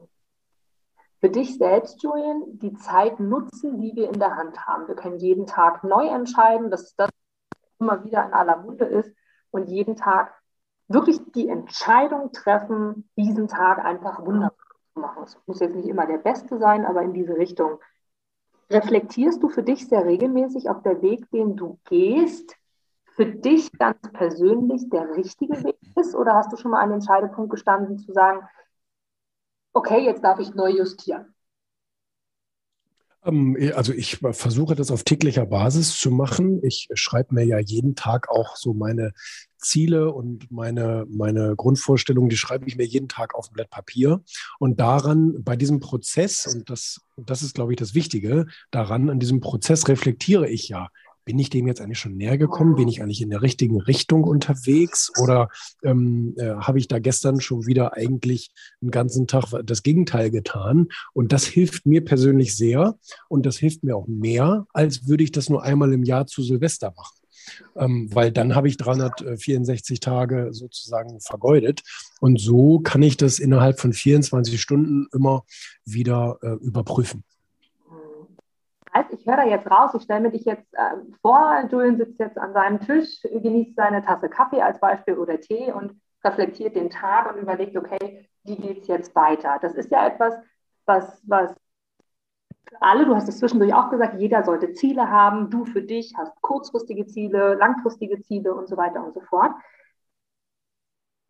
Für 1.22 1.30
dich 1.30 1.56
selbst, 1.56 2.02
Julian, 2.02 2.58
die 2.58 2.72
Zeit 2.74 3.20
nutzen, 3.20 3.80
die 3.80 3.94
wir 3.94 4.08
in 4.08 4.18
der 4.18 4.34
Hand 4.34 4.66
haben. 4.66 4.88
Wir 4.88 4.96
können 4.96 5.18
jeden 5.18 5.46
Tag 5.46 5.84
neu 5.84 6.08
entscheiden, 6.08 6.68
dass 6.68 6.96
das 6.96 7.10
immer 7.78 8.02
wieder 8.02 8.26
in 8.26 8.32
aller 8.32 8.56
Munde 8.56 8.86
ist 8.86 9.14
und 9.52 9.68
jeden 9.68 9.94
Tag 9.94 10.34
wirklich 10.88 11.20
die 11.32 11.48
Entscheidung 11.48 12.32
treffen, 12.32 13.08
diesen 13.16 13.46
Tag 13.46 13.84
einfach 13.84 14.26
wunderbar 14.26 14.56
zu 14.92 14.98
machen. 14.98 15.22
Es 15.22 15.38
muss 15.46 15.60
jetzt 15.60 15.76
nicht 15.76 15.86
immer 15.86 16.06
der 16.06 16.18
Beste 16.18 16.58
sein, 16.58 16.84
aber 16.84 17.02
in 17.02 17.12
diese 17.12 17.36
Richtung. 17.36 17.78
Reflektierst 18.68 19.40
du 19.40 19.48
für 19.48 19.62
dich 19.62 19.88
sehr 19.88 20.04
regelmäßig, 20.04 20.68
ob 20.70 20.82
der 20.82 21.02
Weg, 21.02 21.30
den 21.30 21.54
du 21.54 21.78
gehst, 21.84 22.56
für 23.14 23.26
dich 23.26 23.70
ganz 23.78 24.00
persönlich 24.12 24.90
der 24.90 25.14
richtige 25.14 25.62
Weg 25.62 25.78
ist? 25.94 26.16
Oder 26.16 26.34
hast 26.34 26.52
du 26.52 26.56
schon 26.56 26.72
mal 26.72 26.80
einen 26.80 26.94
Entscheidepunkt 26.94 27.52
gestanden, 27.52 27.98
zu 27.98 28.12
sagen, 28.12 28.40
okay, 29.72 30.04
jetzt 30.04 30.22
darf 30.22 30.38
ich 30.38 30.54
neu 30.54 30.70
justieren? 30.70 31.34
Ähm, 33.24 33.56
also 33.74 33.92
ich 33.92 34.18
versuche 34.18 34.74
das 34.74 34.90
auf 34.90 35.04
täglicher 35.04 35.46
Basis 35.46 35.98
zu 35.98 36.10
machen. 36.10 36.60
Ich 36.62 36.88
schreibe 36.94 37.34
mir 37.34 37.44
ja 37.44 37.58
jeden 37.58 37.94
Tag 37.94 38.28
auch 38.28 38.56
so 38.56 38.72
meine 38.74 39.12
Ziele 39.58 40.12
und 40.12 40.50
meine, 40.50 41.06
meine 41.08 41.54
Grundvorstellungen, 41.56 42.28
die 42.28 42.36
schreibe 42.36 42.66
ich 42.66 42.76
mir 42.76 42.84
jeden 42.84 43.08
Tag 43.08 43.34
auf 43.34 43.48
ein 43.48 43.54
Blatt 43.54 43.70
Papier. 43.70 44.22
Und 44.58 44.80
daran, 44.80 45.42
bei 45.44 45.56
diesem 45.56 45.78
Prozess, 45.78 46.46
und 46.52 46.68
das, 46.68 47.00
das 47.16 47.42
ist, 47.42 47.54
glaube 47.54 47.72
ich, 47.72 47.78
das 47.78 47.94
Wichtige, 47.94 48.46
daran, 48.72 49.08
an 49.08 49.20
diesem 49.20 49.40
Prozess 49.40 49.88
reflektiere 49.88 50.48
ich 50.48 50.68
ja, 50.68 50.88
bin 51.24 51.38
ich 51.38 51.50
dem 51.50 51.66
jetzt 51.66 51.80
eigentlich 51.80 51.98
schon 51.98 52.16
näher 52.16 52.38
gekommen? 52.38 52.74
Bin 52.74 52.88
ich 52.88 53.02
eigentlich 53.02 53.22
in 53.22 53.30
der 53.30 53.42
richtigen 53.42 53.80
Richtung 53.80 54.24
unterwegs? 54.24 55.10
Oder 55.20 55.48
ähm, 55.82 56.34
äh, 56.38 56.54
habe 56.54 56.78
ich 56.78 56.88
da 56.88 56.98
gestern 56.98 57.40
schon 57.40 57.66
wieder 57.66 57.94
eigentlich 57.94 58.52
den 58.80 58.90
ganzen 58.90 59.26
Tag 59.26 59.46
das 59.64 59.82
Gegenteil 59.82 60.30
getan? 60.30 60.88
Und 61.12 61.32
das 61.32 61.44
hilft 61.44 61.86
mir 61.86 62.04
persönlich 62.04 62.56
sehr 62.56 62.96
und 63.28 63.46
das 63.46 63.58
hilft 63.58 63.84
mir 63.84 63.96
auch 63.96 64.06
mehr, 64.06 64.66
als 64.72 65.06
würde 65.06 65.24
ich 65.24 65.32
das 65.32 65.48
nur 65.48 65.62
einmal 65.62 65.92
im 65.92 66.04
Jahr 66.04 66.26
zu 66.26 66.42
Silvester 66.42 66.92
machen. 66.96 67.16
Ähm, 67.76 68.08
weil 68.12 68.30
dann 68.30 68.54
habe 68.54 68.68
ich 68.68 68.76
364 68.76 70.00
Tage 70.00 70.50
sozusagen 70.52 71.20
vergeudet. 71.20 71.82
Und 72.20 72.40
so 72.40 72.78
kann 72.80 73.02
ich 73.02 73.16
das 73.16 73.38
innerhalb 73.38 73.80
von 73.80 73.92
24 73.92 74.60
Stunden 74.60 75.08
immer 75.12 75.44
wieder 75.84 76.38
äh, 76.42 76.52
überprüfen 76.64 77.24
heißt, 78.94 79.12
ich 79.12 79.26
höre 79.26 79.36
da 79.36 79.44
jetzt 79.44 79.70
raus, 79.70 79.92
ich 79.94 80.02
stelle 80.02 80.20
mir 80.20 80.30
dich 80.30 80.44
jetzt 80.44 80.72
äh, 80.74 80.96
vor, 81.20 81.66
Julian 81.70 81.96
sitzt 81.96 82.18
jetzt 82.18 82.38
an 82.38 82.52
seinem 82.52 82.80
Tisch, 82.80 83.22
genießt 83.22 83.76
seine 83.76 84.02
Tasse 84.04 84.28
Kaffee 84.28 84.62
als 84.62 84.80
Beispiel 84.80 85.18
oder 85.18 85.40
Tee 85.40 85.72
und 85.72 86.00
reflektiert 86.24 86.76
den 86.76 86.90
Tag 86.90 87.32
und 87.32 87.40
überlegt, 87.40 87.76
okay, 87.76 88.28
wie 88.44 88.56
geht 88.56 88.82
es 88.82 88.88
jetzt 88.88 89.14
weiter? 89.14 89.58
Das 89.60 89.74
ist 89.74 89.90
ja 89.90 90.06
etwas, 90.06 90.34
was, 90.86 91.22
was 91.26 91.54
alle, 92.80 93.04
du 93.04 93.14
hast 93.14 93.28
es 93.28 93.38
zwischendurch 93.38 93.74
auch 93.74 93.90
gesagt, 93.90 94.18
jeder 94.18 94.44
sollte 94.44 94.72
Ziele 94.72 95.10
haben. 95.10 95.50
Du 95.50 95.64
für 95.64 95.82
dich 95.82 96.14
hast 96.16 96.40
kurzfristige 96.40 97.06
Ziele, 97.06 97.54
langfristige 97.54 98.20
Ziele 98.22 98.54
und 98.54 98.68
so 98.68 98.76
weiter 98.76 99.04
und 99.04 99.14
so 99.14 99.20
fort 99.20 99.52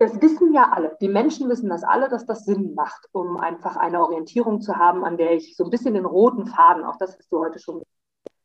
das 0.02 0.20
wissen 0.20 0.52
ja 0.52 0.70
alle. 0.72 0.96
Die 1.00 1.08
Menschen 1.08 1.48
wissen 1.48 1.68
das 1.68 1.84
alle, 1.84 2.08
dass 2.08 2.26
das 2.26 2.44
Sinn 2.44 2.74
macht, 2.74 3.06
um 3.12 3.36
einfach 3.36 3.76
eine 3.76 4.02
Orientierung 4.02 4.60
zu 4.60 4.76
haben, 4.76 5.04
an 5.04 5.16
der 5.16 5.32
ich 5.34 5.56
so 5.56 5.62
ein 5.62 5.70
bisschen 5.70 5.94
den 5.94 6.04
roten 6.04 6.46
Faden, 6.46 6.82
auch 6.82 6.96
das 6.96 7.16
hast 7.16 7.32
du 7.32 7.38
heute 7.38 7.60
schon, 7.60 7.82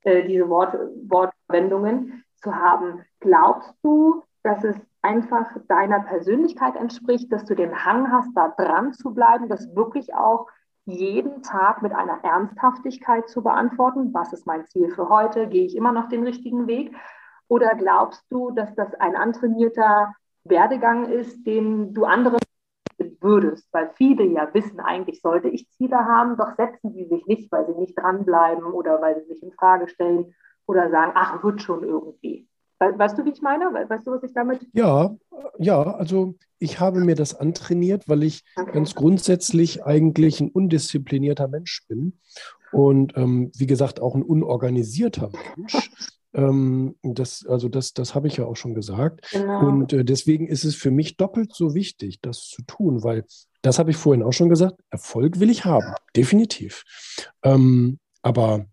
äh, 0.04 0.24
diese 0.28 0.48
Wort, 0.50 0.78
Wortverwendungen 1.08 2.24
zu 2.36 2.56
haben. 2.56 3.04
Glaubst 3.22 3.74
du, 3.82 4.24
dass 4.44 4.64
es 4.64 4.76
einfach 5.02 5.48
deiner 5.68 6.02
Persönlichkeit 6.02 6.76
entspricht, 6.76 7.32
dass 7.32 7.46
du 7.46 7.56
den 7.56 7.86
Hang 7.86 8.12
hast, 8.12 8.30
da 8.36 8.50
dran 8.50 8.94
zu 8.94 9.16
bleiben, 9.16 9.50
das 9.50 9.76
wirklich 9.76 10.14
auch 10.14 10.48
jeden 10.86 11.42
Tag 11.42 11.82
mit 11.82 11.92
einer 11.92 12.24
Ernsthaftigkeit 12.24 13.28
zu 13.30 13.42
beantworten? 13.42 14.14
Was 14.14 14.32
ist 14.32 14.46
mein 14.46 14.68
Ziel 14.68 14.92
für 14.92 15.10
heute? 15.10 15.48
Gehe 15.48 15.66
ich 15.66 15.76
immer 15.76 15.92
noch 15.92 16.08
den 16.08 16.24
richtigen 16.24 16.68
Weg? 16.68 16.96
Oder 17.48 17.74
glaubst 17.74 18.24
du, 18.30 18.52
dass 18.52 18.76
das 18.76 18.94
ein 18.96 19.16
antrainierter 19.16 20.14
Werdegang 20.50 21.10
ist, 21.10 21.46
den 21.46 21.94
du 21.94 22.06
anderen 22.06 22.40
würdest? 23.22 23.68
Weil 23.72 23.92
viele 23.96 24.26
ja 24.26 24.50
wissen, 24.54 24.80
eigentlich 24.80 25.22
sollte 25.22 25.50
ich 25.50 25.70
Ziele 25.72 25.98
haben, 25.98 26.38
doch 26.38 26.56
setzen 26.56 26.94
sie 26.94 27.06
sich 27.06 27.26
nicht, 27.28 27.52
weil 27.52 27.66
sie 27.66 27.80
nicht 27.80 27.98
dranbleiben 27.98 28.66
oder 28.66 29.02
weil 29.02 29.22
sie 29.22 29.34
sich 29.34 29.44
in 29.44 29.52
Frage 29.52 29.88
stellen 29.88 30.34
oder 30.66 30.90
sagen, 30.90 31.12
ach, 31.16 31.44
wird 31.44 31.62
schon 31.62 31.84
irgendwie. 31.84 32.48
Weißt 32.80 33.18
du, 33.18 33.26
wie 33.26 33.32
ich 33.32 33.42
meine? 33.42 33.66
Weißt 33.66 34.06
du, 34.06 34.12
was 34.12 34.24
ich 34.24 34.34
damit? 34.34 34.68
Ja, 34.74 35.16
ja, 35.58 35.82
also 35.82 36.36
ich 36.60 36.80
habe 36.80 37.00
mir 37.00 37.16
das 37.16 37.34
antrainiert, 37.34 38.08
weil 38.08 38.22
ich 38.22 38.44
okay. 38.56 38.72
ganz 38.72 38.94
grundsätzlich 38.94 39.84
eigentlich 39.84 40.40
ein 40.42 40.52
undisziplinierter 40.52 41.48
Mensch 41.48 41.88
bin 41.88 42.20
und 42.72 43.18
ähm, 43.18 43.52
wie 43.56 43.66
gesagt 43.66 44.00
auch 44.00 44.14
ein 44.14 44.22
unorganisierter 44.22 45.32
Mensch. 45.56 45.90
Ähm, 46.38 46.96
das, 47.02 47.46
also 47.46 47.68
das, 47.68 47.94
das 47.94 48.16
habe 48.16 48.28
ich 48.28 48.38
ja 48.38 48.46
auch 48.46 48.56
schon 48.56 48.76
gesagt. 48.76 49.28
Genau. 49.32 49.68
Und 49.68 49.92
äh, 49.92 50.06
deswegen 50.06 50.48
ist 50.48 50.64
es 50.64 50.76
für 50.76 50.92
mich 50.92 51.18
doppelt 51.18 51.54
so 51.54 51.74
wichtig, 51.74 52.20
das 52.22 52.48
zu 52.48 52.62
tun, 52.62 53.04
weil 53.04 53.26
das 53.64 53.80
habe 53.80 53.92
ich 53.92 53.98
vorhin 53.98 54.24
auch 54.24 54.34
schon 54.34 54.50
gesagt. 54.50 54.80
Erfolg 54.92 55.40
will 55.40 55.50
ich 55.50 55.66
haben, 55.66 55.94
definitiv. 56.16 56.84
Ähm, 57.44 58.00
aber 58.22 58.68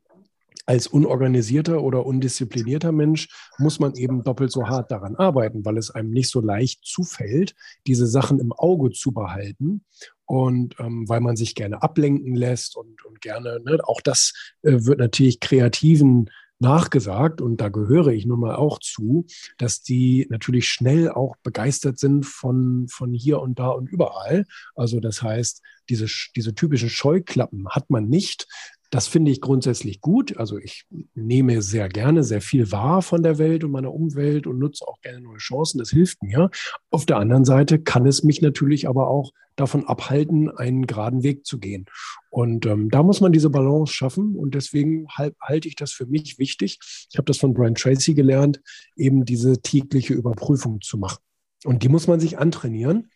als 0.67 0.87
unorganisierter 0.87 1.83
oder 1.83 2.07
undisziplinierter 2.07 2.93
Mensch 2.93 3.29
muss 3.59 3.81
man 3.81 3.95
eben 3.95 4.25
doppelt 4.25 4.51
so 4.51 4.67
hart 4.69 4.91
daran 4.91 5.17
arbeiten, 5.17 5.65
weil 5.65 5.77
es 5.77 5.91
einem 5.91 6.11
nicht 6.11 6.31
so 6.31 6.41
leicht 6.41 6.85
zufällt, 6.85 7.55
diese 7.87 8.07
Sachen 8.07 8.39
im 8.39 8.53
Auge 8.53 8.91
zu 8.91 9.13
behalten. 9.13 9.85
Und 10.27 10.77
ähm, 10.81 11.07
weil 11.07 11.21
man 11.21 11.37
sich 11.37 11.55
gerne 11.55 11.83
ablenken 11.83 12.35
lässt 12.35 12.77
und, 12.77 13.05
und 13.05 13.21
gerne, 13.21 13.61
ne, 13.63 13.79
auch 13.85 14.01
das 14.01 14.33
äh, 14.63 14.73
wird 14.73 14.99
natürlich 14.99 15.39
kreativen 15.39 16.31
nachgesagt, 16.59 17.41
und 17.41 17.61
da 17.61 17.69
gehöre 17.69 18.09
ich 18.09 18.27
nun 18.27 18.41
mal 18.41 18.55
auch 18.55 18.79
zu, 18.79 19.27
dass 19.59 19.83
die 19.83 20.27
natürlich 20.31 20.69
schnell 20.69 21.11
auch 21.11 21.37
begeistert 21.43 21.99
sind 21.99 22.25
von, 22.25 22.87
von 22.89 23.13
hier 23.13 23.41
und 23.41 23.59
da 23.59 23.69
und 23.69 23.89
überall. 23.89 24.45
Also 24.75 25.01
das 25.01 25.23
heißt, 25.23 25.63
diese, 25.89 26.07
diese 26.35 26.55
typischen 26.55 26.89
Scheuklappen 26.89 27.69
hat 27.71 27.91
man 27.91 28.09
nicht, 28.09 28.47
das 28.95 29.09
finde 29.09 29.33
ich 29.33 29.41
grundsätzlich 29.41 30.01
gut. 30.01 30.37
Also 30.37 30.57
ich 30.57 30.85
nehme 31.17 31.63
sehr 31.63 31.89
gerne 31.89 32.23
sehr 32.23 32.41
viel 32.41 32.71
wahr 32.71 33.03
von 33.03 33.25
der 33.25 33.39
Welt 33.39 33.65
und 33.65 33.73
meiner 33.73 33.93
Umwelt 33.93 34.47
und 34.47 34.61
nutze 34.61 34.87
auch 34.87 35.01
gerne 35.01 35.21
neue 35.21 35.39
Chancen. 35.39 35.79
Das 35.79 35.91
hilft 35.91 36.23
mir. 36.23 36.49
Auf 36.93 37.05
der 37.05 37.17
anderen 37.17 37.45
Seite 37.45 37.81
kann 37.81 38.07
es 38.07 38.23
mich 38.23 38.41
natürlich 38.41 38.87
aber 38.89 39.09
auch 39.09 39.33
davon 39.57 39.85
abhalten, 39.85 40.49
einen 40.49 40.87
geraden 40.87 41.25
Weg 41.25 41.45
zu 41.45 41.59
gehen. 41.59 41.87
Und 42.31 42.67
ähm, 42.67 42.89
da 42.89 43.03
muss 43.03 43.21
man 43.21 43.33
diese 43.33 43.51
Balance 43.51 43.93
schaffen. 43.93 44.37
Und 44.37 44.55
deswegen 44.55 45.09
halt, 45.09 45.35
halte 45.41 45.67
ich 45.67 45.75
das 45.75 45.91
für 45.91 46.07
mich 46.07 46.39
wichtig. 46.39 46.79
Ich 47.11 47.19
habe 47.19 47.27
das 47.27 47.39
von 47.39 47.53
Brian 47.53 47.75
Tracy 47.75 48.15
gelernt, 48.15 48.61
eben 48.95 49.25
diese 49.25 49.61
tägliche 49.61 50.15
Überprüfung 50.15 50.81
zu 50.83 50.99
machen. 50.99 51.19
Und 51.65 51.83
die 51.83 51.89
muss 51.89 52.07
man 52.07 52.21
sich 52.21 52.39
antrainieren. 52.39 53.11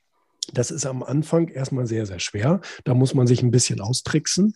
Das 0.53 0.72
ist 0.72 0.87
am 0.87 1.05
Anfang 1.05 1.47
erstmal 1.47 1.87
sehr, 1.87 2.05
sehr 2.05 2.18
schwer. 2.18 2.62
Da 2.83 2.95
muss 2.95 3.14
man 3.14 3.29
sich 3.29 3.45
ein 3.45 3.53
bisschen 3.53 3.81
austricksen. 3.81 4.55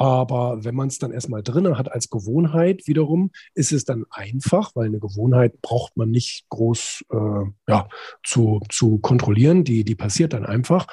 Aber 0.00 0.64
wenn 0.64 0.74
man 0.74 0.88
es 0.88 0.98
dann 0.98 1.12
erstmal 1.12 1.42
drin 1.42 1.76
hat 1.76 1.92
als 1.92 2.08
Gewohnheit, 2.08 2.86
wiederum 2.86 3.32
ist 3.52 3.70
es 3.70 3.84
dann 3.84 4.06
einfach, 4.08 4.74
weil 4.74 4.86
eine 4.86 4.98
Gewohnheit 4.98 5.60
braucht 5.60 5.94
man 5.98 6.10
nicht 6.10 6.48
groß 6.48 7.04
äh, 7.12 7.44
ja, 7.68 7.86
zu, 8.24 8.60
zu 8.70 8.98
kontrollieren. 9.00 9.62
Die, 9.62 9.84
die 9.84 9.94
passiert 9.94 10.32
dann 10.32 10.46
einfach. 10.46 10.86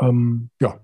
Ähm, 0.00 0.48
ja. 0.62 0.80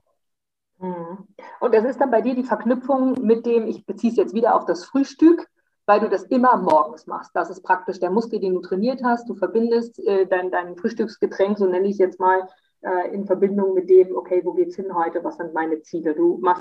Mhm. 0.78 1.26
Und 1.60 1.74
das 1.74 1.86
ist 1.86 1.98
dann 2.02 2.10
bei 2.10 2.20
dir 2.20 2.34
die 2.34 2.44
Verknüpfung 2.44 3.14
mit 3.22 3.46
dem, 3.46 3.66
ich 3.66 3.86
beziehe 3.86 4.10
es 4.10 4.18
jetzt 4.18 4.34
wieder 4.34 4.56
auf 4.56 4.66
das 4.66 4.84
Frühstück, 4.84 5.48
weil 5.86 6.00
du 6.00 6.10
das 6.10 6.24
immer 6.24 6.58
morgens 6.58 7.06
machst. 7.06 7.30
Das 7.32 7.48
ist 7.48 7.62
praktisch 7.62 7.98
der 7.98 8.10
Muskel, 8.10 8.40
den 8.40 8.52
du 8.52 8.60
trainiert 8.60 9.02
hast. 9.02 9.26
Du 9.26 9.36
verbindest 9.36 9.98
äh, 10.06 10.26
dein, 10.26 10.50
dein 10.50 10.76
Frühstücksgetränk, 10.76 11.56
so 11.56 11.64
nenne 11.64 11.86
ich 11.86 11.92
es 11.92 11.98
jetzt 11.98 12.20
mal, 12.20 12.46
äh, 12.82 13.14
in 13.14 13.24
Verbindung 13.24 13.72
mit 13.72 13.88
dem, 13.88 14.14
okay, 14.14 14.42
wo 14.44 14.52
geht's 14.52 14.76
hin 14.76 14.94
heute, 14.94 15.24
was 15.24 15.38
sind 15.38 15.54
meine 15.54 15.80
Ziele? 15.80 16.14
Du 16.14 16.36
machst 16.42 16.60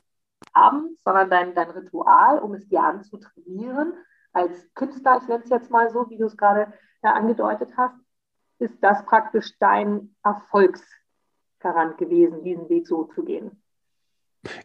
abends, 0.53 1.01
sondern 1.03 1.29
dein, 1.29 1.55
dein 1.55 1.71
Ritual, 1.71 2.39
um 2.39 2.53
es 2.53 2.67
dir 2.67 2.83
anzutrainieren, 2.83 3.93
als 4.33 4.51
Künstler, 4.73 5.19
ich 5.21 5.27
nenne 5.27 5.43
es 5.43 5.49
jetzt 5.49 5.69
mal 5.69 5.89
so, 5.91 6.09
wie 6.09 6.17
du 6.17 6.25
es 6.25 6.37
gerade 6.37 6.73
ja, 7.03 7.13
angedeutet 7.13 7.69
hast, 7.77 7.95
ist 8.59 8.75
das 8.81 9.05
praktisch 9.05 9.57
dein 9.59 10.15
Erfolgsgarant 10.23 11.97
gewesen, 11.97 12.43
diesen 12.43 12.69
Weg 12.69 12.87
so 12.87 13.05
zu 13.05 13.23
gehen. 13.23 13.63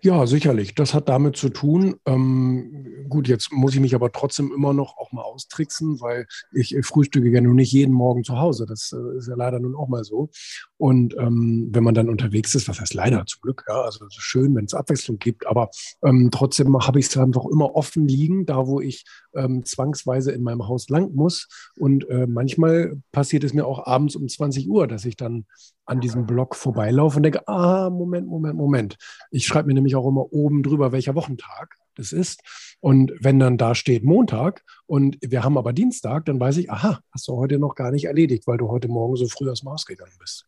Ja, 0.00 0.26
sicherlich. 0.26 0.74
Das 0.74 0.92
hat 0.92 1.08
damit 1.08 1.36
zu 1.36 1.50
tun. 1.50 2.00
Ähm, 2.04 3.06
gut, 3.08 3.28
jetzt 3.28 3.52
muss 3.52 3.74
ich 3.74 3.80
mich 3.80 3.94
aber 3.94 4.10
trotzdem 4.10 4.52
immer 4.52 4.72
noch 4.72 4.96
auch 4.96 5.12
mal 5.12 5.22
austricksen, 5.22 6.00
weil 6.00 6.26
ich 6.52 6.76
frühstücke 6.82 7.28
ja 7.28 7.40
nun 7.40 7.56
nicht 7.56 7.72
jeden 7.72 7.94
Morgen 7.94 8.24
zu 8.24 8.38
Hause. 8.38 8.66
Das 8.66 8.92
äh, 8.92 9.18
ist 9.18 9.28
ja 9.28 9.36
leider 9.36 9.60
nun 9.60 9.76
auch 9.76 9.88
mal 9.88 10.02
so. 10.02 10.30
Und 10.78 11.16
ähm, 11.18 11.68
wenn 11.72 11.82
man 11.82 11.94
dann 11.94 12.08
unterwegs 12.08 12.54
ist, 12.54 12.68
was 12.68 12.80
heißt 12.80 12.94
leider 12.94 13.26
zum 13.26 13.40
Glück, 13.42 13.64
ja, 13.68 13.82
also 13.82 14.06
es 14.06 14.14
schön, 14.14 14.54
wenn 14.54 14.64
es 14.64 14.74
Abwechslung 14.74 15.18
gibt, 15.18 15.46
aber 15.46 15.70
ähm, 16.04 16.30
trotzdem 16.32 16.78
habe 16.78 17.00
ich 17.00 17.06
es 17.06 17.16
einfach 17.16 17.44
immer 17.46 17.74
offen 17.74 18.06
liegen, 18.06 18.46
da 18.46 18.66
wo 18.66 18.80
ich 18.80 19.04
ähm, 19.34 19.64
zwangsweise 19.64 20.30
in 20.30 20.42
meinem 20.42 20.68
Haus 20.68 20.88
lang 20.88 21.14
muss. 21.14 21.48
Und 21.76 22.08
äh, 22.08 22.26
manchmal 22.26 23.00
passiert 23.10 23.42
es 23.42 23.52
mir 23.52 23.66
auch 23.66 23.86
abends 23.86 24.14
um 24.14 24.28
20 24.28 24.68
Uhr, 24.70 24.86
dass 24.86 25.04
ich 25.04 25.16
dann 25.16 25.46
an 25.84 26.00
diesem 26.00 26.26
Block 26.26 26.54
vorbeilaufe 26.54 27.16
und 27.16 27.22
denke, 27.24 27.48
ah, 27.48 27.90
Moment, 27.90 28.28
Moment, 28.28 28.56
Moment. 28.56 28.96
Ich 29.30 29.46
schreibe 29.46 29.68
mir 29.68 29.74
nämlich 29.74 29.96
auch 29.96 30.06
immer 30.06 30.32
oben 30.32 30.62
drüber, 30.62 30.92
welcher 30.92 31.14
Wochentag 31.14 31.76
das 31.96 32.12
ist. 32.12 32.42
Und 32.80 33.12
wenn 33.20 33.40
dann 33.40 33.58
da 33.58 33.74
steht 33.74 34.04
Montag 34.04 34.62
und 34.86 35.18
wir 35.20 35.42
haben 35.42 35.58
aber 35.58 35.72
Dienstag, 35.72 36.26
dann 36.26 36.38
weiß 36.38 36.58
ich, 36.58 36.70
aha, 36.70 37.00
hast 37.10 37.26
du 37.26 37.36
heute 37.36 37.58
noch 37.58 37.74
gar 37.74 37.90
nicht 37.90 38.04
erledigt, 38.04 38.46
weil 38.46 38.58
du 38.58 38.68
heute 38.68 38.88
Morgen 38.88 39.16
so 39.16 39.26
früh 39.26 39.50
aus 39.50 39.60
dem 39.60 39.70
Haus 39.70 39.84
gegangen 39.84 40.14
bist. 40.20 40.46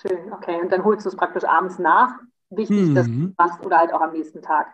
Schön, 0.00 0.32
okay. 0.32 0.60
Und 0.60 0.72
dann 0.72 0.84
holst 0.84 1.04
du 1.04 1.10
es 1.10 1.16
praktisch 1.16 1.44
abends 1.44 1.78
nach. 1.78 2.18
Wichtig, 2.50 2.88
mhm. 2.88 2.94
dass 2.94 3.06
du 3.06 3.32
machst 3.36 3.64
oder 3.64 3.78
halt 3.78 3.92
auch 3.92 4.00
am 4.00 4.12
nächsten 4.12 4.42
Tag. 4.42 4.66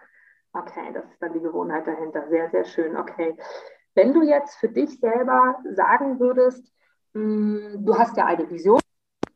Okay, 0.52 0.92
das 0.92 1.04
ist 1.04 1.22
dann 1.22 1.32
die 1.32 1.40
Gewohnheit 1.40 1.86
dahinter. 1.86 2.28
Sehr, 2.28 2.50
sehr 2.50 2.64
schön. 2.64 2.96
Okay. 2.96 3.36
Wenn 3.94 4.12
du 4.12 4.22
jetzt 4.22 4.56
für 4.56 4.68
dich 4.68 4.98
selber 5.00 5.58
sagen 5.72 6.18
würdest, 6.18 6.72
mh, 7.14 7.72
hm, 7.74 7.84
du 7.84 7.96
hast 7.96 8.16
ja 8.16 8.26
eine 8.26 8.48
Vision, 8.50 8.80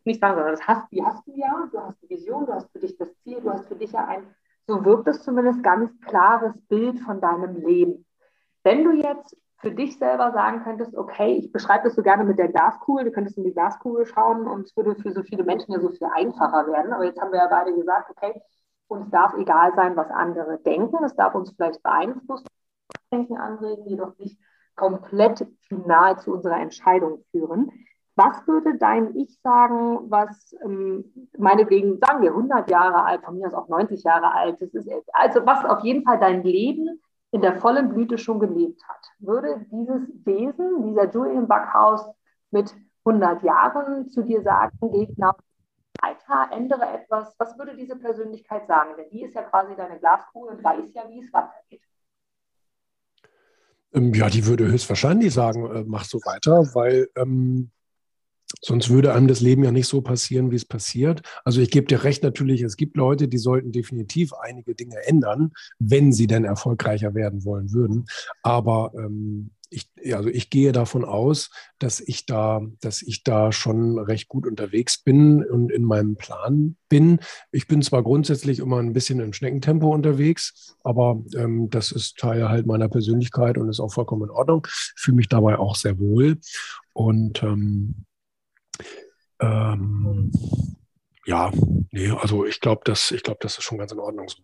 nicht 0.04 0.20
sagen, 0.20 0.34
sondern 0.34 0.54
das 0.54 0.66
hast, 0.66 0.90
die 0.90 1.04
hast 1.04 1.26
du 1.26 1.32
ja, 1.34 1.68
du 1.70 1.78
hast 1.78 2.02
die 2.02 2.10
Vision, 2.10 2.46
du 2.46 2.52
hast 2.52 2.70
für 2.72 2.80
dich 2.80 2.96
das 2.96 3.08
Ziel, 3.22 3.40
du 3.40 3.50
hast 3.50 3.68
für 3.68 3.76
dich 3.76 3.92
ja 3.92 4.06
ein, 4.06 4.26
so 4.66 4.84
wirkt 4.84 5.08
es 5.08 5.22
zumindest, 5.22 5.62
ganz 5.62 5.90
klares 6.00 6.54
Bild 6.68 7.00
von 7.00 7.20
deinem 7.20 7.56
Leben. 7.56 8.04
Wenn 8.64 8.84
du 8.84 8.92
jetzt 8.92 9.36
für 9.62 9.70
dich 9.70 9.96
selber 9.96 10.32
sagen 10.32 10.64
könntest, 10.64 10.96
okay, 10.96 11.36
ich 11.36 11.52
beschreibe 11.52 11.84
das 11.84 11.94
so 11.94 12.02
gerne 12.02 12.24
mit 12.24 12.36
der 12.36 12.48
Glaskugel, 12.48 13.04
du 13.04 13.12
könntest 13.12 13.38
in 13.38 13.44
die 13.44 13.52
Glaskugel 13.52 14.04
schauen 14.06 14.48
und 14.48 14.66
es 14.66 14.76
würde 14.76 14.96
für 15.00 15.12
so 15.12 15.22
viele 15.22 15.44
Menschen 15.44 15.72
ja 15.72 15.80
so 15.80 15.88
viel 15.88 16.08
einfacher 16.12 16.66
werden. 16.66 16.92
Aber 16.92 17.04
jetzt 17.04 17.20
haben 17.20 17.30
wir 17.30 17.38
ja 17.38 17.46
beide 17.48 17.72
gesagt, 17.72 18.10
okay, 18.10 18.42
uns 18.88 19.08
darf 19.10 19.34
egal 19.34 19.72
sein, 19.76 19.96
was 19.96 20.10
andere 20.10 20.58
denken. 20.58 21.02
Es 21.04 21.14
darf 21.14 21.34
uns 21.36 21.52
vielleicht 21.52 21.82
beeinflussen, 21.82 22.46
Denken 23.12 23.36
anregen, 23.36 23.86
jedoch 23.86 24.18
nicht 24.18 24.38
komplett 24.74 25.46
final 25.68 26.18
zu 26.18 26.32
unserer 26.32 26.58
Entscheidung 26.58 27.22
führen. 27.30 27.70
Was 28.16 28.46
würde 28.46 28.76
dein 28.78 29.14
Ich 29.16 29.38
sagen, 29.42 30.10
was 30.10 30.54
ähm, 30.64 31.04
meinetwegen, 31.38 31.98
sagen 31.98 32.22
wir 32.22 32.30
100 32.30 32.68
Jahre 32.68 33.04
alt, 33.04 33.24
von 33.24 33.38
mir 33.38 33.46
aus 33.46 33.54
auch 33.54 33.68
90 33.68 34.02
Jahre 34.02 34.34
alt, 34.34 34.60
das 34.60 34.74
ist, 34.74 34.88
also 35.12 35.46
was 35.46 35.64
auf 35.64 35.84
jeden 35.84 36.04
Fall 36.04 36.18
dein 36.18 36.42
Leben 36.42 37.00
in 37.32 37.40
der 37.40 37.60
vollen 37.60 37.88
Blüte 37.88 38.18
schon 38.18 38.38
gelebt 38.38 38.82
hat? 38.88 39.10
Würde 39.18 39.66
dieses 39.70 40.08
Wesen, 40.24 40.86
dieser 40.86 41.10
Julian 41.10 41.48
Backhaus 41.48 42.06
mit 42.50 42.74
100 43.04 43.42
Jahren 43.42 44.08
zu 44.10 44.22
dir 44.22 44.42
sagen, 44.42 44.78
geht 44.92 45.18
nach 45.18 45.34
weiter, 46.00 46.54
ändere 46.54 46.86
etwas, 46.86 47.34
was 47.38 47.58
würde 47.58 47.76
diese 47.76 47.96
Persönlichkeit 47.96 48.66
sagen? 48.66 48.90
Denn 48.96 49.10
die 49.10 49.22
ist 49.22 49.34
ja 49.34 49.42
quasi 49.42 49.74
deine 49.76 49.98
Glaskugel 49.98 50.56
und 50.56 50.64
weiß 50.64 50.94
ja, 50.94 51.08
wie 51.08 51.20
es 51.20 51.32
weitergeht. 51.32 51.82
Ähm, 53.94 54.14
ja, 54.14 54.28
die 54.28 54.46
würde 54.46 54.66
höchstwahrscheinlich 54.66 55.34
sagen, 55.34 55.66
äh, 55.74 55.84
mach 55.86 56.04
so 56.04 56.18
weiter, 56.18 56.64
weil 56.74 57.08
ähm, 57.16 57.70
sonst 58.60 58.90
würde 58.90 59.14
einem 59.14 59.28
das 59.28 59.40
Leben 59.40 59.64
ja 59.64 59.72
nicht 59.72 59.88
so 59.88 60.00
passieren, 60.00 60.50
wie 60.50 60.56
es 60.56 60.64
passiert. 60.64 61.22
Also 61.44 61.60
ich 61.60 61.70
gebe 61.70 61.86
dir 61.86 62.04
recht 62.04 62.22
natürlich, 62.22 62.62
es 62.62 62.76
gibt 62.76 62.96
Leute, 62.96 63.28
die 63.28 63.38
sollten 63.38 63.72
definitiv 63.72 64.32
einige 64.34 64.74
Dinge 64.74 64.96
ändern, 65.06 65.52
wenn 65.78 66.12
sie 66.12 66.26
denn 66.26 66.44
erfolgreicher 66.44 67.14
werden 67.14 67.44
wollen 67.44 67.72
würden. 67.72 68.06
Aber 68.42 68.92
ähm, 68.96 69.50
ich, 69.72 69.88
also 70.14 70.28
ich 70.28 70.50
gehe 70.50 70.72
davon 70.72 71.04
aus, 71.04 71.50
dass 71.78 72.00
ich 72.00 72.26
da, 72.26 72.60
dass 72.80 73.02
ich 73.02 73.24
da 73.24 73.52
schon 73.52 73.98
recht 73.98 74.28
gut 74.28 74.46
unterwegs 74.46 74.98
bin 74.98 75.44
und 75.44 75.72
in 75.72 75.84
meinem 75.84 76.16
Plan 76.16 76.76
bin. 76.88 77.20
Ich 77.50 77.66
bin 77.66 77.82
zwar 77.82 78.02
grundsätzlich 78.02 78.58
immer 78.58 78.78
ein 78.78 78.92
bisschen 78.92 79.20
im 79.20 79.32
Schneckentempo 79.32 79.92
unterwegs, 79.92 80.76
aber 80.84 81.22
ähm, 81.34 81.70
das 81.70 81.92
ist 81.92 82.18
Teil 82.18 82.48
halt 82.48 82.66
meiner 82.66 82.88
Persönlichkeit 82.88 83.58
und 83.58 83.68
ist 83.68 83.80
auch 83.80 83.92
vollkommen 83.92 84.24
in 84.24 84.30
Ordnung. 84.30 84.66
Ich 84.66 85.00
fühle 85.00 85.16
mich 85.16 85.28
dabei 85.28 85.58
auch 85.58 85.76
sehr 85.76 85.98
wohl. 85.98 86.38
Und 86.92 87.42
ähm, 87.42 88.04
ähm, 89.42 90.30
ja, 91.24 91.50
nee, 91.90 92.10
also 92.10 92.44
ich 92.44 92.60
glaube, 92.60 92.82
das, 92.84 93.10
ich 93.10 93.22
glaube, 93.22 93.38
das 93.42 93.58
ist 93.58 93.64
schon 93.64 93.78
ganz 93.78 93.92
in 93.92 94.00
Ordnung 94.00 94.28
so. 94.28 94.42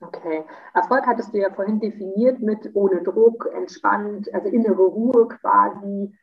Okay. 0.00 0.44
Erfolg 0.74 1.06
hattest 1.06 1.32
du 1.32 1.38
ja 1.38 1.52
vorhin 1.52 1.80
definiert 1.80 2.40
mit 2.40 2.70
ohne 2.74 3.02
Druck, 3.02 3.48
entspannt, 3.54 4.32
also 4.32 4.48
innere 4.48 4.82
Ruhe 4.82 5.26
quasi, 5.28 6.14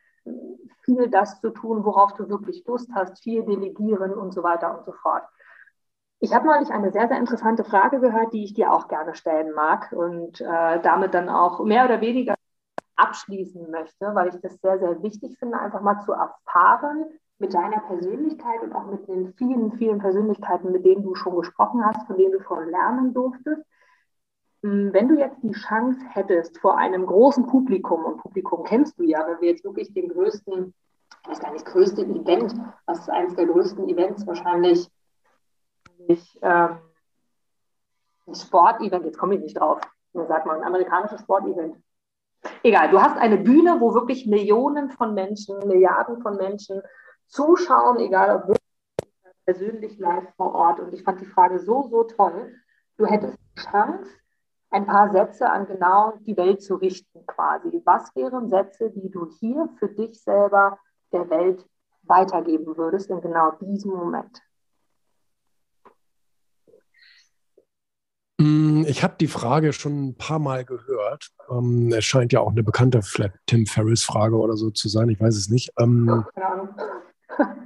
viel 0.84 1.09
das 1.09 1.41
zu 1.41 1.49
tun, 1.49 1.84
worauf 1.84 2.14
du 2.14 2.30
wirklich 2.30 2.64
Lust 2.66 2.89
hast, 2.93 3.22
viel 3.24 3.43
delegieren 3.43 4.14
und 4.14 4.34
so 4.34 4.43
weiter 4.43 4.78
und 4.78 4.86
so 4.86 4.93
fort. 4.93 5.24
Ich 6.20 6.34
habe 6.34 6.45
neulich 6.45 6.70
eine 6.70 6.91
sehr, 6.91 7.07
sehr 7.07 7.18
interessante 7.18 7.64
Frage 7.64 7.99
gehört, 7.99 8.32
die 8.32 8.45
ich 8.45 8.53
dir 8.53 8.72
auch 8.72 8.88
gerne 8.88 9.16
stellen 9.16 9.53
mag 9.53 9.91
und 9.91 10.39
äh, 10.39 10.80
damit 10.82 11.14
dann 11.14 11.28
auch 11.28 11.64
mehr 11.64 11.84
oder 11.84 11.99
weniger 11.99 12.36
abschließen 12.96 13.70
möchte, 13.72 14.14
weil 14.14 14.30
ich 14.30 14.41
das 14.41 14.60
sehr, 14.62 14.80
sehr 14.80 15.02
wichtig 15.02 15.38
finde, 15.39 15.60
einfach 15.60 15.82
mal 15.82 16.00
zu 16.02 16.14
erfahren 16.14 17.06
mit 17.39 17.54
deiner 17.54 17.80
Persönlichkeit 17.80 18.62
und 18.62 18.74
auch 18.74 18.86
mit 18.86 19.08
den 19.08 19.34
vielen, 19.34 19.72
vielen 19.74 20.00
Persönlichkeiten, 20.00 20.72
mit 20.72 20.86
denen 20.86 21.04
du 21.04 21.16
schon 21.16 21.36
gesprochen 21.36 21.86
hast, 21.86 22.06
von 22.08 22.18
denen 22.18 22.34
du 22.34 22.41
schon 22.41 22.70
lernen 22.70 23.14
durftest. 23.14 23.64
Hm, 24.62 24.94
wenn 24.94 25.10
du 25.10 25.16
jetzt 25.18 25.41
die 25.44 25.52
Chance 25.52 26.00
hättest, 26.10 26.58
vor 26.60 26.78
einem 26.78 27.06
großen 27.06 27.46
Publikum, 27.48 28.06
und 28.06 28.18
Publikum 28.18 28.64
kennst 28.64 28.98
du 28.98 29.04
ja, 29.04 29.26
wenn 29.28 29.41
wir 29.41 29.50
jetzt 29.50 29.64
wirklich 29.64 29.94
den 29.94 30.10
größten, 30.10 30.74
ich 31.24 31.30
weiß 31.30 31.39
gar 31.39 31.52
nicht, 31.52 31.66
das 31.66 31.74
größte 31.74 32.04
Event, 32.04 32.56
was 32.86 33.00
ist 33.00 33.10
eines 33.10 33.36
der 33.36 33.48
größten 33.48 33.89
Events 33.89 34.26
wahrscheinlich, 34.26 34.89
ich, 36.08 36.39
ähm, 36.41 36.78
ein 38.26 38.36
Sportevent, 38.36 39.06
jetzt 39.06 39.18
komme 39.18 39.36
ich 39.36 39.41
nicht 39.41 39.60
drauf, 39.60 39.82
sagt 40.14 40.46
man, 40.46 40.58
ein 40.58 40.64
amerikanisches 40.64 41.22
Sportevent. 41.22 41.76
Egal, 42.64 42.89
du 42.89 43.02
hast 43.02 43.18
eine 43.18 43.38
Bühne, 43.38 43.80
wo 43.80 43.94
wirklich 43.94 44.26
Millionen 44.26 44.89
von 44.89 45.14
Menschen, 45.14 45.58
Milliarden 45.68 46.22
von 46.22 46.38
Menschen 46.38 46.82
zuschauen, 47.28 48.00
egal 48.00 48.44
ob 48.48 48.56
persönlich 49.46 49.98
live 50.00 50.34
vor 50.36 50.54
Ort. 50.56 50.80
Und 50.80 50.94
ich 50.94 51.04
fand 51.04 51.22
die 51.22 51.26
Frage 51.26 51.60
so, 51.60 51.84
so 51.89 52.04
toll. 52.04 52.54
Du 52.98 53.06
hättest 53.06 53.38
die 53.38 53.62
Chance, 53.62 54.10
ein 54.70 54.86
paar 54.86 55.12
Sätze 55.12 55.50
an 55.50 55.68
genau 55.68 56.14
die 56.22 56.38
Welt 56.38 56.62
zu 56.62 56.76
richten, 56.76 57.26
quasi. 57.26 57.82
Was 57.86 58.16
wären 58.16 58.50
Sätze, 58.50 58.89
die 58.89 59.10
du 59.10 59.30
hier 59.39 59.70
für 59.78 59.89
dich 59.89 60.22
selber 60.22 60.80
der 61.12 61.30
Welt 61.30 61.66
weitergeben 62.04 62.76
würdest 62.78 63.10
in 63.10 63.22
genau 63.22 63.52
diesem 63.62 63.91
Moment? 63.91 64.41
Ich 68.40 69.04
habe 69.04 69.16
die 69.20 69.28
Frage 69.28 69.74
schon 69.74 70.10
ein 70.10 70.16
paar 70.16 70.40
Mal 70.40 70.66
gehört. 70.66 71.30
Ähm, 71.50 71.94
es 71.94 72.06
scheint 72.06 72.34
ja 72.34 72.40
auch 72.40 72.52
eine 72.52 72.64
bekannte 72.64 73.02
Tim 73.46 73.66
Ferriss-Frage 73.66 74.36
oder 74.36 74.58
so 74.58 74.72
zu 74.72 74.90
sein. 74.90 75.10
Ich 75.10 75.20
weiß 75.20 75.36
es 75.36 75.50
nicht. 75.50 75.72
Ähm. 75.80 76.26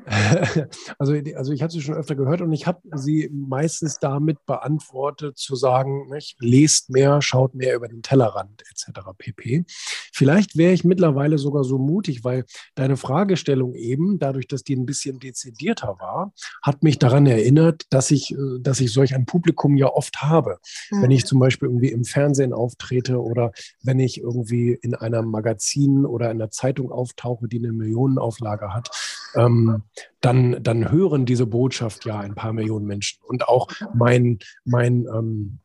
also, 0.99 1.13
also 1.35 1.51
ich 1.51 1.61
habe 1.61 1.71
sie 1.71 1.81
schon 1.81 1.95
öfter 1.95 2.15
gehört 2.15 2.41
und 2.41 2.51
ich 2.53 2.65
habe 2.65 2.79
sie 2.95 3.29
meistens 3.31 3.99
damit 3.99 4.45
beantwortet, 4.45 5.37
zu 5.37 5.55
sagen, 5.55 6.09
nicht, 6.09 6.37
lest 6.39 6.89
mehr, 6.89 7.21
schaut 7.21 7.55
mehr 7.55 7.75
über 7.75 7.87
den 7.87 8.01
Tellerrand 8.01 8.63
etc. 8.69 9.01
pp. 9.17 9.65
Vielleicht 10.13 10.57
wäre 10.57 10.73
ich 10.73 10.83
mittlerweile 10.83 11.37
sogar 11.37 11.63
so 11.63 11.77
mutig, 11.77 12.23
weil 12.23 12.45
deine 12.75 12.97
Fragestellung 12.97 13.75
eben, 13.75 14.19
dadurch, 14.19 14.47
dass 14.47 14.63
die 14.63 14.75
ein 14.75 14.85
bisschen 14.85 15.19
dezidierter 15.19 15.97
war, 15.99 16.33
hat 16.61 16.83
mich 16.83 16.99
daran 16.99 17.25
erinnert, 17.25 17.85
dass 17.89 18.11
ich, 18.11 18.31
äh, 18.31 18.59
dass 18.61 18.79
ich 18.79 18.93
solch 18.93 19.13
ein 19.13 19.25
Publikum 19.25 19.75
ja 19.75 19.87
oft 19.87 20.21
habe. 20.21 20.59
Mhm. 20.91 21.01
Wenn 21.03 21.11
ich 21.11 21.25
zum 21.25 21.39
Beispiel 21.39 21.67
irgendwie 21.67 21.91
im 21.91 22.05
Fernsehen 22.05 22.53
auftrete 22.53 23.21
oder 23.21 23.51
wenn 23.83 23.99
ich 23.99 24.21
irgendwie 24.21 24.77
in 24.81 24.95
einem 24.95 25.29
Magazin 25.29 26.05
oder 26.05 26.31
in 26.31 26.37
einer 26.37 26.51
Zeitung 26.51 26.91
auftauche, 26.91 27.47
die 27.47 27.57
eine 27.57 27.73
Millionenauflage 27.73 28.73
hat, 28.73 28.89
ähm, 29.35 29.56
dann, 30.21 30.61
dann 30.63 30.91
hören 30.91 31.25
diese 31.25 31.45
Botschaft 31.45 32.05
ja 32.05 32.19
ein 32.19 32.35
paar 32.35 32.53
Millionen 32.53 32.85
Menschen. 32.85 33.19
Und 33.23 33.47
auch 33.47 33.67
mein, 33.93 34.39
mein, 34.65 35.05
ähm, 35.13 35.59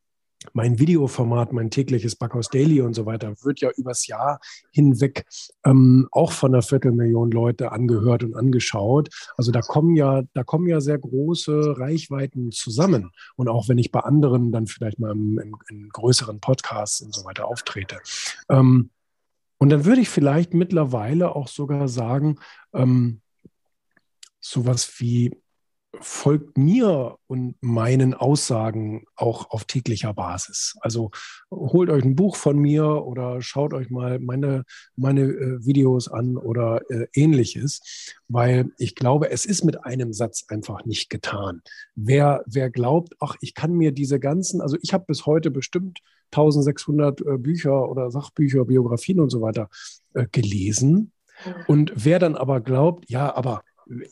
mein 0.52 0.78
Videoformat, 0.78 1.52
mein 1.52 1.70
tägliches 1.70 2.16
Backhaus 2.16 2.48
Daily 2.48 2.80
und 2.80 2.94
so 2.94 3.06
weiter, 3.06 3.34
wird 3.42 3.60
ja 3.60 3.70
übers 3.76 4.06
Jahr 4.06 4.40
hinweg 4.72 5.24
ähm, 5.64 6.08
auch 6.10 6.32
von 6.32 6.52
einer 6.52 6.62
Viertelmillion 6.62 7.30
Leute 7.30 7.72
angehört 7.72 8.24
und 8.24 8.34
angeschaut. 8.34 9.08
Also 9.36 9.52
da 9.52 9.60
kommen 9.60 9.94
ja, 9.94 10.22
da 10.34 10.44
kommen 10.44 10.68
ja 10.68 10.80
sehr 10.80 10.98
große 10.98 11.78
Reichweiten 11.78 12.50
zusammen. 12.50 13.12
Und 13.36 13.48
auch 13.48 13.68
wenn 13.68 13.78
ich 13.78 13.92
bei 13.92 14.00
anderen 14.00 14.52
dann 14.52 14.66
vielleicht 14.66 14.98
mal 14.98 15.12
im, 15.12 15.38
im, 15.38 15.56
in 15.68 15.88
größeren 15.88 16.40
Podcasts 16.40 17.00
und 17.00 17.14
so 17.14 17.24
weiter 17.24 17.46
auftrete. 17.46 17.98
Ähm, 18.48 18.90
und 19.58 19.68
dann 19.70 19.84
würde 19.84 20.00
ich 20.00 20.08
vielleicht 20.08 20.54
mittlerweile 20.54 21.36
auch 21.36 21.46
sogar 21.46 21.86
sagen, 21.86 22.40
ähm, 22.74 23.20
sowas 24.42 25.00
wie 25.00 25.30
folgt 26.00 26.56
mir 26.56 27.18
und 27.26 27.56
meinen 27.60 28.14
Aussagen 28.14 29.04
auch 29.14 29.50
auf 29.50 29.64
täglicher 29.64 30.14
Basis. 30.14 30.74
Also 30.80 31.10
holt 31.50 31.90
euch 31.90 32.02
ein 32.02 32.16
Buch 32.16 32.36
von 32.36 32.58
mir 32.58 32.86
oder 33.04 33.42
schaut 33.42 33.74
euch 33.74 33.90
mal 33.90 34.18
meine, 34.18 34.64
meine 34.96 35.22
äh, 35.22 35.64
Videos 35.64 36.08
an 36.08 36.38
oder 36.38 36.80
äh, 36.90 37.06
ähnliches, 37.14 38.14
weil 38.28 38.70
ich 38.78 38.94
glaube, 38.94 39.30
es 39.30 39.44
ist 39.44 39.64
mit 39.64 39.84
einem 39.84 40.12
Satz 40.12 40.46
einfach 40.48 40.84
nicht 40.86 41.10
getan. 41.10 41.62
Wer, 41.94 42.42
wer 42.46 42.70
glaubt, 42.70 43.14
ach, 43.20 43.36
ich 43.40 43.54
kann 43.54 43.74
mir 43.74 43.92
diese 43.92 44.18
ganzen, 44.18 44.60
also 44.60 44.78
ich 44.80 44.94
habe 44.94 45.04
bis 45.06 45.26
heute 45.26 45.50
bestimmt 45.50 46.00
1600 46.30 47.20
äh, 47.20 47.36
Bücher 47.36 47.88
oder 47.90 48.10
Sachbücher, 48.10 48.64
Biografien 48.64 49.20
und 49.20 49.30
so 49.30 49.42
weiter 49.42 49.68
äh, 50.14 50.26
gelesen. 50.32 51.12
Und 51.66 51.92
wer 51.96 52.18
dann 52.18 52.36
aber 52.36 52.60
glaubt, 52.60 53.10
ja, 53.10 53.34
aber 53.34 53.62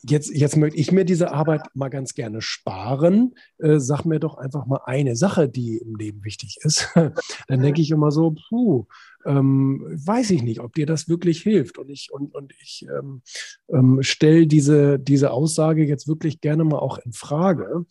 jetzt, 0.03 0.31
jetzt 0.33 0.57
möchte 0.57 0.79
ich 0.79 0.91
mir 0.91 1.05
diese 1.05 1.31
Arbeit 1.31 1.61
mal 1.73 1.89
ganz 1.89 2.13
gerne 2.13 2.41
sparen. 2.41 3.35
Äh, 3.57 3.79
sag 3.79 4.05
mir 4.05 4.19
doch 4.19 4.37
einfach 4.37 4.65
mal 4.65 4.81
eine 4.85 5.15
Sache, 5.15 5.49
die 5.49 5.77
im 5.77 5.95
Leben 5.95 6.23
wichtig 6.23 6.57
ist. 6.61 6.89
Dann 7.47 7.61
denke 7.61 7.81
ich 7.81 7.91
immer 7.91 8.11
so, 8.11 8.35
puh, 8.49 8.85
ähm, 9.25 9.85
weiß 10.05 10.31
ich 10.31 10.43
nicht, 10.43 10.59
ob 10.59 10.73
dir 10.73 10.85
das 10.85 11.07
wirklich 11.07 11.41
hilft. 11.41 11.77
Und 11.77 11.89
ich, 11.89 12.09
und, 12.11 12.33
und 12.33 12.53
ich 12.61 12.85
ähm, 12.89 13.21
ähm, 13.69 14.03
stelle 14.03 14.47
diese, 14.47 14.99
diese 14.99 15.31
Aussage 15.31 15.85
jetzt 15.85 16.07
wirklich 16.07 16.41
gerne 16.41 16.63
mal 16.63 16.79
auch 16.79 16.97
in 16.99 17.13
Frage, 17.13 17.85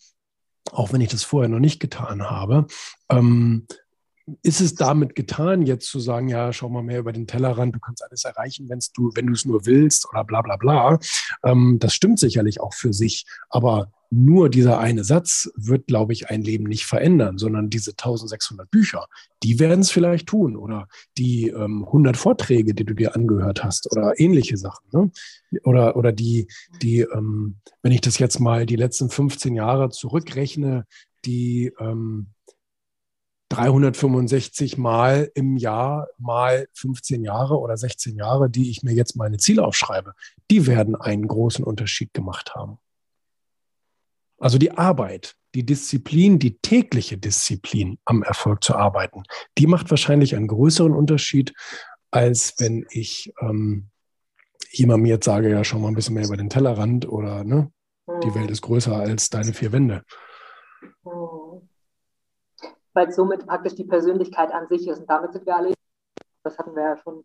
auch 0.71 0.93
wenn 0.93 1.01
ich 1.01 1.11
das 1.11 1.25
vorher 1.25 1.49
noch 1.49 1.61
nicht 1.61 1.81
getan 1.81 2.23
habe. 2.31 2.67
Ist 4.43 4.61
es 4.61 4.75
damit 4.75 5.15
getan, 5.15 5.63
jetzt 5.63 5.89
zu 5.89 6.01
sagen, 6.01 6.29
ja, 6.29 6.53
schau 6.53 6.69
mal 6.69 6.83
mehr 6.83 7.01
über 7.01 7.13
den 7.13 7.27
Tellerrand, 7.27 7.75
du 7.75 7.81
kannst 7.81 8.05
alles 8.05 8.25
erreichen, 8.25 8.69
wenn's 8.69 8.93
du, 8.93 9.11
wenn 9.15 9.27
du 9.27 9.33
es 9.33 9.45
nur 9.45 9.67
willst 9.67 10.09
oder 10.11 10.25
bla 10.25 10.43
bla 10.43 10.57
bla. 10.57 10.99
Ähm, 11.45 11.79
das 11.81 11.95
stimmt 11.95 12.19
sicherlich 12.19 12.61
auch 12.61 12.75
für 12.75 12.93
sich, 12.93 13.27
aber 13.49 13.91
nur 14.11 14.51
dieser 14.51 14.81
eine 14.81 15.05
Satz 15.05 15.49
wird, 15.55 15.87
glaube 15.87 16.13
ich, 16.13 16.31
ein 16.31 16.43
Leben 16.43 16.65
nicht 16.65 16.85
verändern, 16.85 17.39
sondern 17.39 17.71
diese 17.71 17.93
1600 17.93 18.69
Bücher, 18.69 19.07
die 19.45 19.61
werden 19.61 19.81
es 19.81 19.91
vielleicht 19.93 20.27
tun 20.27 20.57
oder 20.57 20.89
die 21.17 21.49
ähm, 21.49 21.85
100 21.87 22.17
Vorträge, 22.17 22.75
die 22.75 22.85
du 22.85 22.95
dir 22.95 23.15
angehört 23.15 23.63
hast 23.63 23.91
oder 23.93 24.19
ähnliche 24.19 24.57
Sachen. 24.57 24.85
Ne? 24.93 25.11
Oder, 25.63 25.97
oder 25.97 26.11
die, 26.11 26.49
die 26.83 27.01
ähm, 27.01 27.61
wenn 27.83 27.93
ich 27.93 28.01
das 28.01 28.19
jetzt 28.19 28.41
mal 28.41 28.67
die 28.67 28.77
letzten 28.77 29.11
15 29.11 29.55
Jahre 29.55 29.91
zurückrechne, 29.91 30.87
die 31.25 31.73
ähm, 31.79 32.29
365 33.51 34.79
Mal 34.79 35.31
im 35.35 35.57
Jahr 35.57 36.09
mal 36.19 36.69
15 36.75 37.23
Jahre 37.23 37.59
oder 37.59 37.77
16 37.77 38.17
Jahre, 38.17 38.49
die 38.49 38.71
ich 38.71 38.83
mir 38.83 38.93
jetzt 38.93 39.17
meine 39.17 39.39
Ziele 39.39 39.65
aufschreibe, 39.65 40.15
die 40.51 40.67
werden 40.67 40.95
einen 40.97 41.27
großen 41.27 41.65
Unterschied 41.65 42.15
gemacht 42.15 42.55
haben. 42.55 42.79
Also 44.39 44.57
die 44.57 44.71
Arbeit, 44.73 45.35
die 45.55 45.67
Disziplin, 45.67 46.39
die 46.39 46.59
tägliche 46.59 47.19
Disziplin 47.19 47.99
am 48.05 48.23
Erfolg 48.23 48.63
zu 48.63 48.75
arbeiten, 48.75 49.25
die 49.59 49.67
macht 49.67 49.91
wahrscheinlich 49.91 50.37
einen 50.37 50.47
größeren 50.47 50.93
Unterschied, 50.93 51.53
als 52.11 52.55
wenn 52.59 52.87
ich 52.91 53.33
ähm, 53.43 53.91
jemandem 54.71 55.07
jetzt 55.07 55.25
sage, 55.25 55.51
ja, 55.51 55.65
schau 55.65 55.81
mal 55.81 55.89
ein 55.89 55.95
bisschen 55.95 56.15
mehr 56.15 56.25
über 56.25 56.37
den 56.37 56.51
Tellerrand 56.51 57.09
oder 57.09 57.43
ne, 57.45 57.73
die 58.23 58.35
Welt 58.35 58.51
ist 58.51 58.63
größer 58.63 58.95
als 58.95 59.29
deine 59.29 59.53
vier 59.53 59.73
Wände. 59.73 60.05
Weil 62.93 63.09
es 63.09 63.17
somit 63.17 63.47
praktisch 63.47 63.75
die 63.75 63.85
Persönlichkeit 63.85 64.53
an 64.53 64.67
sich 64.69 64.87
ist. 64.89 65.01
Und 65.01 65.11
damit 65.11 65.33
sind 65.33 65.47
wir 65.47 65.57
alle, 65.57 65.75
das 66.43 66.59
hatten 66.59 66.75
wir 66.75 66.83
ja 66.83 66.97
schon 66.97 67.25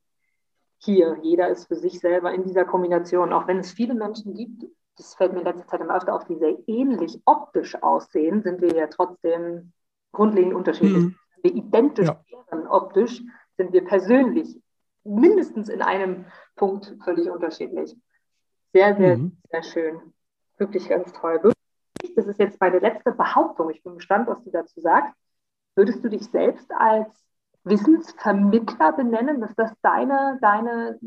hier. 0.78 1.18
Jeder 1.22 1.50
ist 1.50 1.68
für 1.68 1.76
sich 1.76 2.00
selber 2.00 2.34
in 2.34 2.44
dieser 2.44 2.66
Kombination. 2.66 3.34
Auch 3.34 3.48
wenn 3.48 3.60
es 3.60 3.72
viele 3.72 3.96
Menschen 3.96 4.34
gibt, 4.34 4.66
das 4.98 5.16
fällt 5.16 5.34
mir 5.34 5.40
in 5.40 5.46
letzter 5.46 5.68
Zeit 5.68 5.82
immer 5.82 5.98
öfter 5.98 6.16
auf, 6.16 6.26
die 6.26 6.38
sehr 6.38 6.58
ähnlich 6.68 7.20
optisch 7.26 7.82
aussehen, 7.82 8.44
sind 8.44 8.62
wir 8.62 8.74
ja 8.74 8.88
trotzdem 8.88 9.74
grundlegend 10.12 10.54
unterschiedlich. 10.54 11.04
Mhm. 11.04 11.16
Wir 11.42 11.54
identisch 11.54 12.08
ja. 12.08 12.22
wären 12.50 12.68
optisch, 12.68 13.22
sind 13.58 13.74
wir 13.74 13.84
persönlich 13.84 14.60
mindestens 15.04 15.70
in 15.70 15.82
einem 15.82 16.26
Punkt 16.56 16.96
völlig 17.04 17.30
unterschiedlich. 17.30 17.96
Sehr, 18.74 18.96
sehr, 18.96 19.18
mhm. 19.18 19.38
sehr 19.52 19.64
schön. 19.64 20.14
Wirklich 20.58 20.90
ganz 20.90 21.12
toll. 21.14 21.40
Das 22.16 22.28
ist 22.28 22.40
jetzt 22.40 22.60
meine 22.62 22.80
letzte 22.80 23.12
Behauptung. 23.12 23.70
Ich 23.70 23.84
bin 23.84 23.96
gespannt, 23.96 24.28
was 24.28 24.44
du 24.44 24.52
dazu 24.52 24.80
sagst. 24.80 25.14
Würdest 25.76 26.04
du 26.04 26.10
dich 26.10 26.30
selbst 26.30 26.72
als 26.72 27.08
Wissensvermittler 27.64 28.94
benennen, 28.94 29.42
dass 29.42 29.56
das 29.56 29.72
deine, 29.82 30.38
deine, 30.42 31.00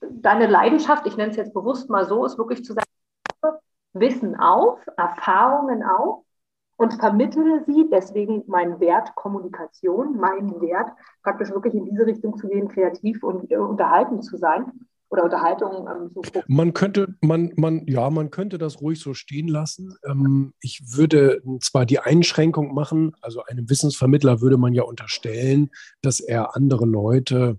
deine 0.00 0.46
Leidenschaft, 0.46 1.06
ich 1.06 1.16
nenne 1.16 1.30
es 1.30 1.36
jetzt 1.36 1.54
bewusst 1.54 1.88
mal 1.88 2.04
so, 2.04 2.24
ist 2.24 2.38
wirklich 2.38 2.64
zu 2.64 2.74
sagen, 2.74 2.86
Wissen 3.92 4.36
auf, 4.36 4.78
Erfahrungen 4.96 5.82
auf? 5.82 6.24
und 6.78 6.94
vermittle 6.94 7.64
sie, 7.66 7.90
deswegen 7.90 8.44
mein 8.46 8.78
Wert 8.78 9.14
Kommunikation, 9.16 10.16
mein 10.16 10.60
Wert, 10.60 10.88
praktisch 11.24 11.50
wirklich 11.50 11.74
in 11.74 11.84
diese 11.84 12.06
Richtung 12.06 12.36
zu 12.38 12.48
gehen, 12.48 12.68
kreativ 12.68 13.22
und 13.24 13.50
äh, 13.50 13.56
unterhalten 13.56 14.22
zu 14.22 14.36
sein 14.36 14.87
oder 15.10 15.24
Unterhaltung 15.24 15.86
ähm, 15.88 16.10
so 16.14 16.22
Man 16.46 16.74
könnte, 16.74 17.14
man, 17.20 17.52
man, 17.56 17.86
ja, 17.86 18.10
man 18.10 18.30
könnte 18.30 18.58
das 18.58 18.80
ruhig 18.80 19.00
so 19.00 19.14
stehen 19.14 19.48
lassen. 19.48 19.96
Ähm, 20.04 20.52
ich 20.60 20.82
würde 20.84 21.42
zwar 21.60 21.86
die 21.86 21.98
Einschränkung 21.98 22.74
machen, 22.74 23.12
also 23.20 23.42
einem 23.44 23.68
Wissensvermittler 23.70 24.40
würde 24.40 24.58
man 24.58 24.74
ja 24.74 24.82
unterstellen, 24.82 25.70
dass 26.02 26.20
er 26.20 26.56
andere 26.56 26.86
Leute 26.86 27.58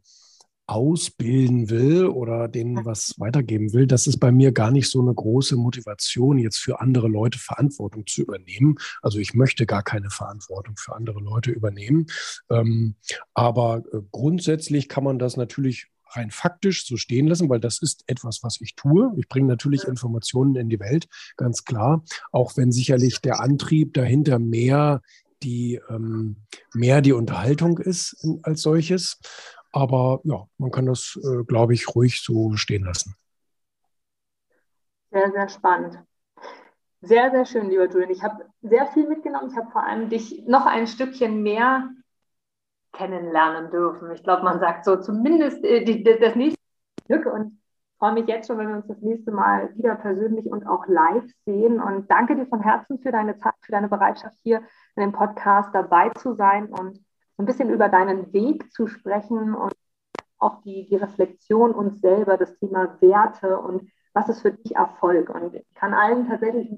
ausbilden 0.69 1.71
will 1.71 2.05
oder 2.05 2.47
denen 2.47 2.85
was 2.85 3.15
weitergeben 3.17 3.73
will, 3.73 3.87
das 3.87 4.05
ist 4.05 4.19
bei 4.19 4.31
mir 4.31 4.51
gar 4.51 4.69
nicht 4.69 4.87
so 4.87 5.01
eine 5.01 5.13
große 5.13 5.55
Motivation, 5.55 6.37
jetzt 6.37 6.59
für 6.59 6.79
andere 6.79 7.07
Leute 7.07 7.39
Verantwortung 7.39 8.05
zu 8.05 8.21
übernehmen. 8.21 8.75
Also 9.01 9.17
ich 9.17 9.33
möchte 9.33 9.65
gar 9.65 9.81
keine 9.81 10.11
Verantwortung 10.11 10.75
für 10.77 10.95
andere 10.95 11.21
Leute 11.21 11.49
übernehmen. 11.49 12.05
Ähm, 12.51 12.95
aber 13.33 13.81
äh, 13.91 13.97
grundsätzlich 14.11 14.89
kann 14.89 15.03
man 15.03 15.17
das 15.17 15.37
natürlich 15.37 15.87
rein 16.11 16.31
faktisch 16.31 16.85
so 16.85 16.97
stehen 16.97 17.27
lassen, 17.27 17.49
weil 17.49 17.59
das 17.59 17.81
ist 17.81 18.03
etwas, 18.07 18.43
was 18.43 18.59
ich 18.61 18.75
tue. 18.75 19.13
Ich 19.17 19.27
bringe 19.27 19.47
natürlich 19.47 19.85
Informationen 19.85 20.55
in 20.55 20.69
die 20.69 20.79
Welt, 20.79 21.07
ganz 21.37 21.63
klar. 21.65 22.03
Auch 22.31 22.57
wenn 22.57 22.71
sicherlich 22.71 23.21
der 23.21 23.39
Antrieb 23.39 23.93
dahinter 23.93 24.39
mehr 24.39 25.01
die, 25.43 25.79
ähm, 25.89 26.37
mehr 26.73 27.01
die 27.01 27.13
Unterhaltung 27.13 27.77
ist 27.77 28.27
als 28.43 28.61
solches. 28.61 29.19
Aber 29.71 30.19
ja, 30.23 30.47
man 30.57 30.71
kann 30.71 30.85
das, 30.85 31.19
äh, 31.23 31.43
glaube 31.43 31.73
ich, 31.73 31.95
ruhig 31.95 32.21
so 32.21 32.55
stehen 32.55 32.83
lassen. 32.83 33.15
Sehr, 35.11 35.31
sehr 35.31 35.49
spannend. 35.49 35.99
Sehr, 37.01 37.31
sehr 37.31 37.45
schön, 37.45 37.69
lieber 37.69 37.89
Julian. 37.89 38.09
Ich 38.09 38.23
habe 38.23 38.45
sehr 38.61 38.87
viel 38.87 39.07
mitgenommen. 39.07 39.49
Ich 39.49 39.57
habe 39.57 39.71
vor 39.71 39.83
allem 39.83 40.09
dich 40.09 40.43
noch 40.47 40.65
ein 40.65 40.85
Stückchen 40.85 41.41
mehr 41.41 41.89
kennenlernen 42.93 43.71
dürfen. 43.71 44.11
Ich 44.11 44.23
glaube, 44.23 44.43
man 44.43 44.59
sagt 44.59 44.85
so 44.85 44.97
zumindest 44.97 45.63
äh, 45.63 45.83
die, 45.83 46.03
das 46.03 46.35
nächste 46.35 46.59
Stück 47.05 47.25
und 47.25 47.59
freue 47.99 48.13
mich 48.13 48.27
jetzt 48.27 48.47
schon, 48.47 48.57
wenn 48.57 48.69
wir 48.69 48.75
uns 48.77 48.87
das 48.87 49.01
nächste 49.01 49.31
Mal 49.31 49.75
wieder 49.75 49.95
persönlich 49.95 50.45
und 50.45 50.65
auch 50.65 50.87
live 50.87 51.25
sehen. 51.45 51.81
Und 51.81 52.09
danke 52.09 52.35
dir 52.35 52.47
von 52.47 52.61
Herzen 52.61 52.99
für 52.99 53.11
deine 53.11 53.37
Zeit, 53.37 53.53
für 53.61 53.73
deine 53.73 53.89
Bereitschaft, 53.89 54.37
hier 54.43 54.61
in 54.95 55.01
dem 55.01 55.11
Podcast 55.11 55.69
dabei 55.73 56.09
zu 56.09 56.33
sein 56.33 56.67
und 56.67 56.99
ein 57.37 57.45
bisschen 57.45 57.69
über 57.69 57.89
deinen 57.89 58.31
Weg 58.33 58.71
zu 58.71 58.87
sprechen 58.87 59.53
und 59.53 59.73
auch 60.39 60.61
die, 60.61 60.87
die 60.87 60.95
Reflexion 60.95 61.71
uns 61.71 61.99
selber, 61.99 62.37
das 62.37 62.57
Thema 62.59 62.97
Werte 63.01 63.59
und 63.59 63.89
was 64.13 64.29
ist 64.29 64.41
für 64.41 64.51
dich 64.51 64.75
Erfolg. 64.75 65.29
Und 65.29 65.53
ich 65.53 65.73
kann 65.75 65.93
allen 65.93 66.27
tatsächlich 66.27 66.69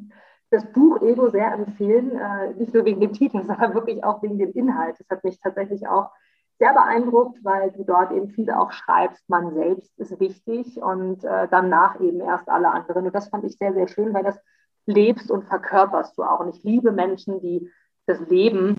das 0.52 0.66
Buch 0.72 1.02
Ego 1.02 1.30
sehr 1.30 1.54
empfehlen, 1.54 2.12
äh, 2.12 2.54
nicht 2.54 2.74
nur 2.74 2.86
wegen 2.86 3.00
dem 3.00 3.14
Titel, 3.14 3.44
sondern 3.46 3.74
wirklich 3.74 4.04
auch 4.04 4.22
wegen 4.22 4.38
dem 4.38 4.52
Inhalt. 4.52 4.98
Das 5.00 5.10
hat 5.10 5.24
mich 5.24 5.40
tatsächlich 5.40 5.88
auch 5.88 6.12
sehr 6.60 6.74
beeindruckt, 6.74 7.44
weil 7.44 7.72
du 7.72 7.84
dort 7.84 8.12
eben 8.12 8.30
viel 8.30 8.52
auch 8.52 8.72
schreibst, 8.72 9.28
man 9.28 9.56
selbst 9.56 9.98
ist 9.98 10.20
wichtig 10.20 10.78
und 10.78 11.24
äh, 11.24 11.48
danach 11.50 12.00
eben 12.00 12.20
erst 12.20 12.48
alle 12.50 12.70
anderen. 12.70 13.08
Und 13.08 13.16
das 13.16 13.30
fand 13.30 13.46
ich 13.46 13.58
sehr, 13.58 13.74
sehr 13.74 13.88
schön, 13.88 14.14
weil 14.14 14.24
das 14.24 14.40
lebst 14.86 15.32
und 15.32 15.46
verkörperst 15.46 16.18
du 16.18 16.24
auch. 16.24 16.40
Und 16.40 16.56
ich 16.56 16.64
liebe 16.64 16.92
Menschen, 16.92 17.42
die 17.42 17.68
das 18.06 18.20
Leben 18.30 18.78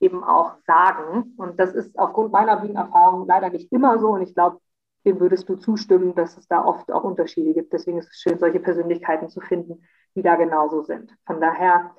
eben 0.00 0.24
auch 0.24 0.56
sagen. 0.66 1.34
Und 1.38 1.58
das 1.58 1.72
ist 1.74 1.98
aufgrund 1.98 2.32
meiner 2.32 2.58
Bühnenerfahrung 2.58 3.26
leider 3.26 3.48
nicht 3.48 3.72
immer 3.72 3.98
so. 3.98 4.08
Und 4.10 4.22
ich 4.22 4.34
glaube, 4.34 4.60
dem 5.06 5.20
würdest 5.20 5.48
du 5.48 5.56
zustimmen, 5.56 6.14
dass 6.14 6.36
es 6.36 6.48
da 6.48 6.64
oft 6.64 6.90
auch 6.92 7.04
Unterschiede 7.04 7.54
gibt. 7.54 7.72
Deswegen 7.72 7.98
ist 7.98 8.10
es 8.10 8.20
schön, 8.20 8.38
solche 8.38 8.60
Persönlichkeiten 8.60 9.28
zu 9.28 9.40
finden, 9.40 9.82
die 10.16 10.22
da 10.22 10.34
genauso 10.36 10.82
sind. 10.82 11.14
Von 11.26 11.40
daher 11.40 11.94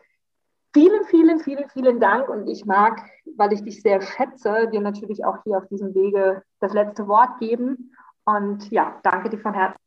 vielen, 0.73 1.05
vielen, 1.05 1.39
vielen, 1.39 1.69
vielen 1.69 1.99
Dank. 1.99 2.27
Und 2.27 2.47
ich 2.47 2.65
mag, 2.65 3.01
weil 3.37 3.53
ich 3.53 3.63
dich 3.63 3.81
sehr 3.81 4.01
schätze, 4.01 4.67
dir 4.71 4.81
natürlich 4.81 5.23
auch 5.23 5.37
hier 5.43 5.57
auf 5.57 5.67
diesem 5.67 5.93
Wege 5.95 6.43
das 6.59 6.73
letzte 6.73 7.07
Wort 7.07 7.39
geben. 7.39 7.95
Und 8.25 8.69
ja, 8.71 8.99
danke 9.03 9.29
dir 9.29 9.39
von 9.39 9.53
Herzen, 9.53 9.79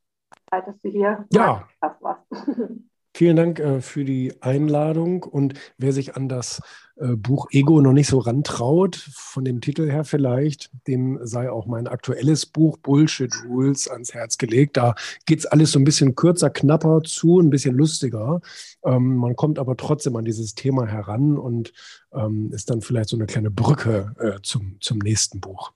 dass 0.51 0.81
du 0.81 0.89
hier 0.89 1.27
ja. 1.33 1.69
warst. 2.01 2.25
Vielen 3.21 3.37
Dank 3.37 3.59
äh, 3.61 3.83
für 3.83 4.03
die 4.03 4.33
Einladung. 4.41 5.25
Und 5.25 5.53
wer 5.77 5.93
sich 5.93 6.17
an 6.17 6.27
das 6.27 6.63
äh, 6.97 7.17
Buch 7.17 7.49
Ego 7.51 7.83
noch 7.83 7.93
nicht 7.93 8.07
so 8.07 8.19
rantraut, 8.19 8.97
von 8.97 9.45
dem 9.45 9.61
Titel 9.61 9.91
her 9.91 10.05
vielleicht, 10.05 10.71
dem 10.87 11.19
sei 11.23 11.51
auch 11.51 11.67
mein 11.67 11.87
aktuelles 11.87 12.47
Buch 12.47 12.79
Bullshit 12.79 13.31
Rules 13.47 13.89
ans 13.89 14.15
Herz 14.15 14.39
gelegt. 14.39 14.79
Da 14.79 14.95
geht 15.27 15.41
es 15.41 15.45
alles 15.45 15.73
so 15.73 15.79
ein 15.79 15.85
bisschen 15.85 16.15
kürzer, 16.15 16.49
knapper 16.49 17.03
zu, 17.03 17.41
ein 17.41 17.51
bisschen 17.51 17.75
lustiger. 17.75 18.41
Ähm, 18.87 19.17
man 19.17 19.37
kommt 19.37 19.59
aber 19.59 19.77
trotzdem 19.77 20.17
an 20.17 20.25
dieses 20.25 20.55
Thema 20.55 20.87
heran 20.87 21.37
und 21.37 21.75
ähm, 22.15 22.51
ist 22.55 22.71
dann 22.71 22.81
vielleicht 22.81 23.11
so 23.11 23.19
eine 23.19 23.27
kleine 23.27 23.51
Brücke 23.51 24.15
äh, 24.19 24.41
zum, 24.43 24.79
zum 24.81 24.97
nächsten 24.97 25.43
Buch. 25.43 25.73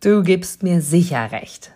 Du 0.00 0.22
gibst 0.22 0.62
mir 0.62 0.82
sicher 0.82 1.32
recht 1.32 1.75